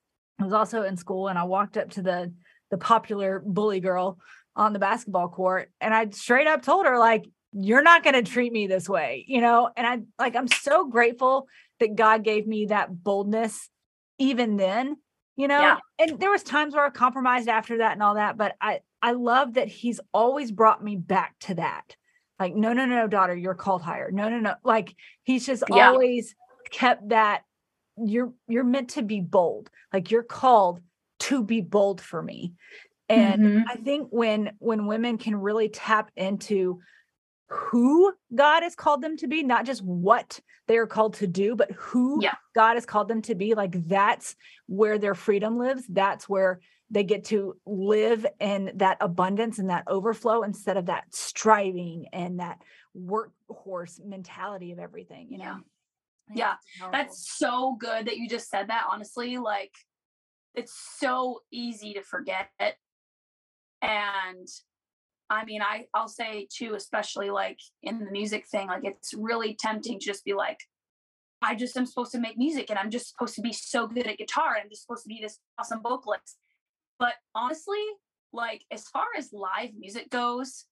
i 0.41 0.45
was 0.45 0.53
also 0.53 0.83
in 0.83 0.97
school 0.97 1.29
and 1.29 1.39
i 1.39 1.45
walked 1.45 1.77
up 1.77 1.91
to 1.93 2.03
the 2.03 2.33
the 2.75 2.79
popular 2.79 3.41
bully 3.47 3.79
girl 3.79 4.19
on 4.57 4.73
the 4.73 4.81
basketball 4.81 5.29
court 5.29 5.71
and 5.81 5.95
i 5.95 6.09
straight 6.11 6.49
up 6.49 6.61
told 6.61 6.87
her 6.87 6.99
like 6.99 7.25
you're 7.53 7.83
not 7.83 8.03
going 8.03 8.15
to 8.15 8.29
treat 8.29 8.53
me 8.53 8.67
this 8.67 8.89
way 8.89 9.25
you 9.29 9.41
know? 9.41 9.71
And 9.77 9.87
i 9.87 10.01
like 10.19 10.35
i'm 10.35 10.49
so 10.49 10.89
grateful 10.89 11.47
that 11.79 11.95
god 11.95 12.25
gave 12.25 12.49
me 12.49 12.67
that 12.67 13.05
boldness 13.05 13.71
even 14.19 14.57
then 14.57 14.97
you 15.37 15.47
know? 15.47 15.61
Yeah. 15.61 15.77
and 16.01 16.19
there 16.19 16.31
was 16.31 16.43
times 16.43 16.75
where 16.75 16.85
i 16.85 16.91
compromised 16.91 17.49
after 17.49 17.79
that 17.79 17.93
and 17.93 18.03
all 18.03 18.17
that 18.17 18.37
but 18.37 18.57
i 18.61 18.81
i 19.05 19.13
love 19.13 19.55
that 19.55 19.69
he's 19.69 20.01
always 20.15 20.51
brought 20.51 20.83
me 20.83 20.97
back 20.97 21.35
to 21.39 21.55
that. 21.57 21.95
Like 22.41 22.57
no 22.57 22.73
no 22.73 22.87
no 22.87 23.07
daughter 23.07 23.37
you're 23.37 23.55
called 23.55 23.83
higher. 23.83 24.11
No 24.11 24.31
no 24.31 24.41
no 24.41 24.55
like 24.65 24.97
he's 25.23 25.45
just 25.47 25.63
yeah. 25.71 25.91
always 25.91 26.35
kept 26.71 27.11
that 27.11 27.43
you're 27.99 28.33
you're 28.49 28.65
meant 28.65 28.91
to 28.91 29.03
be 29.03 29.21
bold. 29.21 29.71
Like 29.93 30.11
you're 30.11 30.23
called 30.23 30.81
to 31.19 31.43
be 31.43 31.61
bold 31.61 32.01
for 32.01 32.23
me 32.23 32.53
and 33.09 33.43
mm-hmm. 33.43 33.63
i 33.69 33.77
think 33.77 34.09
when 34.11 34.53
when 34.59 34.87
women 34.87 35.19
can 35.19 35.37
really 35.37 35.69
tap 35.69 36.11
into 36.17 36.81
who 37.55 38.13
God 38.35 38.63
has 38.63 38.75
called 38.75 39.03
them 39.03 39.17
to 39.19 39.27
be, 39.27 39.43
not 39.43 39.67
just 39.67 39.83
what 39.83 40.41
they 40.67 40.77
are 40.77 40.87
called 40.87 41.15
to 41.15 41.27
do, 41.27 41.55
but 41.55 41.71
who 41.73 42.19
Yeah. 42.23 42.35
God 42.55 42.75
has 42.75 42.87
called 42.87 43.09
them 43.09 43.23
to 43.23 43.35
be. 43.35 43.55
Like 43.55 43.87
that's 43.87 44.35
where 44.67 44.99
their 44.99 45.15
freedom 45.15 45.59
lives. 45.59 45.85
That's 45.89 46.29
where 46.29 46.61
they 46.91 47.05
get 47.05 47.25
to 47.27 47.57
live 47.67 48.27
in 48.41 48.73
that 48.77 48.99
abundance 49.01 49.59
and 49.59 49.71
that 49.71 49.85
overflow 49.87 50.43
instead 50.43 50.77
of 50.77 50.87
that 50.87 51.05
striving 51.15 52.07
and 52.13 52.41
that 52.41 52.63
workhorse 52.97 54.03
mentality 54.05 54.73
of 54.73 54.79
everything, 54.79 55.29
you 55.31 55.39
know? 55.39 55.59
Yeah. 56.35 56.55
Yeah. 56.81 56.89
That's 56.91 57.37
so 57.39 57.77
good 57.79 58.07
that 58.07 58.17
you 58.17 58.29
just 58.29 58.49
said 58.49 58.69
that. 58.69 58.87
Honestly, 58.91 59.37
like 59.37 59.73
it's 60.55 60.75
so 60.99 61.41
easy 61.51 61.95
to 61.95 62.03
forget. 62.03 62.49
And 63.83 64.49
I 65.31 65.45
mean, 65.45 65.63
I 65.63 65.87
I'll 65.95 66.09
say 66.09 66.47
too, 66.55 66.75
especially 66.75 67.31
like 67.31 67.59
in 67.83 67.99
the 67.99 68.11
music 68.11 68.47
thing, 68.47 68.69
like 68.69 68.85
it's 68.85 69.15
really 69.15 69.55
tempting 69.55 69.99
to 69.99 70.05
just 70.05 70.25
be 70.25 70.35
like, 70.35 70.59
I 71.43 71.55
just 71.55 71.77
am 71.77 71.87
supposed 71.87 72.13
to 72.13 72.21
make 72.21 72.39
music 72.39 72.71
and 72.71 72.79
I'm 72.79 72.91
just 72.91 73.11
supposed 73.11 73.35
to 73.35 73.43
be 73.43 73.53
so 73.53 73.87
good 73.87 74.07
at 74.07 74.19
guitar. 74.19 74.55
And 74.55 74.65
I'm 74.65 74.71
just 74.71 74.83
supposed 74.83 75.03
to 75.03 75.09
be 75.09 75.21
this 75.21 75.39
awesome 75.59 75.83
vocalist. 75.83 76.39
But 76.99 77.15
honestly, 77.35 77.83
like 78.33 78.63
as 78.71 78.85
far 78.89 79.07
as 79.17 79.33
live 79.33 79.71
music 79.79 80.11
goes, 80.11 80.65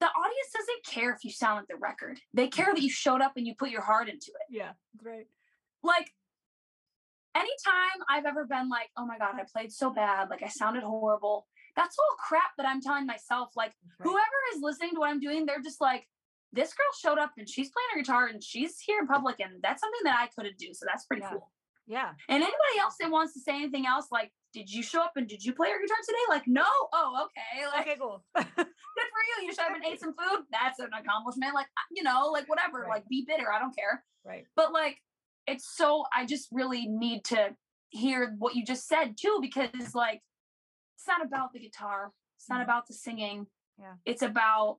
the 0.00 0.06
audience 0.06 0.50
doesn't 0.52 0.84
care 0.84 1.12
if 1.12 1.24
you 1.24 1.30
sound 1.30 1.58
like 1.58 1.68
the 1.68 1.76
record. 1.76 2.18
They 2.34 2.48
care 2.48 2.72
that 2.74 2.82
you 2.82 2.90
showed 2.90 3.20
up 3.20 3.32
and 3.36 3.46
you 3.46 3.54
put 3.56 3.70
your 3.70 3.82
heart 3.82 4.08
into 4.08 4.28
it 4.28 4.56
yeah, 4.56 4.72
right. 5.02 5.26
like 5.82 6.10
anytime 7.34 8.04
I've 8.08 8.26
ever 8.26 8.44
been 8.46 8.68
like, 8.68 8.88
oh 8.96 9.06
my 9.06 9.18
God, 9.18 9.34
I 9.38 9.44
played 9.52 9.72
so 9.72 9.90
bad, 9.90 10.30
like 10.30 10.42
I 10.42 10.48
sounded 10.48 10.82
horrible, 10.82 11.46
that's 11.76 11.96
all 11.98 12.16
crap 12.18 12.50
that 12.58 12.66
I'm 12.66 12.80
telling 12.80 13.06
myself. 13.06 13.50
Like, 13.56 13.72
right. 13.98 14.06
whoever 14.08 14.38
is 14.54 14.60
listening 14.62 14.90
to 14.94 15.00
what 15.00 15.10
I'm 15.10 15.20
doing, 15.20 15.46
they're 15.46 15.60
just 15.62 15.80
like, 15.80 16.06
this 16.52 16.74
girl 16.74 16.86
showed 17.00 17.18
up 17.18 17.32
and 17.38 17.48
she's 17.48 17.70
playing 17.70 17.88
her 17.94 18.02
guitar 18.02 18.26
and 18.26 18.42
she's 18.44 18.78
here 18.78 18.98
in 19.00 19.06
public, 19.06 19.36
and 19.40 19.62
that's 19.62 19.80
something 19.80 20.00
that 20.04 20.16
I 20.18 20.28
couldn't 20.36 20.58
do. 20.58 20.68
So 20.74 20.84
that's 20.86 21.06
pretty 21.06 21.22
Yeah. 21.22 21.30
cool. 21.30 21.50
Yeah. 21.86 22.10
And 22.28 22.42
anybody 22.42 22.78
else 22.80 22.94
that 23.00 23.10
wants 23.10 23.32
to 23.34 23.40
say 23.40 23.56
anything 23.56 23.86
else, 23.86 24.06
like, 24.12 24.30
did 24.52 24.70
you 24.70 24.82
show 24.82 25.00
up 25.02 25.12
and 25.16 25.26
did 25.26 25.42
you 25.44 25.52
play 25.54 25.68
your 25.68 25.80
guitar 25.80 25.96
today? 26.06 26.18
Like, 26.28 26.46
no. 26.46 26.64
Oh, 26.92 27.26
okay. 27.26 27.66
Like, 27.66 27.86
Okay, 27.86 27.96
cool. 27.98 28.22
good 28.36 28.44
for 28.54 29.22
you. 29.40 29.46
You 29.46 29.54
showed 29.54 29.62
up 29.70 29.74
and 29.76 29.84
ate 29.84 29.98
some 29.98 30.12
food. 30.14 30.44
That's 30.52 30.78
an 30.78 30.90
accomplishment. 30.96 31.54
Like, 31.54 31.66
you 31.90 32.02
know, 32.02 32.28
like 32.30 32.48
whatever. 32.48 32.80
Right. 32.82 32.90
Like, 32.90 33.08
be 33.08 33.24
bitter. 33.26 33.50
I 33.50 33.58
don't 33.58 33.74
care 33.74 34.04
right. 34.24 34.44
but 34.54 34.72
like 34.72 34.98
it's 35.46 35.76
so 35.76 36.04
i 36.16 36.24
just 36.24 36.48
really 36.52 36.86
need 36.86 37.24
to 37.24 37.50
hear 37.90 38.34
what 38.38 38.54
you 38.54 38.64
just 38.64 38.86
said 38.86 39.14
too 39.20 39.38
because 39.40 39.94
like 39.94 40.20
it's 40.96 41.06
not 41.06 41.24
about 41.24 41.52
the 41.52 41.58
guitar 41.60 42.12
it's 42.36 42.48
not 42.48 42.60
Mhm. 42.60 42.64
about 42.64 42.86
the 42.86 42.94
singing 42.94 43.46
Yeah. 43.78 43.94
it's 44.04 44.22
about 44.22 44.78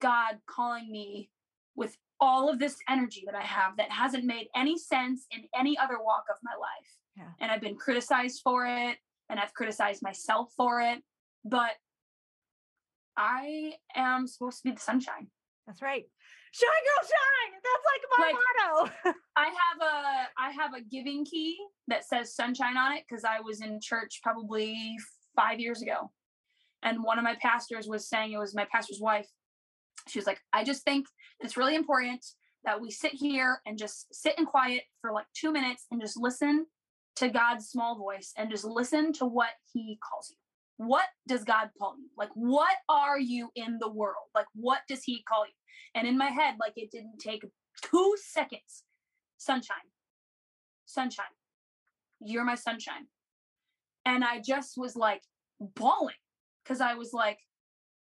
god 0.00 0.38
calling 0.46 0.90
me 0.90 1.30
with 1.74 1.96
all 2.20 2.48
of 2.48 2.58
this 2.58 2.76
energy 2.88 3.22
that 3.26 3.34
i 3.34 3.42
have 3.42 3.76
that 3.76 3.90
hasn't 3.90 4.24
made 4.24 4.48
any 4.54 4.76
sense 4.78 5.26
in 5.30 5.48
any 5.54 5.76
other 5.78 5.98
walk 6.02 6.24
of 6.30 6.36
my 6.42 6.54
life 6.54 6.96
Yeah. 7.16 7.32
and 7.40 7.50
i've 7.50 7.60
been 7.60 7.76
criticized 7.76 8.40
for 8.42 8.66
it 8.66 8.98
and 9.28 9.40
i've 9.40 9.54
criticized 9.54 10.02
myself 10.02 10.52
for 10.56 10.80
it 10.80 11.02
but 11.44 11.72
i 13.16 13.74
am 13.94 14.26
supposed 14.26 14.58
to 14.62 14.68
be 14.68 14.74
the 14.74 14.80
sunshine 14.80 15.30
That's 15.66 15.82
right. 15.82 16.06
Shine, 16.58 16.84
girl, 16.88 17.08
shine. 17.08 17.52
That's 17.62 17.84
like 17.86 18.02
my 18.18 18.26
Like, 18.26 18.34
motto. 18.34 19.14
I 19.36 19.44
have 19.46 19.80
a 19.80 20.28
I 20.36 20.50
have 20.50 20.74
a 20.74 20.80
giving 20.80 21.24
key 21.24 21.56
that 21.86 22.04
says 22.04 22.34
sunshine 22.34 22.76
on 22.76 22.92
it 22.92 23.04
because 23.08 23.24
I 23.24 23.40
was 23.40 23.60
in 23.60 23.80
church 23.80 24.20
probably 24.22 24.96
five 25.36 25.60
years 25.60 25.82
ago, 25.82 26.10
and 26.82 27.02
one 27.04 27.18
of 27.18 27.24
my 27.24 27.36
pastors 27.40 27.86
was 27.86 28.08
saying 28.08 28.32
it 28.32 28.38
was 28.38 28.54
my 28.54 28.66
pastor's 28.72 29.00
wife. 29.00 29.28
She 30.08 30.18
was 30.18 30.26
like, 30.26 30.40
I 30.52 30.64
just 30.64 30.82
think 30.84 31.06
it's 31.40 31.56
really 31.56 31.76
important 31.76 32.24
that 32.64 32.80
we 32.80 32.90
sit 32.90 33.12
here 33.12 33.60
and 33.66 33.78
just 33.78 34.12
sit 34.12 34.36
in 34.38 34.44
quiet 34.44 34.82
for 35.00 35.12
like 35.12 35.26
two 35.34 35.52
minutes 35.52 35.86
and 35.90 36.00
just 36.00 36.16
listen 36.16 36.66
to 37.16 37.28
God's 37.28 37.68
small 37.68 37.96
voice 37.96 38.32
and 38.36 38.50
just 38.50 38.64
listen 38.64 39.12
to 39.14 39.26
what 39.26 39.50
He 39.72 39.98
calls 40.08 40.30
you. 40.30 40.36
What 40.86 41.06
does 41.26 41.44
God 41.44 41.70
call 41.78 41.94
you? 41.98 42.08
Like, 42.16 42.30
what 42.34 42.74
are 42.88 43.18
you 43.18 43.50
in 43.54 43.78
the 43.80 43.90
world? 43.90 44.26
Like, 44.34 44.46
what 44.54 44.80
does 44.88 45.02
He 45.04 45.22
call 45.28 45.44
you? 45.46 45.52
And 45.94 46.06
in 46.06 46.18
my 46.18 46.28
head, 46.28 46.54
like, 46.60 46.74
it 46.76 46.90
didn't 46.90 47.18
take 47.18 47.44
two 47.82 48.14
seconds 48.22 48.84
sunshine, 49.36 49.76
sunshine, 50.86 51.26
you're 52.20 52.44
my 52.44 52.54
sunshine. 52.54 53.06
And 54.04 54.24
I 54.24 54.40
just 54.40 54.76
was 54.76 54.96
like 54.96 55.22
bawling 55.60 56.14
because 56.64 56.80
I 56.80 56.94
was 56.94 57.12
like, 57.12 57.38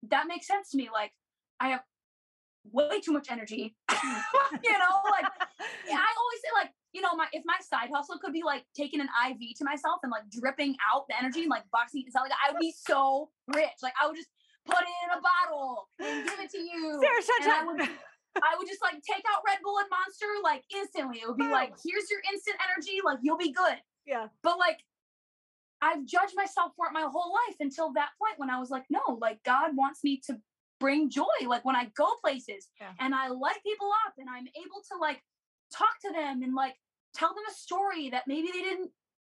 that 0.09 0.27
makes 0.27 0.46
sense 0.46 0.70
to 0.70 0.77
me. 0.77 0.88
Like, 0.92 1.12
I 1.59 1.70
have 1.70 1.83
way 2.73 3.01
too 3.01 3.12
much 3.12 3.29
energy. 3.31 3.75
you 3.92 4.73
know, 4.73 4.94
like, 5.11 5.27
yeah, 5.88 5.96
I 5.96 6.14
always 6.18 6.40
say, 6.42 6.49
like, 6.55 6.70
you 6.92 7.01
know, 7.01 7.14
my 7.14 7.27
if 7.33 7.42
my 7.44 7.57
side 7.61 7.90
hustle 7.94 8.18
could 8.18 8.33
be 8.33 8.42
like 8.44 8.64
taking 8.75 9.01
an 9.01 9.09
IV 9.31 9.57
to 9.59 9.64
myself 9.64 10.01
and 10.03 10.11
like 10.11 10.25
dripping 10.31 10.77
out 10.92 11.07
the 11.09 11.16
energy 11.16 11.42
and 11.42 11.51
like 11.51 11.62
boxing 11.70 12.05
it, 12.07 12.12
like 12.14 12.33
I 12.46 12.53
would 12.53 12.61
be 12.61 12.75
so 12.77 13.31
rich. 13.55 13.79
Like 13.83 13.92
I 14.01 14.07
would 14.07 14.16
just 14.16 14.29
put 14.66 14.83
it 14.83 14.99
in 15.05 15.18
a 15.18 15.20
bottle 15.20 15.88
and 16.01 16.25
give 16.29 16.40
it 16.40 16.51
to 16.51 16.59
you. 16.59 17.01
Sarah, 17.03 17.23
shut 17.23 17.42
and 17.42 17.53
I 17.53 17.61
up. 17.61 17.66
would 17.66 17.81
I 18.37 18.55
would 18.59 18.68
just 18.68 18.83
like 18.83 19.03
take 19.03 19.25
out 19.33 19.42
Red 19.46 19.59
Bull 19.62 19.79
and 19.79 19.88
Monster 19.90 20.27
like 20.42 20.62
instantly. 20.75 21.18
It 21.18 21.29
would 21.29 21.37
be 21.37 21.49
like, 21.49 21.73
oh. 21.75 21.81
here's 21.85 22.11
your 22.11 22.20
instant 22.33 22.57
energy, 22.70 22.99
like 23.05 23.18
you'll 23.23 23.38
be 23.38 23.53
good. 23.53 23.77
Yeah. 24.07 24.29
But 24.42 24.59
like 24.59 24.81
I've 25.83 26.05
judged 26.05 26.35
myself 26.37 26.73
for 26.77 26.87
it 26.87 26.92
my 26.92 27.09
whole 27.11 27.33
life 27.33 27.57
until 27.61 27.92
that 27.94 28.11
point 28.20 28.38
when 28.38 28.51
I 28.51 28.59
was 28.61 28.70
like, 28.70 28.85
no, 28.90 29.18
like 29.20 29.42
God 29.44 29.70
wants 29.75 30.05
me 30.05 30.20
to 30.27 30.38
bring 30.79 31.11
joy. 31.11 31.25
Like 31.46 31.64
when 31.64 31.77
I 31.77 31.90
go 31.96 32.07
places 32.23 32.68
Yeah. 32.81 32.92
and 32.99 33.14
I 33.14 33.29
light 33.29 33.62
people 33.64 33.90
up 34.07 34.14
and 34.18 34.29
I'm 34.29 34.46
able 34.57 34.83
to 34.92 34.99
like 35.01 35.23
talk 35.73 35.99
to 36.05 36.12
them 36.12 36.42
and 36.42 36.55
like 36.55 36.75
tell 37.14 37.31
them 37.31 37.44
a 37.51 37.55
story 37.55 38.11
that 38.11 38.25
maybe 38.27 38.49
they 38.53 38.61
didn't, 38.61 38.90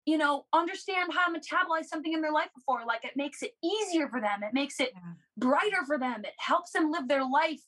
you 0.06 0.18
know, 0.18 0.44
understand 0.52 1.12
how 1.12 1.32
to 1.32 1.38
metabolize 1.38 1.86
something 1.86 2.12
in 2.12 2.20
their 2.20 2.32
life 2.32 2.50
before. 2.54 2.84
Like 2.86 3.04
it 3.04 3.16
makes 3.16 3.42
it 3.42 3.52
easier 3.62 4.08
for 4.08 4.20
them. 4.20 4.42
It 4.42 4.52
makes 4.52 4.78
it 4.80 4.92
Yeah. 4.94 5.12
brighter 5.36 5.84
for 5.86 5.98
them. 5.98 6.24
It 6.24 6.34
helps 6.38 6.72
them 6.72 6.90
live 6.90 7.08
their 7.08 7.24
life 7.24 7.60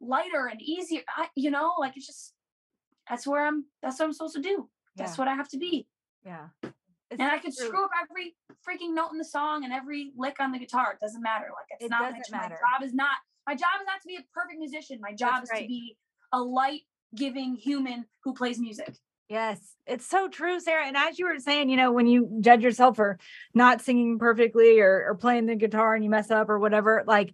lighter 0.00 0.46
and 0.46 0.60
easier. 0.60 1.02
I, 1.16 1.28
you 1.36 1.50
know, 1.50 1.74
like 1.78 1.96
it's 1.96 2.06
just 2.06 2.34
that's 3.08 3.26
where 3.26 3.44
I'm. 3.46 3.66
That's 3.82 3.98
what 3.98 4.06
I'm 4.06 4.12
supposed 4.12 4.36
to 4.36 4.42
do. 4.42 4.68
That's 4.96 5.18
what 5.18 5.26
I 5.28 5.34
have 5.34 5.48
to 5.50 5.58
be. 5.58 5.88
Yeah. 6.24 6.48
And 7.10 7.20
I 7.22 7.38
could 7.38 7.52
screw 7.52 7.84
up 7.84 7.90
every 8.00 8.36
freaking 8.66 8.94
note 8.94 9.10
in 9.12 9.18
the 9.18 9.24
song 9.24 9.64
and 9.64 9.72
every 9.72 10.12
lick 10.16 10.36
on 10.40 10.52
the 10.52 10.58
guitar. 10.58 10.92
It 10.92 11.00
doesn't 11.00 11.20
matter. 11.20 11.46
Like 11.46 11.66
it's 11.70 11.84
It 11.84 11.90
not 11.90 12.02
my, 12.02 12.18
doesn't 12.18 12.32
my 12.32 12.38
matter. 12.42 12.54
job 12.54 12.82
is 12.86 12.94
not 12.94 13.16
my 13.46 13.54
job 13.54 13.80
is 13.80 13.86
not 13.86 14.00
to 14.00 14.06
be 14.08 14.16
a 14.16 14.24
perfect 14.32 14.58
musician. 14.58 14.98
My 15.00 15.12
job 15.12 15.42
is 15.42 15.50
right. 15.50 15.62
to 15.62 15.66
be 15.68 15.96
a 16.32 16.40
light 16.40 16.82
giving 17.14 17.54
human 17.56 18.06
who 18.24 18.32
plays 18.32 18.58
music. 18.58 18.94
Yes, 19.32 19.76
it's 19.86 20.04
so 20.06 20.28
true, 20.28 20.60
Sarah. 20.60 20.86
And 20.86 20.94
as 20.94 21.18
you 21.18 21.24
were 21.24 21.38
saying, 21.38 21.70
you 21.70 21.78
know, 21.78 21.90
when 21.90 22.06
you 22.06 22.28
judge 22.42 22.62
yourself 22.62 22.96
for 22.96 23.18
not 23.54 23.80
singing 23.80 24.18
perfectly 24.18 24.78
or, 24.80 25.06
or 25.08 25.14
playing 25.14 25.46
the 25.46 25.56
guitar 25.56 25.94
and 25.94 26.04
you 26.04 26.10
mess 26.10 26.30
up 26.30 26.50
or 26.50 26.58
whatever, 26.58 27.02
like, 27.06 27.32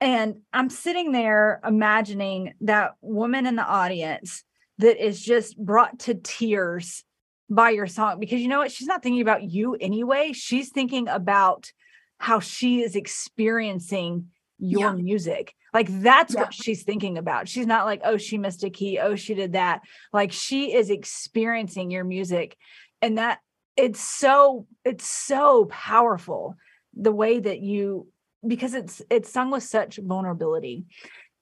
and 0.00 0.40
I'm 0.52 0.68
sitting 0.68 1.12
there 1.12 1.60
imagining 1.64 2.54
that 2.62 2.94
woman 3.00 3.46
in 3.46 3.54
the 3.54 3.64
audience 3.64 4.42
that 4.78 5.00
is 5.00 5.22
just 5.22 5.56
brought 5.56 6.00
to 6.00 6.14
tears 6.14 7.04
by 7.48 7.70
your 7.70 7.86
song 7.86 8.18
because 8.18 8.40
you 8.40 8.48
know 8.48 8.58
what? 8.58 8.72
She's 8.72 8.88
not 8.88 9.04
thinking 9.04 9.22
about 9.22 9.44
you 9.44 9.76
anyway. 9.76 10.32
She's 10.32 10.70
thinking 10.70 11.06
about 11.06 11.70
how 12.18 12.40
she 12.40 12.80
is 12.82 12.96
experiencing 12.96 14.30
your 14.58 14.80
Yeah. 14.80 14.92
music. 14.94 15.54
Like 15.76 15.88
that's 16.00 16.32
Yeah. 16.32 16.40
what 16.40 16.54
she's 16.54 16.84
thinking 16.84 17.18
about. 17.18 17.48
She's 17.48 17.66
not 17.66 17.84
like, 17.84 18.00
oh, 18.02 18.16
she 18.16 18.38
missed 18.38 18.64
a 18.64 18.70
key. 18.70 18.98
Oh, 18.98 19.14
she 19.14 19.34
did 19.34 19.52
that. 19.52 19.82
Like 20.10 20.32
she 20.32 20.72
is 20.72 20.88
experiencing 20.88 21.90
your 21.90 22.02
music. 22.02 22.56
And 23.02 23.18
that 23.18 23.40
it's 23.76 24.00
so, 24.00 24.66
it's 24.86 25.06
so 25.06 25.66
powerful 25.66 26.54
the 26.94 27.12
way 27.12 27.40
that 27.40 27.60
you 27.60 28.08
because 28.46 28.72
it's 28.72 29.02
it's 29.10 29.30
sung 29.30 29.50
with 29.50 29.64
such 29.64 29.98
vulnerability. 30.02 30.86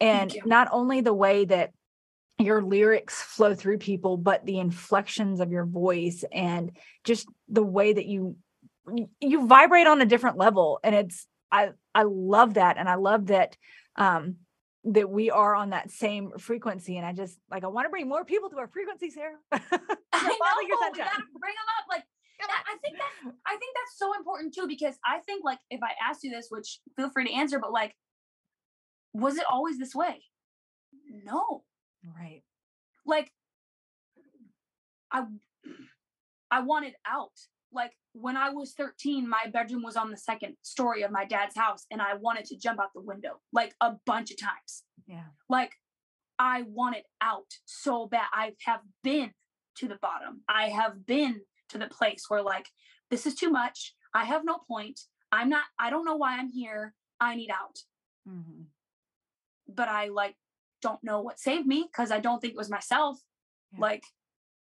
And 0.01 0.37
not 0.44 0.66
only 0.73 1.01
the 1.01 1.14
way 1.14 1.44
that 1.44 1.70
your 2.40 2.61
lyrics 2.61 3.23
flow 3.23 3.55
through 3.55 3.79
people, 3.79 4.16
but 4.16 4.44
the 4.44 4.59
inflections 4.59 5.38
of 5.38 5.53
your 5.53 5.64
voice 5.64 6.25
and 6.33 6.73
just 7.05 7.29
the 7.49 7.62
way 7.62 7.92
that 7.92 8.07
you 8.07 8.35
you- 8.92 9.11
you 9.20 9.47
vibrate 9.47 9.87
on 9.87 10.03
a 10.03 10.07
different 10.07 10.38
level. 10.38 10.80
And 10.82 10.93
it's 10.93 11.28
I 11.53 11.70
I 11.95 12.03
love 12.03 12.55
that. 12.55 12.78
And 12.78 12.89
I 12.89 12.97
love 12.97 13.26
that 13.26 13.57
um 13.97 14.36
that 14.84 15.09
we 15.09 15.30
are 15.30 15.55
on 15.55 15.70
that 15.70 15.90
same 15.90 16.32
frequency. 16.38 16.99
And 16.99 17.07
I 17.07 17.12
just 17.12 17.38
like 17.51 17.64
I 17.64 17.68
want 17.68 17.86
to 17.86 17.90
bring 17.90 18.09
more 18.09 18.24
people 18.24 18.51
to 18.51 18.59
our 18.59 18.68
frequency, 18.68 19.11
Sarah. 19.11 19.36
I 19.53 19.59
know. 19.62 19.68
your 20.68 20.78
we 20.92 20.99
gotta 20.99 21.22
bring 21.40 21.55
them 21.55 21.70
up. 21.78 21.86
Like 21.88 22.05
that, 22.47 22.64
I 22.66 22.76
think 22.82 22.99
that 22.99 23.32
I 23.47 23.57
think 23.57 23.74
that's 23.74 23.99
so 23.99 24.14
important 24.14 24.55
too 24.55 24.66
because 24.66 24.97
I 25.05 25.18
think 25.20 25.45
like 25.45 25.59
if 25.70 25.80
I 25.82 25.92
asked 26.09 26.24
you 26.24 26.30
this, 26.30 26.49
which 26.51 26.80
feel 26.97 27.11
free 27.11 27.26
to 27.26 27.32
answer, 27.32 27.59
but 27.59 27.72
like, 27.72 27.95
was 29.12 29.36
it 29.36 29.45
always 29.51 29.78
this 29.78 29.95
way? 29.95 30.22
No. 31.24 31.64
right. 32.18 32.42
Like, 33.07 33.30
I 35.12 35.24
I 36.51 36.61
wanted 36.61 36.95
out. 37.07 37.32
Like 37.75 37.93
when 38.12 38.37
I 38.37 38.51
was 38.51 38.72
13, 38.72 39.29
my 39.29 39.47
bedroom 39.53 39.83
was 39.83 39.97
on 39.97 40.11
the 40.11 40.16
second 40.16 40.57
story 40.62 41.03
of 41.03 41.11
my 41.11 41.25
dad's 41.25 41.57
house 41.57 41.85
and 41.91 42.01
I 42.01 42.14
wanted 42.14 42.45
to 42.47 42.57
jump 42.57 42.81
out 42.81 42.91
the 42.95 43.01
window 43.01 43.41
like 43.53 43.75
a 43.81 43.95
bunch 44.07 44.31
of 44.31 44.39
times. 44.39 44.85
Yeah. 45.07 45.25
Like 45.49 45.72
I 46.39 46.62
wanted 46.62 47.03
out 47.20 47.47
so 47.64 48.07
bad. 48.07 48.27
I 48.33 48.53
have 48.66 48.81
been 49.03 49.33
to 49.79 49.89
the 49.89 49.99
bottom. 50.01 50.43
I 50.49 50.68
have 50.68 51.07
been 51.07 51.41
to 51.70 51.79
the 51.79 51.89
place 51.89 52.25
where 52.29 52.43
like 52.43 52.68
this 53.11 53.27
is 53.27 53.35
too 53.35 53.51
much. 53.51 53.95
I 54.14 54.25
have 54.25 54.45
no 54.45 54.59
point. 54.68 55.01
I'm 55.33 55.49
not 55.49 55.64
I 55.79 55.91
don't 55.91 56.05
know 56.05 56.16
why 56.16 56.39
I'm 56.39 56.51
here. 56.51 56.95
I 57.20 57.35
need 57.35 57.51
out. 57.51 57.79
Mm-hmm. 58.29 58.62
But 59.68 59.89
I 59.89 60.09
like 60.09 60.37
don't 60.83 61.03
know 61.03 61.20
what 61.20 61.41
saved 61.41 61.66
me 61.66 61.89
because 61.91 62.11
I 62.11 62.20
don't 62.20 62.41
think 62.41 62.53
it 62.53 62.59
was 62.59 62.70
myself. 62.70 63.18
Yeah. 63.72 63.81
Like 63.81 64.05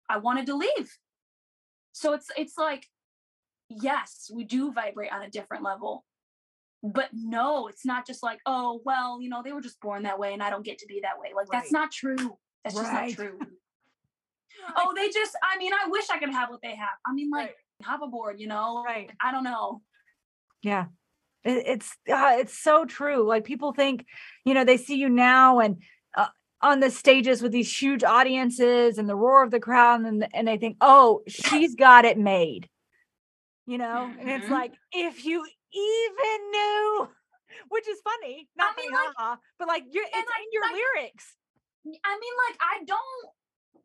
I 0.07 0.17
wanted 0.17 0.45
to 0.47 0.55
leave. 0.55 0.97
So 1.93 2.13
it's 2.13 2.27
it's 2.37 2.57
like 2.57 2.85
yes, 3.69 4.29
we 4.33 4.43
do 4.43 4.73
vibrate 4.73 5.11
on 5.11 5.21
a 5.21 5.29
different 5.29 5.63
level. 5.63 6.05
But 6.81 7.09
no, 7.13 7.67
it's 7.67 7.85
not 7.85 8.07
just 8.07 8.23
like, 8.23 8.39
oh, 8.45 8.81
well, 8.85 9.21
you 9.21 9.29
know, 9.29 9.41
they 9.43 9.51
were 9.51 9.61
just 9.61 9.81
born 9.81 10.03
that 10.03 10.17
way 10.17 10.33
and 10.33 10.41
I 10.41 10.49
don't 10.49 10.65
get 10.65 10.77
to 10.79 10.85
be 10.87 11.01
that 11.03 11.19
way. 11.19 11.29
Like 11.35 11.47
that's 11.51 11.71
not 11.71 11.91
true. 11.91 12.37
That's 12.63 12.75
just 12.75 12.93
not 12.93 13.09
true. 13.09 13.37
oh, 14.77 14.93
they 14.95 15.09
just 15.09 15.35
I 15.43 15.57
mean, 15.57 15.73
I 15.73 15.89
wish 15.89 16.09
I 16.09 16.19
could 16.19 16.31
have 16.31 16.49
what 16.49 16.61
they 16.61 16.75
have. 16.75 16.89
I 17.05 17.13
mean, 17.13 17.29
like 17.31 17.47
Right. 17.47 17.55
hop 17.83 18.01
aboard, 18.01 18.39
you 18.39 18.47
know? 18.47 18.81
Right. 18.85 19.11
I 19.21 19.31
don't 19.31 19.43
know. 19.43 19.81
Yeah. 20.63 20.85
It, 21.43 21.63
it's 21.67 21.97
uh, 22.09 22.37
it's 22.39 22.57
so 22.57 22.85
true. 22.85 23.27
Like 23.27 23.43
people 23.43 23.73
think, 23.73 24.05
you 24.45 24.53
know, 24.53 24.63
they 24.63 24.77
see 24.77 24.95
you 24.95 25.09
now 25.09 25.59
and 25.59 25.81
uh, 26.15 26.27
on 26.61 26.79
the 26.79 26.91
stages 26.91 27.41
with 27.41 27.51
these 27.51 27.81
huge 27.81 28.05
audiences 28.05 28.97
and 28.97 29.09
the 29.09 29.15
roar 29.15 29.43
of 29.43 29.51
the 29.51 29.59
crowd, 29.59 30.01
and 30.01 30.27
and 30.33 30.47
they 30.47 30.57
think, 30.57 30.77
oh, 30.81 31.21
she's 31.27 31.75
got 31.75 32.05
it 32.05 32.17
made. 32.17 32.69
You 33.69 33.77
know, 33.77 34.11
and 34.19 34.27
it's 34.27 34.47
Mhm. 34.47 34.49
like 34.59 34.73
if 34.91 35.23
you 35.25 35.45
even 35.71 36.51
knew, 36.51 37.07
which 37.69 37.87
is 37.87 38.01
funny, 38.01 38.49
not 38.57 38.75
mean, 38.75 38.91
funny, 38.91 39.05
like- 39.07 39.15
haha, 39.15 39.35
but 39.59 39.67
like 39.67 39.83
you're 39.91 40.03
it's 40.05 40.15
like- 40.15 40.25
in 40.43 40.47
your 40.51 40.63
like- 40.63 40.73
lyrics. 40.73 41.35
I 41.85 42.19
mean, 42.19 42.33
like, 42.49 42.57
I 42.59 42.83
don't, 42.83 43.83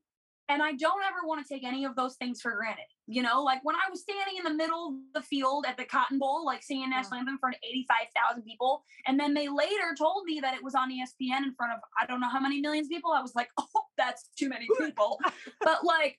and 0.49 0.63
I 0.63 0.73
don't 0.73 1.03
ever 1.05 1.19
want 1.27 1.47
to 1.47 1.55
take 1.55 1.65
any 1.65 1.85
of 1.85 1.95
those 1.97 2.17
things 2.17 2.41
for 2.41 2.53
granted. 2.53 2.87
You 3.07 3.23
know, 3.23 3.43
like 3.43 3.61
when 3.63 3.77
I 3.77 3.89
was 3.91 4.01
standing 4.01 4.37
in 4.39 4.45
the 4.45 4.55
middle 4.55 4.89
of 4.89 4.95
the 5.13 5.21
field 5.23 5.67
at 5.69 5.77
the 5.77 5.85
Cotton 5.85 6.19
Bowl, 6.19 6.45
like 6.47 6.63
singing 6.63 6.89
national 6.91 7.19
anthem 7.21 7.39
of 7.43 7.55
85,000 7.63 8.43
people, 8.43 8.83
and 9.07 9.21
then 9.21 9.35
they 9.35 9.49
later 9.49 9.95
told 9.99 10.25
me 10.25 10.41
that 10.41 10.55
it 10.55 10.65
was 10.65 10.75
on 10.75 10.91
ESPN 10.91 11.45
in 11.45 11.55
front 11.55 11.73
of 11.75 11.81
I 12.01 12.07
don't 12.07 12.21
know 12.21 12.29
how 12.31 12.41
many 12.41 12.61
millions 12.63 12.87
of 12.87 12.91
people. 12.91 13.13
I 13.13 13.21
was 13.21 13.35
like, 13.35 13.51
oh, 13.59 13.85
that's 13.99 14.29
too 14.39 14.49
many 14.49 14.67
people. 14.79 15.19
but 15.61 15.85
like, 15.85 16.19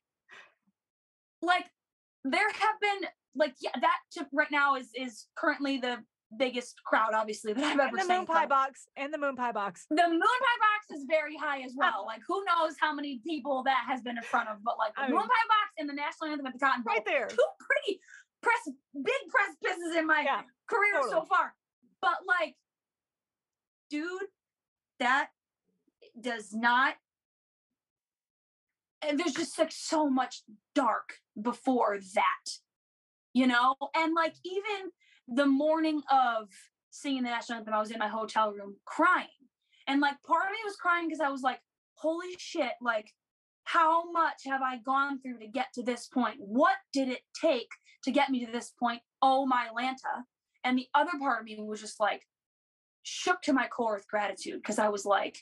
like 1.41 1.66
there 2.24 2.49
have 2.49 2.80
been 2.80 3.09
like 3.36 3.53
yeah, 3.61 3.71
that 3.81 3.97
to, 4.13 4.27
right 4.31 4.51
now 4.51 4.75
is 4.75 4.89
is 4.95 5.27
currently 5.36 5.77
the 5.77 5.97
biggest 6.38 6.75
crowd, 6.86 7.13
obviously 7.13 7.53
that 7.53 7.63
I've 7.63 7.79
ever 7.79 7.95
the 7.97 8.03
seen. 8.03 8.17
moon 8.17 8.25
pie 8.25 8.45
box 8.47 8.88
and 8.97 9.13
the 9.13 9.17
moon 9.17 9.36
pie 9.36 9.51
box. 9.51 9.86
The 9.89 10.07
moon 10.07 10.19
pie 10.19 10.59
box 10.59 10.97
is 10.99 11.05
very 11.07 11.38
high 11.38 11.61
as 11.61 11.73
well. 11.77 12.03
Like 12.05 12.21
who 12.27 12.43
knows 12.45 12.75
how 12.79 12.93
many 12.93 13.21
people 13.25 13.63
that 13.63 13.83
has 13.88 14.01
been 14.01 14.17
in 14.17 14.23
front 14.23 14.49
of, 14.49 14.57
but 14.63 14.77
like 14.77 14.93
the 14.95 15.01
I 15.01 15.07
moon 15.09 15.17
mean- 15.19 15.27
pie 15.27 15.47
box 15.47 15.71
and 15.77 15.88
the 15.89 15.93
national 15.93 16.31
anthem 16.31 16.47
at 16.47 16.53
the 16.53 16.59
Cotton 16.59 16.83
Bowl, 16.83 16.93
Right 16.95 17.05
there. 17.05 17.27
two 17.27 17.38
pretty 17.59 17.99
press 18.41 18.69
big 18.93 19.21
press 19.29 19.55
pisses 19.63 19.97
in 19.97 20.07
my 20.07 20.21
Yeah. 20.25 20.41
career 20.69 21.01
so 21.09 21.23
far. 21.25 21.53
But 22.01 22.17
like, 22.27 22.55
dude, 23.89 24.23
that 24.99 25.29
does 26.19 26.53
not. 26.53 26.95
And 29.01 29.19
there's 29.19 29.33
just 29.33 29.57
like 29.59 29.71
so 29.71 30.09
much 30.09 30.41
dark 30.73 31.19
before 31.39 31.99
that, 32.15 32.45
you 33.36 33.45
know? 33.45 33.75
And 33.95 34.15
like, 34.15 34.33
even 34.43 34.89
the 35.27 35.45
morning 35.45 36.01
of 36.09 36.47
singing 36.89 37.23
the 37.23 37.29
national 37.29 37.59
anthem, 37.59 37.73
I 37.73 37.79
was 37.81 37.91
in 37.91 37.99
my 37.99 38.07
hotel 38.07 38.51
room 38.51 38.77
crying. 38.86 39.27
And 39.88 40.01
like, 40.01 40.15
part 40.25 40.45
of 40.45 40.51
me 40.51 40.57
was 40.63 40.77
crying 40.77 41.07
because 41.07 41.19
I 41.19 41.29
was 41.29 41.41
like, 41.43 41.59
holy 41.95 42.33
shit, 42.39 42.71
like, 42.81 43.11
how 43.65 44.09
much 44.11 44.41
have 44.45 44.61
I 44.61 44.77
gone 44.77 45.19
through 45.21 45.39
to 45.39 45.47
get 45.47 45.67
to 45.73 45.83
this 45.83 46.07
point? 46.07 46.38
What 46.39 46.77
did 46.93 47.09
it 47.09 47.21
take 47.39 47.67
to 48.03 48.11
get 48.11 48.29
me 48.29 48.45
to 48.45 48.51
this 48.51 48.71
point? 48.79 49.01
Oh, 49.21 49.45
my 49.45 49.67
Lanta. 49.77 50.23
And 50.63 50.77
the 50.77 50.88
other 50.95 51.11
part 51.19 51.41
of 51.41 51.45
me 51.45 51.57
was 51.59 51.81
just 51.81 51.99
like 51.99 52.21
shook 53.03 53.41
to 53.43 53.53
my 53.53 53.67
core 53.67 53.95
with 53.95 54.07
gratitude 54.07 54.61
because 54.61 54.79
I 54.79 54.89
was 54.89 55.05
like, 55.05 55.39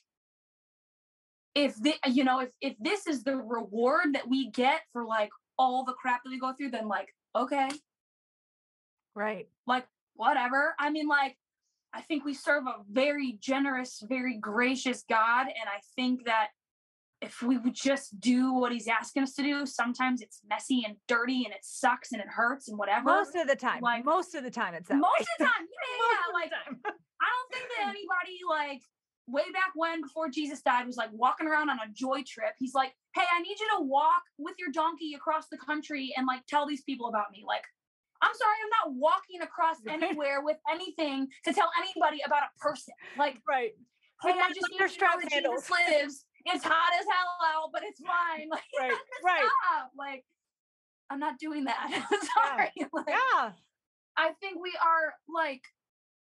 if 1.53 1.75
the, 1.81 1.93
you 2.07 2.23
know, 2.23 2.39
if 2.39 2.49
if 2.59 2.75
this 2.79 3.05
is 3.05 3.23
the 3.23 3.35
reward 3.37 4.13
that 4.13 4.27
we 4.27 4.49
get 4.49 4.81
for 4.91 5.05
like 5.05 5.29
all 5.59 5.85
the 5.85 5.93
crap 5.93 6.23
that 6.23 6.29
we 6.29 6.39
go 6.39 6.53
through, 6.53 6.71
then 6.71 6.87
like, 6.87 7.09
okay, 7.35 7.69
Right. 9.15 9.47
like 9.67 9.85
whatever. 10.15 10.75
I 10.79 10.89
mean, 10.89 11.07
like, 11.07 11.37
I 11.93 12.01
think 12.01 12.25
we 12.25 12.33
serve 12.33 12.65
a 12.65 12.83
very 12.89 13.33
generous, 13.39 14.01
very 14.07 14.37
gracious 14.37 15.03
God. 15.07 15.43
And 15.47 15.67
I 15.69 15.79
think 15.95 16.25
that 16.25 16.47
if 17.21 17.41
we 17.41 17.57
would 17.57 17.75
just 17.75 18.19
do 18.19 18.53
what 18.53 18.71
he's 18.71 18.87
asking 18.87 19.23
us 19.23 19.33
to 19.35 19.43
do, 19.43 19.65
sometimes 19.65 20.21
it's 20.21 20.41
messy 20.49 20.83
and 20.85 20.97
dirty 21.07 21.45
and 21.45 21.53
it 21.53 21.63
sucks 21.63 22.11
and 22.11 22.19
it 22.21 22.27
hurts 22.27 22.67
and 22.67 22.77
whatever. 22.77 23.05
Most 23.05 23.35
of 23.35 23.47
the 23.47 23.55
time. 23.55 23.81
like- 23.81 24.03
most 24.03 24.33
of 24.35 24.43
the 24.43 24.51
time 24.51 24.73
it's 24.73 24.89
that 24.89 24.95
Most 24.97 25.19
way. 25.19 25.21
of 25.21 25.27
the 25.39 25.45
time, 25.45 25.53
yeah, 25.71 25.97
Most 25.99 26.11
yeah, 26.11 26.27
of 26.29 26.33
like 26.33 26.49
the 26.49 26.55
time. 26.71 26.81
I 27.21 27.25
don't 27.29 27.53
think 27.53 27.69
that 27.77 27.87
anybody 27.89 28.39
like 28.49 28.81
way 29.27 29.43
back 29.53 29.71
when 29.75 30.01
before 30.01 30.29
Jesus 30.29 30.61
died 30.61 30.85
was 30.85 30.97
like 30.97 31.09
walking 31.13 31.47
around 31.47 31.69
on 31.69 31.77
a 31.79 31.91
joy 31.93 32.23
trip. 32.27 32.53
He's 32.59 32.73
like, 32.73 32.93
"Hey, 33.15 33.23
I 33.33 33.41
need 33.41 33.57
you 33.59 33.67
to 33.77 33.83
walk 33.83 34.23
with 34.37 34.55
your 34.59 34.69
donkey 34.71 35.13
across 35.15 35.47
the 35.49 35.57
country 35.57 36.13
and 36.17 36.27
like 36.27 36.45
tell 36.47 36.67
these 36.67 36.81
people 36.83 37.07
about 37.07 37.31
me." 37.31 37.43
Like, 37.47 37.63
I'm 38.21 38.33
sorry, 38.33 38.55
I'm 38.63 38.89
not 38.91 38.99
walking 38.99 39.41
across 39.41 39.77
anywhere 39.89 40.41
with 40.43 40.57
anything 40.71 41.27
to 41.45 41.53
tell 41.53 41.69
anybody 41.81 42.21
about 42.25 42.43
a 42.43 42.59
person. 42.59 42.93
Like, 43.17 43.37
right. 43.47 43.71
hey, 44.21 44.31
I 44.31 44.49
just 44.53 44.69
need 44.71 44.77
to 44.77 44.99
know 44.99 45.11
that. 45.21 45.29
Jesus 45.29 45.69
lives. 45.89 46.25
It's 46.45 46.63
hot 46.63 46.91
as 46.99 47.05
hell 47.09 47.63
out, 47.63 47.69
but 47.71 47.83
it's 47.83 48.01
fine. 48.01 48.49
Like, 48.51 48.63
Right, 48.77 48.91
stop. 49.19 49.23
right. 49.23 49.49
Like, 49.97 50.25
I'm 51.09 51.19
not 51.19 51.37
doing 51.39 51.63
that. 51.65 52.05
sorry. 52.35 52.71
Like, 52.91 53.05
Yeah. 53.07 53.51
I 54.17 54.29
think 54.41 54.61
we 54.61 54.71
are 54.83 55.13
like 55.33 55.61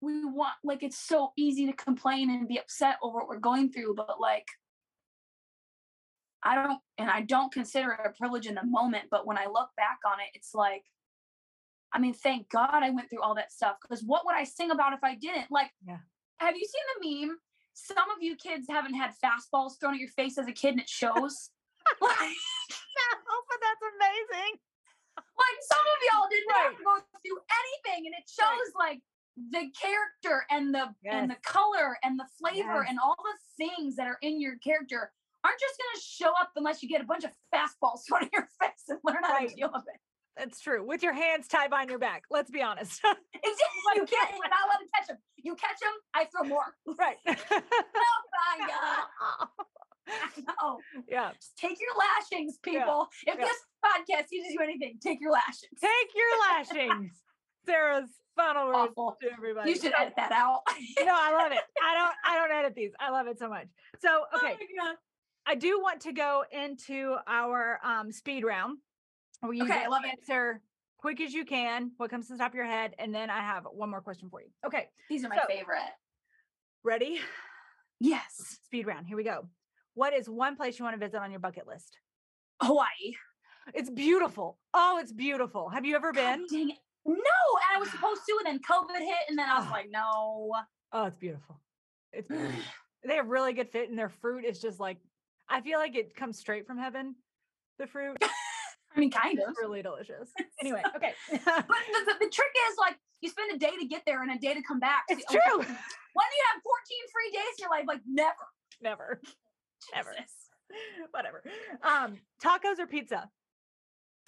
we 0.04 0.24
want 0.24 0.52
like 0.62 0.82
it's 0.82 0.98
so 0.98 1.32
easy 1.36 1.66
to 1.66 1.72
complain 1.72 2.30
and 2.30 2.46
be 2.48 2.58
upset 2.58 2.96
over 3.02 3.18
what 3.18 3.28
we're 3.28 3.38
going 3.38 3.70
through, 3.72 3.94
but 3.94 4.20
like 4.20 4.46
I 6.42 6.54
don't 6.56 6.78
and 6.98 7.10
I 7.10 7.22
don't 7.22 7.52
consider 7.52 7.92
it 7.92 8.00
a 8.04 8.10
privilege 8.10 8.46
in 8.46 8.54
the 8.54 8.64
moment, 8.64 9.04
but 9.10 9.26
when 9.26 9.38
I 9.38 9.46
look 9.46 9.70
back 9.76 9.98
on 10.06 10.20
it, 10.20 10.28
it's 10.34 10.54
like 10.54 10.84
I 11.92 11.98
mean, 12.00 12.12
thank 12.12 12.50
God 12.50 12.82
I 12.82 12.90
went 12.90 13.08
through 13.08 13.22
all 13.22 13.36
that 13.36 13.52
stuff 13.52 13.76
because 13.80 14.02
what 14.02 14.26
would 14.26 14.34
I 14.34 14.42
sing 14.44 14.70
about 14.72 14.92
if 14.94 15.04
I 15.04 15.14
didn't? 15.14 15.50
Like, 15.50 15.70
Yeah. 15.86 15.98
have 16.38 16.56
you 16.56 16.66
seen 16.66 16.86
the 17.00 17.26
meme? 17.26 17.38
Some 17.74 18.10
of 18.10 18.18
you 18.20 18.34
kids 18.36 18.66
haven't 18.68 18.94
had 18.94 19.12
fastballs 19.24 19.78
thrown 19.80 19.94
at 19.94 20.00
your 20.00 20.10
face 20.10 20.36
as 20.36 20.48
a 20.48 20.52
kid 20.52 20.70
and 20.72 20.80
it 20.80 20.88
shows. 20.88 21.50
like, 22.00 22.36
Oh, 23.30 23.42
but 23.48 23.58
that's 23.62 23.84
amazing. 23.94 24.58
like 25.16 25.58
some 25.62 25.86
of 25.86 25.98
y'all 26.10 26.28
didn't 26.30 26.50
have 26.50 26.76
to 26.78 26.84
go 26.84 26.94
through 27.22 27.38
anything 27.62 28.06
and 28.06 28.14
it 28.18 28.26
shows 28.28 28.72
like 28.78 29.00
the 29.50 29.70
character 29.80 30.44
and 30.50 30.74
the 30.74 30.86
and 31.04 31.30
the 31.30 31.36
color 31.44 31.96
and 32.04 32.18
the 32.18 32.26
flavor 32.38 32.82
Yes. 32.82 32.86
and 32.90 32.98
all 33.02 33.16
the 33.18 33.64
things 33.66 33.96
that 33.96 34.06
are 34.06 34.18
in 34.22 34.40
your 34.40 34.56
character 34.58 35.10
aren't 35.44 35.60
just 35.60 35.74
going 35.78 35.94
to 35.94 36.00
show 36.00 36.30
up 36.40 36.50
unless 36.56 36.82
you 36.82 36.88
get 36.88 37.00
a 37.00 37.04
bunch 37.04 37.24
of 37.24 37.30
fastballs 37.54 38.00
thrown 38.08 38.22
in 38.22 38.30
your 38.32 38.48
face 38.60 38.84
and 38.88 38.98
learn 39.04 39.22
how 39.22 39.34
Right. 39.34 39.48
to 39.48 39.54
deal 39.54 39.70
with 39.74 39.84
it. 39.92 40.00
That's 40.36 40.60
true. 40.60 40.84
With 40.84 41.02
your 41.02 41.12
hands 41.12 41.46
tied 41.46 41.70
behind 41.70 41.90
your 41.90 41.98
back. 42.00 42.24
Let's 42.30 42.50
be 42.50 42.62
honest. 42.62 43.00
Exactly. 43.44 43.94
You 43.96 44.06
can't. 44.06 44.30
You're 44.30 44.48
not 44.48 44.64
allowed 44.66 44.78
to 44.78 44.88
catch 44.94 45.06
them. 45.08 45.18
You 45.36 45.54
catch 45.54 45.78
them, 45.80 45.92
I 46.14 46.24
throw 46.24 46.48
more. 46.48 46.74
right. 46.98 47.16
Oh 47.26 48.58
my 48.58 48.66
god! 48.66 49.48
Know. 50.38 50.78
yeah. 51.08 51.30
Just 51.34 51.56
take 51.56 51.78
your 51.80 51.90
lashings, 51.96 52.58
Yeah. 52.66 52.72
people. 52.80 53.08
If 53.26 53.38
Yeah. 53.38 53.44
this 53.44 53.56
podcast 53.84 54.28
teaches 54.28 54.52
you 54.52 54.60
anything, 54.62 54.98
take 55.00 55.20
your 55.20 55.30
lashings. 55.32 55.78
Take 55.80 56.10
your 56.14 56.40
lashings. 56.88 57.12
Sarah's 57.66 58.10
Awful. 58.38 59.16
to 59.22 59.32
everybody. 59.32 59.70
You 59.70 59.76
should 59.76 59.92
edit 59.98 60.14
that 60.16 60.32
out. 60.32 60.60
no, 61.00 61.12
I 61.14 61.32
love 61.32 61.52
it. 61.52 61.58
I 61.82 61.94
don't 61.94 62.14
I 62.24 62.36
don't 62.36 62.56
edit 62.58 62.74
these. 62.74 62.90
I 62.98 63.10
love 63.10 63.26
it 63.26 63.38
so 63.38 63.48
much. 63.48 63.66
So 64.00 64.24
okay. 64.36 64.56
Oh. 64.82 64.94
I 65.46 65.54
do 65.54 65.80
want 65.80 66.00
to 66.02 66.12
go 66.12 66.44
into 66.50 67.16
our 67.26 67.78
um, 67.84 68.10
speed 68.10 68.44
round 68.44 68.78
where 69.40 69.52
you 69.52 69.64
Okay, 69.64 69.84
I 69.84 69.88
love 69.88 70.02
it. 70.04 70.10
answer 70.10 70.60
quick 70.98 71.20
as 71.20 71.34
you 71.34 71.44
can 71.44 71.90
what 71.98 72.10
comes 72.10 72.28
to 72.28 72.32
the 72.32 72.38
top 72.38 72.52
of 72.52 72.54
your 72.54 72.64
head, 72.64 72.94
and 72.98 73.14
then 73.14 73.28
I 73.28 73.40
have 73.40 73.64
one 73.70 73.90
more 73.90 74.00
question 74.00 74.30
for 74.30 74.40
you. 74.40 74.48
Okay, 74.66 74.88
These 75.10 75.22
are 75.24 75.28
my 75.28 75.36
So- 75.36 75.42
favorite. 75.46 75.78
ready? 76.82 77.20
Yes. 78.00 78.58
Speed 78.66 78.86
round. 78.86 79.06
Here 79.06 79.16
we 79.16 79.22
go. 79.22 79.48
What 79.94 80.14
is 80.14 80.28
one 80.28 80.56
place 80.56 80.78
you 80.78 80.84
want 80.84 80.98
to 80.98 81.06
visit 81.06 81.18
on 81.18 81.30
your 81.30 81.40
bucket 81.40 81.66
list? 81.66 81.98
Hawaii. 82.62 83.14
It's 83.74 83.88
beautiful. 83.90 84.58
Oh, 84.72 84.98
it's 85.00 85.12
beautiful. 85.12 85.68
Have 85.68 85.84
you 85.84 85.94
ever 85.96 86.12
God 86.12 86.36
been? 86.38 86.46
dang 86.50 86.70
it. 86.70 86.76
No, 87.06 87.14
and 87.14 87.76
I 87.76 87.78
was 87.78 87.90
supposed 87.90 88.22
to, 88.26 88.36
and 88.38 88.46
then 88.46 88.60
COVID 88.68 88.98
hit, 88.98 89.28
and 89.28 89.38
then 89.38 89.48
I 89.48 89.58
was 89.60 89.70
like, 89.70 89.90
no. 89.90 90.54
Oh, 90.92 91.04
it's 91.04 91.16
beautiful. 91.18 91.60
It's 92.12 92.28
beautiful. 92.28 92.60
they 93.06 93.16
have 93.16 93.28
really 93.28 93.52
good 93.52 93.68
fit, 93.68 93.90
and 93.90 93.98
their 93.98 94.08
fruit 94.08 94.44
is 94.44 94.60
just 94.60 94.80
like 94.80 94.98
I 95.48 95.60
feel 95.60 95.78
like 95.78 95.94
it 95.94 96.14
comes 96.16 96.38
straight 96.38 96.66
from 96.66 96.78
heaven. 96.78 97.14
The 97.78 97.86
fruit. 97.86 98.16
I 98.96 99.00
mean, 99.00 99.10
kind 99.10 99.38
of. 99.40 99.54
Really 99.60 99.82
delicious. 99.82 100.30
Anyway, 100.60 100.82
okay. 100.96 101.12
But 101.30 101.40
the, 101.42 102.00
the, 102.06 102.14
the 102.20 102.30
trick 102.30 102.52
is 102.70 102.76
like 102.78 102.96
you 103.20 103.28
spend 103.28 103.52
a 103.52 103.58
day 103.58 103.72
to 103.80 103.86
get 103.86 104.02
there 104.06 104.22
and 104.22 104.30
a 104.30 104.38
day 104.38 104.54
to 104.54 104.62
come 104.62 104.78
back. 104.78 105.04
It's 105.08 105.24
So, 105.28 105.34
true. 105.38 105.58
When 105.58 105.66
do 105.66 106.36
you 106.36 106.44
have 106.52 106.62
14 106.62 106.98
free 107.12 107.30
days 107.32 107.54
in 107.58 107.62
your 107.62 107.70
life? 107.70 107.84
Like 107.88 108.00
never. 108.06 108.34
Never. 108.82 109.20
Never. 109.94 110.10
Whatever. 111.10 111.42
Um, 111.82 112.16
tacos 112.42 112.78
or 112.78 112.86
pizza? 112.86 113.28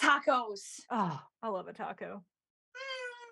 Tacos. 0.03 0.81
Oh, 0.91 1.18
I 1.43 1.49
love 1.49 1.68
a 1.68 1.72
taco. 1.72 2.22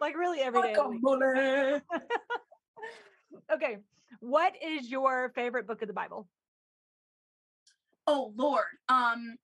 Like 0.00 0.16
really 0.16 0.40
every 0.40 0.60
day. 0.62 0.74
of 0.74 0.84
the 0.84 0.88
week. 0.90 1.02
Guacamole. 1.02 1.82
Okay. 3.52 3.78
What 4.20 4.52
is 4.62 4.88
your 4.90 5.30
favorite 5.34 5.66
book 5.66 5.82
of 5.82 5.88
the 5.88 5.94
Bible? 5.94 6.28
Oh 8.06 8.32
Lord. 8.36 8.64
Um 8.88 9.36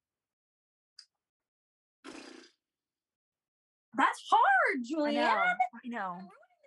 That's 3.96 4.22
hard, 4.30 4.78
I 4.78 5.12
Julianne. 5.12 5.14
know. 5.14 5.42
I 5.84 5.88
know. 5.88 6.18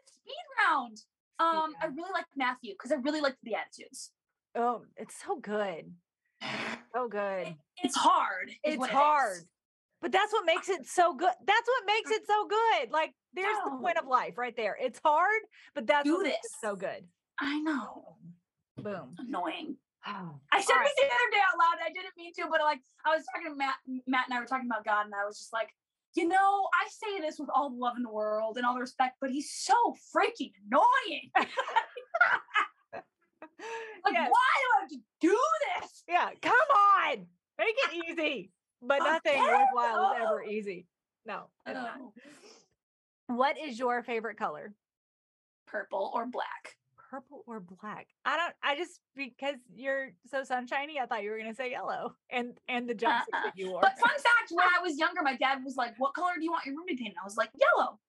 Speed 0.05 0.34
round. 0.69 0.97
Um, 1.39 1.73
I 1.81 1.88
really 1.88 2.11
like 2.13 2.25
Matthew 2.36 2.73
because 2.73 2.91
I 2.91 2.95
really 2.95 3.21
like 3.21 3.36
the 3.43 3.49
Beatitudes. 3.51 4.11
Oh, 4.55 4.84
it's 4.97 5.15
so 5.25 5.38
good. 5.39 5.91
So 6.93 7.07
good. 7.07 7.47
It- 7.47 7.55
it's 7.84 7.95
hard. 7.95 8.51
It's 8.63 8.77
what 8.77 8.89
it 8.89 8.93
hard. 8.95 9.43
But 10.01 10.11
that's 10.11 10.31
what 10.34 10.45
makes 10.45 10.69
it 10.69 10.86
so 10.86 11.13
good. 11.15 11.31
That's 11.47 11.67
what 11.67 11.84
makes 11.88 12.11
it 12.11 12.27
so 12.27 12.45
good. 12.47 12.91
Like 12.91 13.13
there's 13.36 13.57
the 13.65 13.71
point 13.81 13.97
of 13.97 14.07
life 14.07 14.38
right 14.38 14.55
there. 14.55 14.77
It's 14.79 14.99
hard, 15.03 15.41
but 15.75 15.88
that's 15.88 16.05
Do 16.05 16.15
what 16.15 16.23
makes 16.23 16.36
it 16.38 16.41
this. 16.43 16.51
so 16.61 16.75
good. 16.75 17.03
I 17.39 17.59
know. 17.59 18.17
Boom. 18.77 19.15
Annoying. 19.17 19.77
Oh, 20.05 20.39
I 20.51 20.61
said 20.61 20.73
All 20.75 20.84
this 20.84 20.93
the 20.97 21.05
other 21.05 21.31
day 21.31 21.39
out 21.39 21.57
loud. 21.57 21.77
I 21.86 21.91
didn't 21.93 22.11
mean 22.17 22.34
to, 22.36 22.43
but 22.51 22.59
like 22.61 22.79
I 23.05 23.15
was 23.15 23.23
talking 23.34 23.51
to 23.51 23.55
Matt, 23.57 23.75
Matt 24.05 24.25
and 24.27 24.38
I 24.38 24.39
were 24.39 24.45
talking 24.45 24.67
about 24.69 24.84
God, 24.84 25.05
and 25.05 25.13
I 25.15 25.25
was 25.25 25.38
just 25.38 25.53
like, 25.53 25.69
you 26.15 26.27
know, 26.27 26.67
I 26.73 26.88
say 26.89 27.21
this 27.21 27.39
with 27.39 27.49
all 27.55 27.69
the 27.69 27.77
love 27.77 27.93
in 27.95 28.03
the 28.03 28.11
world 28.11 28.57
and 28.57 28.65
all 28.65 28.73
the 28.73 28.81
respect, 28.81 29.15
but 29.21 29.31
he's 29.31 29.51
so 29.51 29.73
freaking 30.15 30.51
annoying. 30.67 31.31
Like, 34.03 34.13
Yes. 34.15 34.29
why 34.29 34.51
do 34.59 34.67
I 34.75 34.79
have 34.81 34.89
to 34.89 34.97
do 35.21 35.39
this? 35.79 36.03
Yeah, 36.07 36.29
come 36.41 36.53
on. 36.53 37.25
Make 37.57 37.75
it 37.77 38.09
easy. 38.09 38.51
But 38.81 38.99
nothing 39.03 39.39
worthwhile 39.41 40.11
is 40.11 40.21
ever 40.21 40.43
oh. 40.45 40.49
easy. 40.49 40.88
No. 41.25 41.45
What 43.28 43.57
is 43.57 43.80
your 43.80 44.03
favorite 44.03 44.38
color? 44.38 44.74
Purple 45.67 46.11
or 46.13 46.26
black? 46.26 46.76
Purple 47.09 47.43
or 47.47 47.59
black? 47.59 48.07
I 48.26 48.38
don't 48.38 48.53
I 48.63 48.76
just 48.76 48.99
because 49.15 49.55
you're 49.74 50.09
so 50.26 50.43
sunshiny, 50.43 50.99
I 50.99 51.05
thought 51.05 51.24
you 51.24 51.32
were 51.32 51.38
gonna 51.38 51.53
say 51.53 51.71
yellow. 51.71 52.15
And 52.30 52.57
and 52.67 52.89
the 52.89 52.95
jumpsuit 53.03 53.34
Uh-uh. 53.34 53.43
that 53.45 53.53
you 53.55 53.71
wore. 53.71 53.82
But 53.82 53.97
fun 53.99 54.09
fact, 54.09 54.51
when 54.51 54.65
I 54.78 54.82
was 54.82 54.97
younger, 54.97 55.21
my 55.24 55.36
dad 55.38 55.59
was 55.63 55.76
like, 55.76 55.93
"What 55.97 56.13
color 56.13 56.34
do 56.38 56.43
you 56.43 56.51
want 56.51 56.65
your 56.65 56.76
room 56.76 56.86
to 56.88 56.95
be 56.95 56.97
painted?" 56.97 57.17
I 57.21 57.26
was 57.26 57.38
like, 57.38 57.49
"Yellow." 57.59 57.99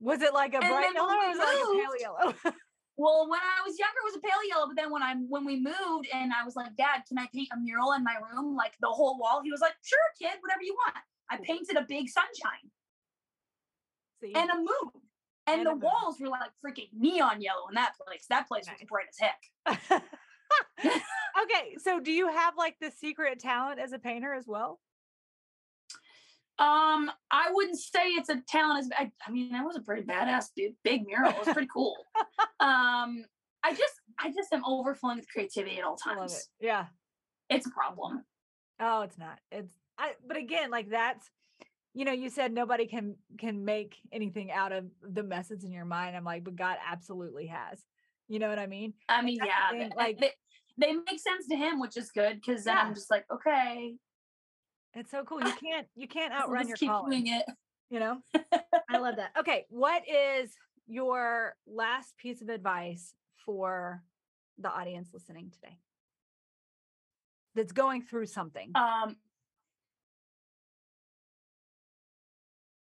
was 0.00 0.20
it 0.20 0.34
like 0.34 0.52
a 0.52 0.56
and 0.58 0.66
bright 0.66 0.90
yellow 0.94 1.14
or 1.14 1.28
was 1.28 1.36
it 1.36 1.46
like 1.46 1.62
a 1.62 1.78
pale 1.78 2.00
yellow? 2.00 2.34
Well, 2.98 3.26
when 3.30 3.40
I 3.40 3.66
was 3.66 3.78
younger, 3.78 3.96
it 4.04 4.12
was 4.12 4.16
a 4.16 4.20
pale 4.20 4.44
yellow. 4.46 4.66
But 4.66 4.76
then 4.76 4.92
when 4.92 5.02
I 5.02 5.14
when 5.28 5.46
we 5.46 5.56
moved 5.56 6.08
and 6.12 6.30
I 6.30 6.44
was 6.44 6.56
like, 6.56 6.76
"Dad, 6.76 7.02
can 7.08 7.18
I 7.18 7.26
paint 7.34 7.48
a 7.52 7.56
mural 7.58 7.92
in 7.92 8.04
my 8.04 8.16
room, 8.30 8.54
like 8.54 8.74
the 8.80 8.88
whole 8.88 9.18
wall?" 9.18 9.40
He 9.42 9.50
was 9.50 9.62
like, 9.62 9.72
"Sure, 9.82 9.98
kid, 10.20 10.38
whatever 10.40 10.62
you 10.62 10.76
want." 10.84 10.96
I 11.30 11.38
painted 11.42 11.76
a 11.78 11.86
big 11.88 12.10
sunshine 12.10 12.70
See? 14.22 14.32
and 14.34 14.50
a 14.50 14.56
moon, 14.56 14.68
and, 15.46 15.58
And 15.60 15.66
the 15.66 15.70
moon. 15.72 15.80
walls 15.80 16.16
were 16.20 16.28
like 16.28 16.50
freaking 16.64 16.88
neon 16.92 17.40
yellow 17.40 17.68
in 17.68 17.74
that 17.74 17.92
place. 18.06 18.26
That 18.30 18.46
place 18.48 18.66
Nice. 18.66 18.76
was 18.80 18.88
bright 18.88 19.06
as 19.10 19.18
heck. 19.18 20.02
okay, 21.42 21.76
so 21.78 22.00
do 22.00 22.12
you 22.12 22.28
have 22.28 22.54
like 22.56 22.76
the 22.80 22.90
secret 22.90 23.38
talent 23.38 23.78
as 23.80 23.92
a 23.92 23.98
painter 23.98 24.32
as 24.34 24.46
well? 24.46 24.80
Um, 26.58 27.10
I 27.30 27.50
wouldn't 27.50 27.78
say 27.78 28.08
it's 28.10 28.28
a 28.28 28.40
talent. 28.48 28.84
As 28.84 28.90
I, 28.96 29.10
I 29.26 29.30
mean, 29.30 29.50
that 29.52 29.64
was 29.64 29.76
a 29.76 29.80
pretty 29.80 30.02
badass 30.02 30.50
big, 30.54 30.74
big 30.84 31.06
mural. 31.06 31.30
It 31.32 31.38
was 31.46 31.48
pretty 31.52 31.68
cool. 31.72 31.96
um, 32.60 33.24
I 33.64 33.70
just, 33.70 33.94
I 34.20 34.30
just 34.30 34.52
am 34.52 34.62
overflowing 34.64 35.16
with 35.16 35.28
creativity 35.32 35.78
at 35.78 35.84
all 35.84 35.98
love 36.06 36.16
it. 36.16 36.20
times. 36.20 36.48
Yeah. 36.60 36.86
It's 37.48 37.66
a 37.66 37.70
problem. 37.70 38.24
Oh, 38.80 39.02
it's 39.02 39.18
not. 39.18 39.38
It's 39.50 39.72
I 39.98 40.12
but 40.26 40.36
again, 40.36 40.70
like 40.70 40.90
that's 40.90 41.28
you 41.94 42.04
know, 42.04 42.12
you 42.12 42.30
said 42.30 42.52
nobody 42.52 42.86
can 42.86 43.16
can 43.38 43.64
make 43.64 43.96
anything 44.12 44.50
out 44.50 44.72
of 44.72 44.86
the 45.02 45.22
messes 45.22 45.64
in 45.64 45.72
your 45.72 45.84
mind. 45.84 46.16
I'm 46.16 46.24
like, 46.24 46.44
but 46.44 46.56
God 46.56 46.76
absolutely 46.90 47.46
has. 47.46 47.82
You 48.28 48.38
know 48.38 48.48
what 48.48 48.58
I 48.58 48.66
mean? 48.66 48.94
I 49.08 49.20
mean, 49.22 49.38
yeah, 49.44 49.70
thing, 49.70 49.80
th- 49.80 49.92
like- 49.96 50.18
they, 50.18 50.30
they 50.78 50.92
make 50.94 51.20
sense 51.20 51.46
to 51.48 51.56
him, 51.56 51.80
which 51.80 51.96
is 51.98 52.10
good 52.10 52.40
because 52.40 52.64
Yeah. 52.64 52.80
I'm 52.82 52.94
just 52.94 53.10
like, 53.10 53.26
okay, 53.30 53.94
It's 54.94 55.10
so 55.10 55.22
cool. 55.24 55.40
You 55.40 55.52
can't 55.62 55.86
you 55.94 56.08
can't 56.08 56.32
outrun 56.32 56.62
just 56.62 56.68
your 56.68 56.76
keep 56.78 56.88
calling. 56.88 57.10
doing 57.24 57.26
it. 57.26 57.44
You 57.90 58.00
know? 58.00 58.18
I 58.88 58.96
love 58.98 59.16
that. 59.16 59.32
Okay, 59.38 59.66
what 59.68 60.02
is 60.08 60.50
your 60.86 61.54
last 61.66 62.16
piece 62.16 62.40
of 62.40 62.48
advice 62.48 63.12
for 63.44 64.02
the 64.58 64.70
audience 64.70 65.10
listening 65.12 65.50
today? 65.50 65.76
That's 67.54 67.72
going 67.72 68.00
through 68.02 68.26
something. 68.26 68.70
Um, 68.74 69.16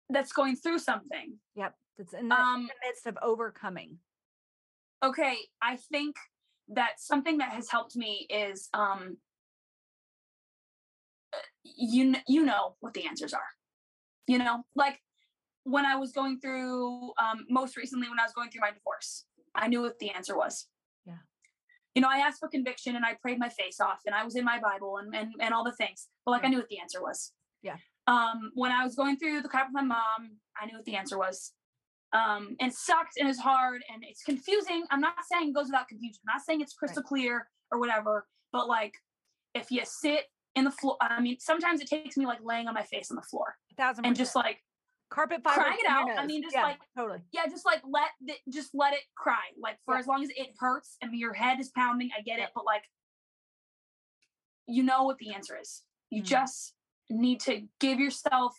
that's 0.10 0.32
going 0.32 0.56
through 0.56 0.80
something. 0.80 1.38
yep. 1.56 1.74
That's 1.98 2.14
in 2.14 2.30
the, 2.30 2.36
in 2.36 2.42
Um, 2.42 2.68
the 2.68 2.88
midst 2.88 3.06
of 3.08 3.18
overcoming. 3.22 4.00
okay 5.04 5.36
i 5.62 5.76
think 5.92 6.16
that 6.70 6.94
something 6.98 7.38
that 7.38 7.52
has 7.52 7.70
helped 7.70 7.96
me 7.96 8.26
is 8.30 8.68
um 8.74 9.18
uh, 11.34 11.38
you 11.64 12.16
you 12.28 12.44
know 12.44 12.76
what 12.80 12.94
the 12.94 13.06
answers 13.06 13.34
are 13.34 13.50
you 14.28 14.38
know 14.38 14.64
like 14.76 15.00
when 15.64 15.86
i 15.86 15.96
was 15.96 16.12
going 16.12 16.40
through 16.40 17.12
um 17.20 17.46
most 17.50 17.78
recently 17.78 18.10
when 18.10 18.20
i 18.20 18.24
was 18.24 18.34
going 18.34 18.50
through 18.50 18.62
my 18.62 18.72
divorce 18.72 19.26
i 19.56 19.68
knew 19.68 19.82
what 19.82 20.00
the 20.00 20.10
answer 20.10 20.36
was 20.38 20.68
Yeah. 21.06 21.22
you 21.96 22.02
know 22.02 22.10
i 22.10 22.18
asked 22.18 22.40
for 22.40 22.50
conviction 22.50 22.96
and 22.96 23.06
i 23.06 23.14
prayed 23.22 23.40
my 23.40 23.50
face 23.50 23.80
off 23.80 24.00
and 24.06 24.16
i 24.16 24.24
was 24.24 24.36
in 24.36 24.46
my 24.46 24.60
bible 24.60 24.98
and 24.98 25.16
and, 25.16 25.34
and 25.40 25.54
all 25.54 25.64
the 25.64 25.78
things 25.84 26.08
but 26.26 26.32
like 26.32 26.44
i 26.46 26.48
knew 26.48 26.58
what 26.64 26.70
the 26.70 26.80
answer 26.80 27.02
was 27.02 27.34
Yeah. 27.62 27.78
Um 28.08 28.52
when 28.56 28.72
i 28.72 28.84
was 28.84 28.96
going 28.96 29.18
through 29.18 29.42
the 29.42 29.50
crap 29.50 29.68
with 29.68 29.74
my 29.74 29.82
mom 29.84 30.38
i 30.60 30.66
knew 30.66 30.76
what 30.76 30.86
the 30.86 30.96
answer 30.96 31.18
was 31.18 31.54
um, 32.14 32.56
and 32.62 32.72
it 32.72 32.76
sucks 32.76 33.18
and 33.20 33.28
it's 33.28 33.38
hard 33.38 33.82
and 33.94 34.02
it's 34.08 34.24
confusing. 34.24 34.86
I'm 34.92 35.02
not 35.02 35.16
saying 35.30 35.50
it 35.50 35.54
goes 35.54 35.66
without 35.66 35.90
confusion. 35.90 36.22
I'm 36.26 36.36
not 36.38 36.42
saying 36.46 36.62
it's 36.62 36.74
crystal 36.74 37.04
clear 37.04 37.50
or 37.70 37.80
whatever, 37.82 38.26
but 38.54 38.66
like 38.70 38.94
if 39.54 39.70
you 39.72 39.82
sit 39.84 40.22
in 40.56 40.64
the 40.64 40.72
floor, 40.72 40.96
I 41.02 41.20
mean, 41.20 41.36
sometimes 41.42 41.82
it 41.82 41.90
takes 41.90 42.16
me 42.16 42.26
like 42.26 42.40
laying 42.42 42.70
on 42.70 42.74
my 42.74 42.84
face 42.84 43.12
on 43.12 43.18
the 43.18 43.24
floor 43.24 43.58
A 43.74 43.76
thousand 43.76 44.06
and 44.06 44.14
percent. 44.16 44.26
just 44.26 44.36
like, 44.38 44.64
carpet 45.12 45.44
fiber. 45.44 45.62
crying 45.64 45.78
it 45.82 45.90
out. 45.90 46.10
I 46.18 46.26
mean, 46.26 46.42
just 46.44 46.56
Yeah, 46.56 46.64
like- 46.64 46.80
totally. 46.98 47.20
yeah, 47.34 47.46
just 47.48 47.66
like 47.66 47.82
let 47.84 48.08
the, 48.22 48.36
just 48.50 48.70
let 48.74 48.94
it 48.94 49.02
cry. 49.18 49.44
Like 49.62 49.78
for 49.84 49.96
Yeah. 49.96 50.00
as 50.00 50.08
long 50.08 50.24
as 50.24 50.30
it 50.30 50.48
hurts 50.58 50.96
and 51.02 51.14
your 51.14 51.34
head 51.34 51.60
is 51.60 51.72
pounding, 51.76 52.12
I 52.18 52.22
get 52.22 52.40
Yeah. 52.40 52.46
it, 52.46 52.52
but 52.56 52.64
like, 52.64 52.84
you 54.66 54.82
know 54.82 55.04
what 55.04 55.18
the 55.18 55.34
answer 55.34 55.58
is. 55.60 55.84
You 56.10 56.22
Mhm. 56.22 56.26
just 56.26 56.74
need 57.10 57.40
to 57.42 57.62
give 57.80 58.00
yourself 58.00 58.54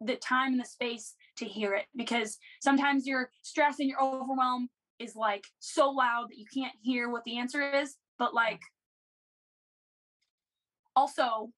the 0.00 0.16
time 0.16 0.52
and 0.52 0.60
the 0.60 0.64
space 0.64 1.14
to 1.36 1.44
hear 1.44 1.74
it 1.74 1.86
because 1.96 2.38
sometimes 2.60 3.06
your 3.06 3.30
stress 3.42 3.78
and 3.78 3.88
your 3.88 4.02
overwhelm 4.02 4.68
is 4.98 5.14
like 5.16 5.44
so 5.58 5.90
loud 5.90 6.26
that 6.30 6.38
you 6.38 6.44
can't 6.52 6.74
hear 6.82 7.08
what 7.08 7.24
the 7.24 7.38
answer 7.38 7.60
is. 7.62 7.96
But 8.18 8.34
like, 8.34 8.60
also 10.94 11.50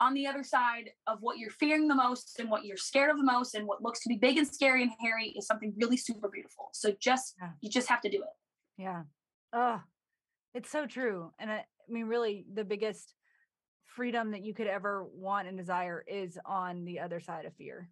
on 0.00 0.14
the 0.14 0.26
other 0.26 0.42
side 0.42 0.90
of 1.06 1.18
what 1.20 1.38
you're 1.38 1.50
fearing 1.50 1.86
the 1.86 1.94
most 1.94 2.38
and 2.40 2.50
what 2.50 2.64
you're 2.64 2.76
scared 2.76 3.10
of 3.10 3.16
the 3.16 3.22
most 3.24 3.54
and 3.54 3.66
what 3.66 3.82
looks 3.82 4.00
to 4.00 4.08
be 4.08 4.16
big 4.16 4.36
and 4.36 4.46
scary 4.46 4.82
and 4.82 4.90
hairy 5.00 5.28
is 5.36 5.46
something 5.46 5.72
really 5.76 5.96
super 5.96 6.28
beautiful. 6.28 6.68
So 6.72 6.92
just 7.00 7.36
Yeah. 7.40 7.50
you 7.60 7.70
just 7.70 7.88
have 7.88 8.00
to 8.02 8.10
do 8.10 8.18
it. 8.22 8.82
Yeah. 8.82 9.04
Oh, 9.52 9.80
it's 10.54 10.70
so 10.70 10.86
true. 10.86 11.32
And 11.38 11.50
I, 11.50 11.54
I 11.58 11.64
mean, 11.88 12.06
really, 12.06 12.44
the 12.52 12.64
biggest 12.64 13.14
freedom 13.96 14.30
that 14.32 14.42
you 14.42 14.54
could 14.54 14.66
ever 14.66 15.04
want 15.14 15.48
and 15.48 15.56
desire 15.56 16.04
is 16.06 16.38
on 16.46 16.84
the 16.84 17.00
other 17.00 17.20
side 17.20 17.44
of 17.44 17.54
fear. 17.54 17.88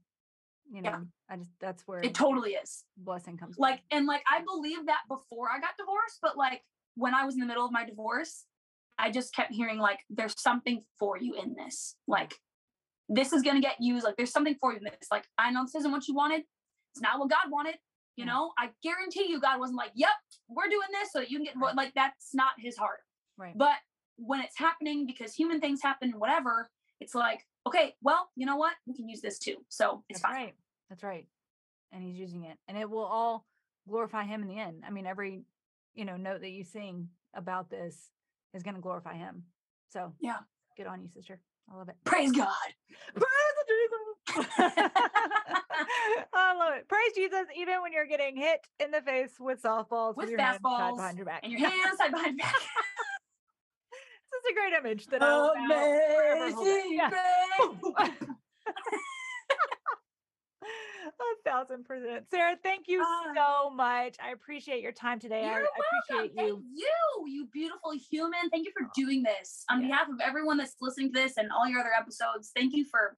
You 0.73 0.83
know, 0.83 0.91
Yeah. 0.91 1.01
I 1.29 1.37
just, 1.37 1.51
that's 1.61 1.83
where 1.87 2.01
It 2.01 2.15
totally 2.15 2.53
is. 2.53 2.85
blessing 2.97 3.37
comes. 3.37 3.57
from. 3.57 3.63
Like 3.63 3.83
and 3.91 4.07
like 4.07 4.23
I 4.31 4.43
believed 4.45 4.89
that 4.89 5.01
before 5.09 5.49
I 5.51 5.59
got 5.61 5.77
divorced, 5.79 6.19
but 6.23 6.37
like 6.37 6.63
when 6.95 7.15
I 7.15 7.25
was 7.25 7.35
in 7.35 7.41
the 7.41 7.47
middle 7.47 7.65
of 7.65 7.73
my 7.73 7.85
divorce, 7.85 8.45
I 8.99 9.11
just 9.11 9.35
kept 9.35 9.53
hearing 9.53 9.79
like 9.79 10.01
there's 10.11 10.41
something 10.41 10.85
for 10.99 11.19
you 11.19 11.35
in 11.35 11.55
this. 11.55 11.97
Like 12.07 12.35
this 13.09 13.33
is 13.33 13.43
gonna 13.43 13.61
get 13.61 13.81
used. 13.81 14.05
Like 14.05 14.17
there's 14.17 14.31
something 14.33 14.57
for 14.61 14.73
you 14.73 14.79
in 14.79 14.85
this. 14.85 15.09
Like 15.11 15.25
I 15.39 15.51
know 15.51 15.65
this 15.65 15.75
isn't 15.75 15.91
what 15.91 16.07
you 16.07 16.15
wanted. 16.15 16.43
It's 16.95 17.01
not 17.03 17.19
what 17.19 17.31
God 17.31 17.51
wanted. 17.51 17.77
You 18.17 18.27
know, 18.27 18.53
I 18.59 18.71
guarantee 18.83 19.27
you 19.29 19.41
God 19.41 19.59
wasn't 19.59 19.79
like, 19.79 19.93
yep, 19.95 20.11
we're 20.49 20.69
doing 20.69 20.89
this 20.93 21.11
so 21.13 21.21
that 21.21 21.31
you 21.31 21.39
can 21.39 21.45
get 21.45 21.55
Right. 21.57 21.75
like 21.75 21.95
that's 21.95 22.35
not 22.35 22.53
his 22.59 22.77
heart. 22.77 22.99
right. 23.39 23.57
But 23.57 23.77
when 24.25 24.41
it's 24.41 24.59
happening 24.59 25.07
because 25.07 25.35
human 25.35 25.61
things 25.61 25.81
happen, 25.83 26.13
whatever, 26.19 26.71
it's 27.01 27.15
like, 27.15 27.47
okay, 27.67 27.95
well, 28.03 28.29
you 28.37 28.47
know 28.47 28.57
what? 28.57 28.75
We 28.87 28.95
can 28.95 29.09
use 29.09 29.21
this 29.21 29.39
too. 29.39 29.57
So 29.69 30.05
it's 30.09 30.21
That's 30.21 30.33
fine. 30.35 30.45
right. 30.45 30.55
That's 30.89 31.03
right. 31.03 31.27
And 31.93 32.03
he's 32.03 32.17
using 32.17 32.45
it. 32.45 32.59
And 32.69 32.77
it 32.77 32.89
will 32.89 33.05
all 33.05 33.47
glorify 33.89 34.25
him 34.25 34.43
in 34.43 34.49
the 34.49 34.59
end. 34.59 34.83
I 34.87 34.91
mean, 34.91 35.07
every, 35.07 35.45
you 35.95 36.05
know, 36.05 36.17
note 36.17 36.41
that 36.43 36.51
you 36.51 36.65
sing 36.65 37.09
about 37.35 37.71
this 37.71 38.11
is 38.55 38.63
going 38.63 38.75
to 38.77 38.81
glorify 38.83 39.15
him. 39.15 39.45
So 39.93 40.13
Yeah. 40.21 40.39
good 40.77 40.87
on 40.87 41.01
you, 41.03 41.09
sister. 41.09 41.41
I 41.73 41.77
love 41.77 41.89
it. 41.89 41.97
Praise 42.05 42.33
God. 42.33 42.49
Praise 43.15 43.27
Jesus. 43.69 44.51
I 46.35 46.55
love 46.57 46.75
it. 46.77 46.89
Praise 46.89 47.13
Jesus, 47.15 47.47
even 47.57 47.81
when 47.83 47.93
you're 47.93 48.07
getting 48.07 48.37
hit 48.37 48.61
in 48.79 48.91
the 48.91 49.01
face 49.03 49.33
with 49.41 49.63
softballs 49.63 50.17
With 50.17 50.29
your 50.31 50.41
hands 50.41 50.59
tied 50.63 50.71
fastballs 50.71 50.97
behind 50.97 51.17
your 51.17 51.27
back. 51.27 51.41
And 51.45 51.53
your 51.53 51.69
hands 51.69 51.99
tied 51.99 52.13
behind 52.13 52.39
your 52.39 52.47
back. 52.47 52.55
is 54.41 54.51
a 54.51 54.55
great 54.55 54.73
image 54.79 55.07
that 55.07 55.23
I 55.23 55.37
will 55.37 55.55
now 55.57 55.69
forever 55.69 56.53
hold 56.55 56.67
it. 56.67 56.71
Amazing 56.71 56.99
Yeah. 56.99 58.11
A 60.63 61.49
thousand 61.51 61.85
percent. 61.85 62.27
Sarah, 62.31 62.57
thank 62.63 62.87
you 62.87 63.03
Ah. 63.05 63.33
so 63.35 63.71
much. 63.71 64.17
I 64.23 64.31
appreciate 64.33 64.83
your 64.83 64.93
time 64.93 65.19
today. 65.19 65.45
I 65.45 65.59
You're 65.59 65.67
appreciate 66.09 66.35
welcome. 66.37 66.65
you. 66.75 66.85
Thank 66.85 67.27
you, 67.27 67.27
you 67.27 67.47
beautiful 67.53 67.93
human. 68.11 68.51
Thank 68.51 68.67
you 68.67 68.73
for 68.79 68.89
doing 68.95 69.23
this. 69.23 69.65
On 69.71 69.81
Yeah. 69.81 69.89
behalf 69.89 70.09
of 70.09 70.21
everyone 70.21 70.57
that's 70.59 70.77
listening 70.81 71.13
to 71.13 71.21
this 71.21 71.37
and 71.39 71.51
all 71.51 71.67
your 71.67 71.81
other 71.81 71.93
episodes, 71.99 72.53
thank 72.55 72.75
you 72.75 72.85
for 72.85 73.17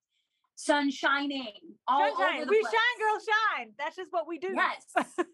sun 0.54 0.90
shining 0.90 1.52
all 1.88 2.00
Sunshine. 2.16 2.36
over 2.36 2.44
the 2.46 2.50
We 2.50 2.60
place. 2.60 2.72
shine, 2.72 2.98
girl, 3.00 3.18
shine. 3.20 3.74
That's 3.78 3.96
just 3.96 4.12
what 4.12 4.26
we 4.28 4.38
do. 4.38 4.52
Yes. 4.54 4.86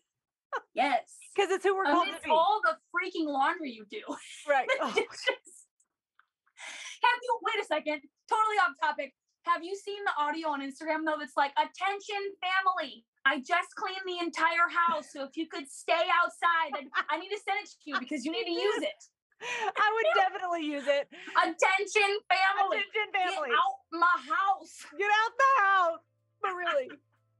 yes. 0.74 1.16
Because 1.34 1.50
it's 1.50 1.64
who 1.64 1.76
we're 1.76 1.84
called 1.84 2.08
to 2.08 2.14
be. 2.24 2.30
all 2.30 2.60
the 2.64 2.76
freaking 2.94 3.26
laundry 3.26 3.70
you 3.72 3.84
do. 3.90 4.00
right. 4.48 4.68
Oh, 4.80 4.92
just- 4.94 5.57
Have 7.02 7.20
you 7.22 7.32
wait 7.42 7.62
a 7.62 7.66
second? 7.66 8.00
Totally 8.28 8.58
off 8.62 8.74
topic. 8.80 9.14
Have 9.42 9.64
you 9.64 9.74
seen 9.76 10.04
the 10.04 10.12
audio 10.20 10.48
on 10.48 10.60
Instagram 10.60 11.06
though? 11.06 11.16
That's 11.18 11.36
like, 11.36 11.52
attention, 11.56 12.20
family. 12.42 13.04
I 13.24 13.40
just 13.40 13.74
cleaned 13.76 14.04
the 14.06 14.24
entire 14.24 14.68
house, 14.68 15.12
so 15.12 15.24
if 15.24 15.36
you 15.36 15.46
could 15.46 15.68
stay 15.68 16.04
outside, 16.22 16.88
I, 17.10 17.18
need 17.18 17.28
to 17.28 17.40
send 17.44 17.60
it 17.60 17.68
to 17.68 17.84
you 17.84 17.96
because 17.98 18.24
you 18.24 18.32
need 18.32 18.44
to 18.44 18.56
use 18.56 18.82
it. 18.82 19.00
I 19.76 19.88
would 19.94 20.06
definitely 20.16 20.64
use 20.64 20.84
it. 20.86 21.08
Attention, 21.36 22.10
family. 22.28 22.78
Attention, 22.78 23.06
Get 23.12 23.32
family. 23.32 23.50
out 23.52 23.74
my 23.92 24.16
house. 24.28 24.84
Get 24.96 25.08
out 25.08 25.32
the 25.36 25.62
house. 25.62 26.00
But 26.42 26.54
really, 26.56 26.90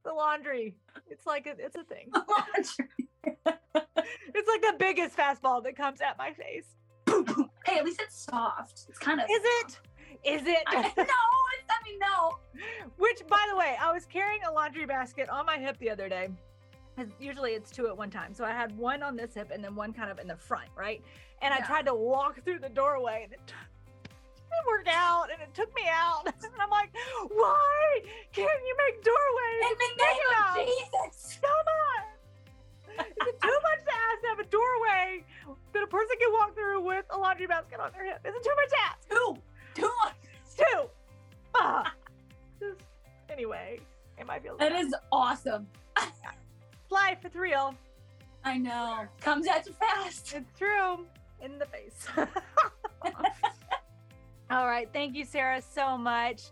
the 0.04 0.12
laundry. 0.12 0.76
It's 1.09 1.26
like 1.26 1.46
a, 1.46 1.54
it's 1.59 1.76
a 1.76 1.84
thing. 1.84 2.11
The 2.12 2.24
laundry. 2.28 2.88
it's 4.34 4.48
like 4.48 4.62
the 4.62 4.76
biggest 4.78 5.16
fastball 5.16 5.62
that 5.64 5.76
comes 5.76 6.00
at 6.00 6.16
my 6.18 6.32
face. 6.32 6.66
hey, 7.66 7.78
at 7.78 7.84
least 7.84 8.00
it's 8.00 8.24
soft. 8.24 8.86
It's 8.88 8.98
kind 8.98 9.20
of. 9.20 9.26
Is 9.30 9.42
it? 9.42 9.80
Is 10.24 10.46
it? 10.46 10.62
I, 10.66 10.82
no, 10.82 10.82
it's, 10.96 11.70
I 11.70 11.84
mean 11.84 11.98
no. 12.00 12.38
Which, 12.96 13.26
by 13.28 13.44
the 13.50 13.56
way, 13.56 13.76
I 13.80 13.92
was 13.92 14.04
carrying 14.06 14.40
a 14.48 14.52
laundry 14.52 14.86
basket 14.86 15.28
on 15.28 15.46
my 15.46 15.58
hip 15.58 15.78
the 15.78 15.90
other 15.90 16.08
day. 16.08 16.28
Usually 17.20 17.52
it's 17.52 17.70
two 17.70 17.86
at 17.86 17.96
one 17.96 18.10
time. 18.10 18.34
So 18.34 18.44
I 18.44 18.50
had 18.50 18.76
one 18.76 19.04
on 19.04 19.14
this 19.16 19.34
hip 19.34 19.50
and 19.52 19.62
then 19.62 19.76
one 19.76 19.92
kind 19.92 20.10
of 20.10 20.18
in 20.18 20.26
the 20.26 20.36
front, 20.36 20.68
right? 20.76 21.00
And 21.42 21.54
I 21.54 21.60
tried 21.60 21.86
to 21.86 21.94
walk 21.94 22.42
through 22.42 22.58
the 22.58 22.68
doorway 22.68 23.20
and 23.22 23.32
it 23.32 23.40
t- 23.46 23.54
didn't 24.50 24.66
work 24.66 24.88
out 24.88 25.26
and 25.32 25.40
it 25.40 25.54
took 25.54 25.72
me 25.76 25.82
out. 25.88 26.26
And 26.42 26.52
I'm 26.60 26.70
like, 26.70 26.90
why 27.28 28.00
can't 28.32 28.50
you 28.66 28.76
make 28.86 29.04
doorways? 29.04 29.62
In 29.70 29.76
the 29.78 29.92
name 30.02 30.28
of 30.42 31.12
Jesus. 31.12 31.38
Come 31.40 31.50
on. 31.52 32.17
Is 33.01 33.26
it 33.28 33.40
too 33.40 33.59
much 33.62 33.84
to 33.84 33.92
ask 33.92 34.22
to 34.22 34.28
have 34.28 34.38
a 34.38 34.44
doorway 34.44 35.24
that 35.72 35.82
a 35.82 35.86
person 35.86 36.16
can 36.20 36.32
walk 36.32 36.55
through 36.55 36.80
with 36.84 37.05
a 37.11 37.18
laundry 37.18 37.46
basket 37.46 37.80
on 37.80 37.92
their 37.92 38.05
hip? 38.05 38.20
Is 38.24 38.34
it 38.34 38.42
too 38.42 38.55
much 38.57 38.68
to 38.70 38.76
ask? 38.90 39.09
Two. 39.09 39.36
Two. 39.74 39.90
It's 40.44 40.55
two. 40.55 40.88
Ah. 41.55 41.92
Just- 42.61 42.80
anyway, 43.30 43.80
it 44.18 44.26
might 44.26 44.42
be 44.42 44.49
a 44.49 44.53
little 44.53 44.68
That 44.68 44.78
is 44.78 44.94
awesome. 45.12 45.66
Life. 46.90 47.18
It's 47.24 47.36
real. 47.36 47.74
I 48.44 48.57
know. 48.59 49.07
Comes 49.20 49.46
at 49.46 49.66
you 49.66 49.72
fast. 49.72 50.34
It's 50.34 50.59
true. 50.59 51.05
In 51.40 51.59
the 51.59 51.66
face. 51.66 52.07
all 54.51 54.66
right. 54.66 54.88
Thank 54.92 55.14
you, 55.14 55.24
Sarah, 55.24 55.62
so 55.62 55.96
much. 55.96 56.44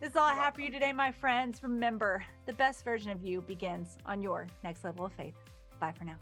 This 0.00 0.10
is 0.10 0.16
all 0.16 0.26
I 0.26 0.34
have 0.34 0.54
for 0.54 0.60
you 0.60 0.70
today, 0.70 0.92
my 0.92 1.10
friends. 1.10 1.60
Remember, 1.62 2.24
the 2.46 2.52
best 2.52 2.84
version 2.84 3.10
of 3.10 3.24
you 3.24 3.40
begins 3.40 3.98
on 4.06 4.22
your 4.22 4.46
next 4.62 4.84
level 4.84 5.06
of 5.06 5.12
faith. 5.12 5.34
Bye 5.80 5.92
for 5.96 6.04
now. 6.04 6.16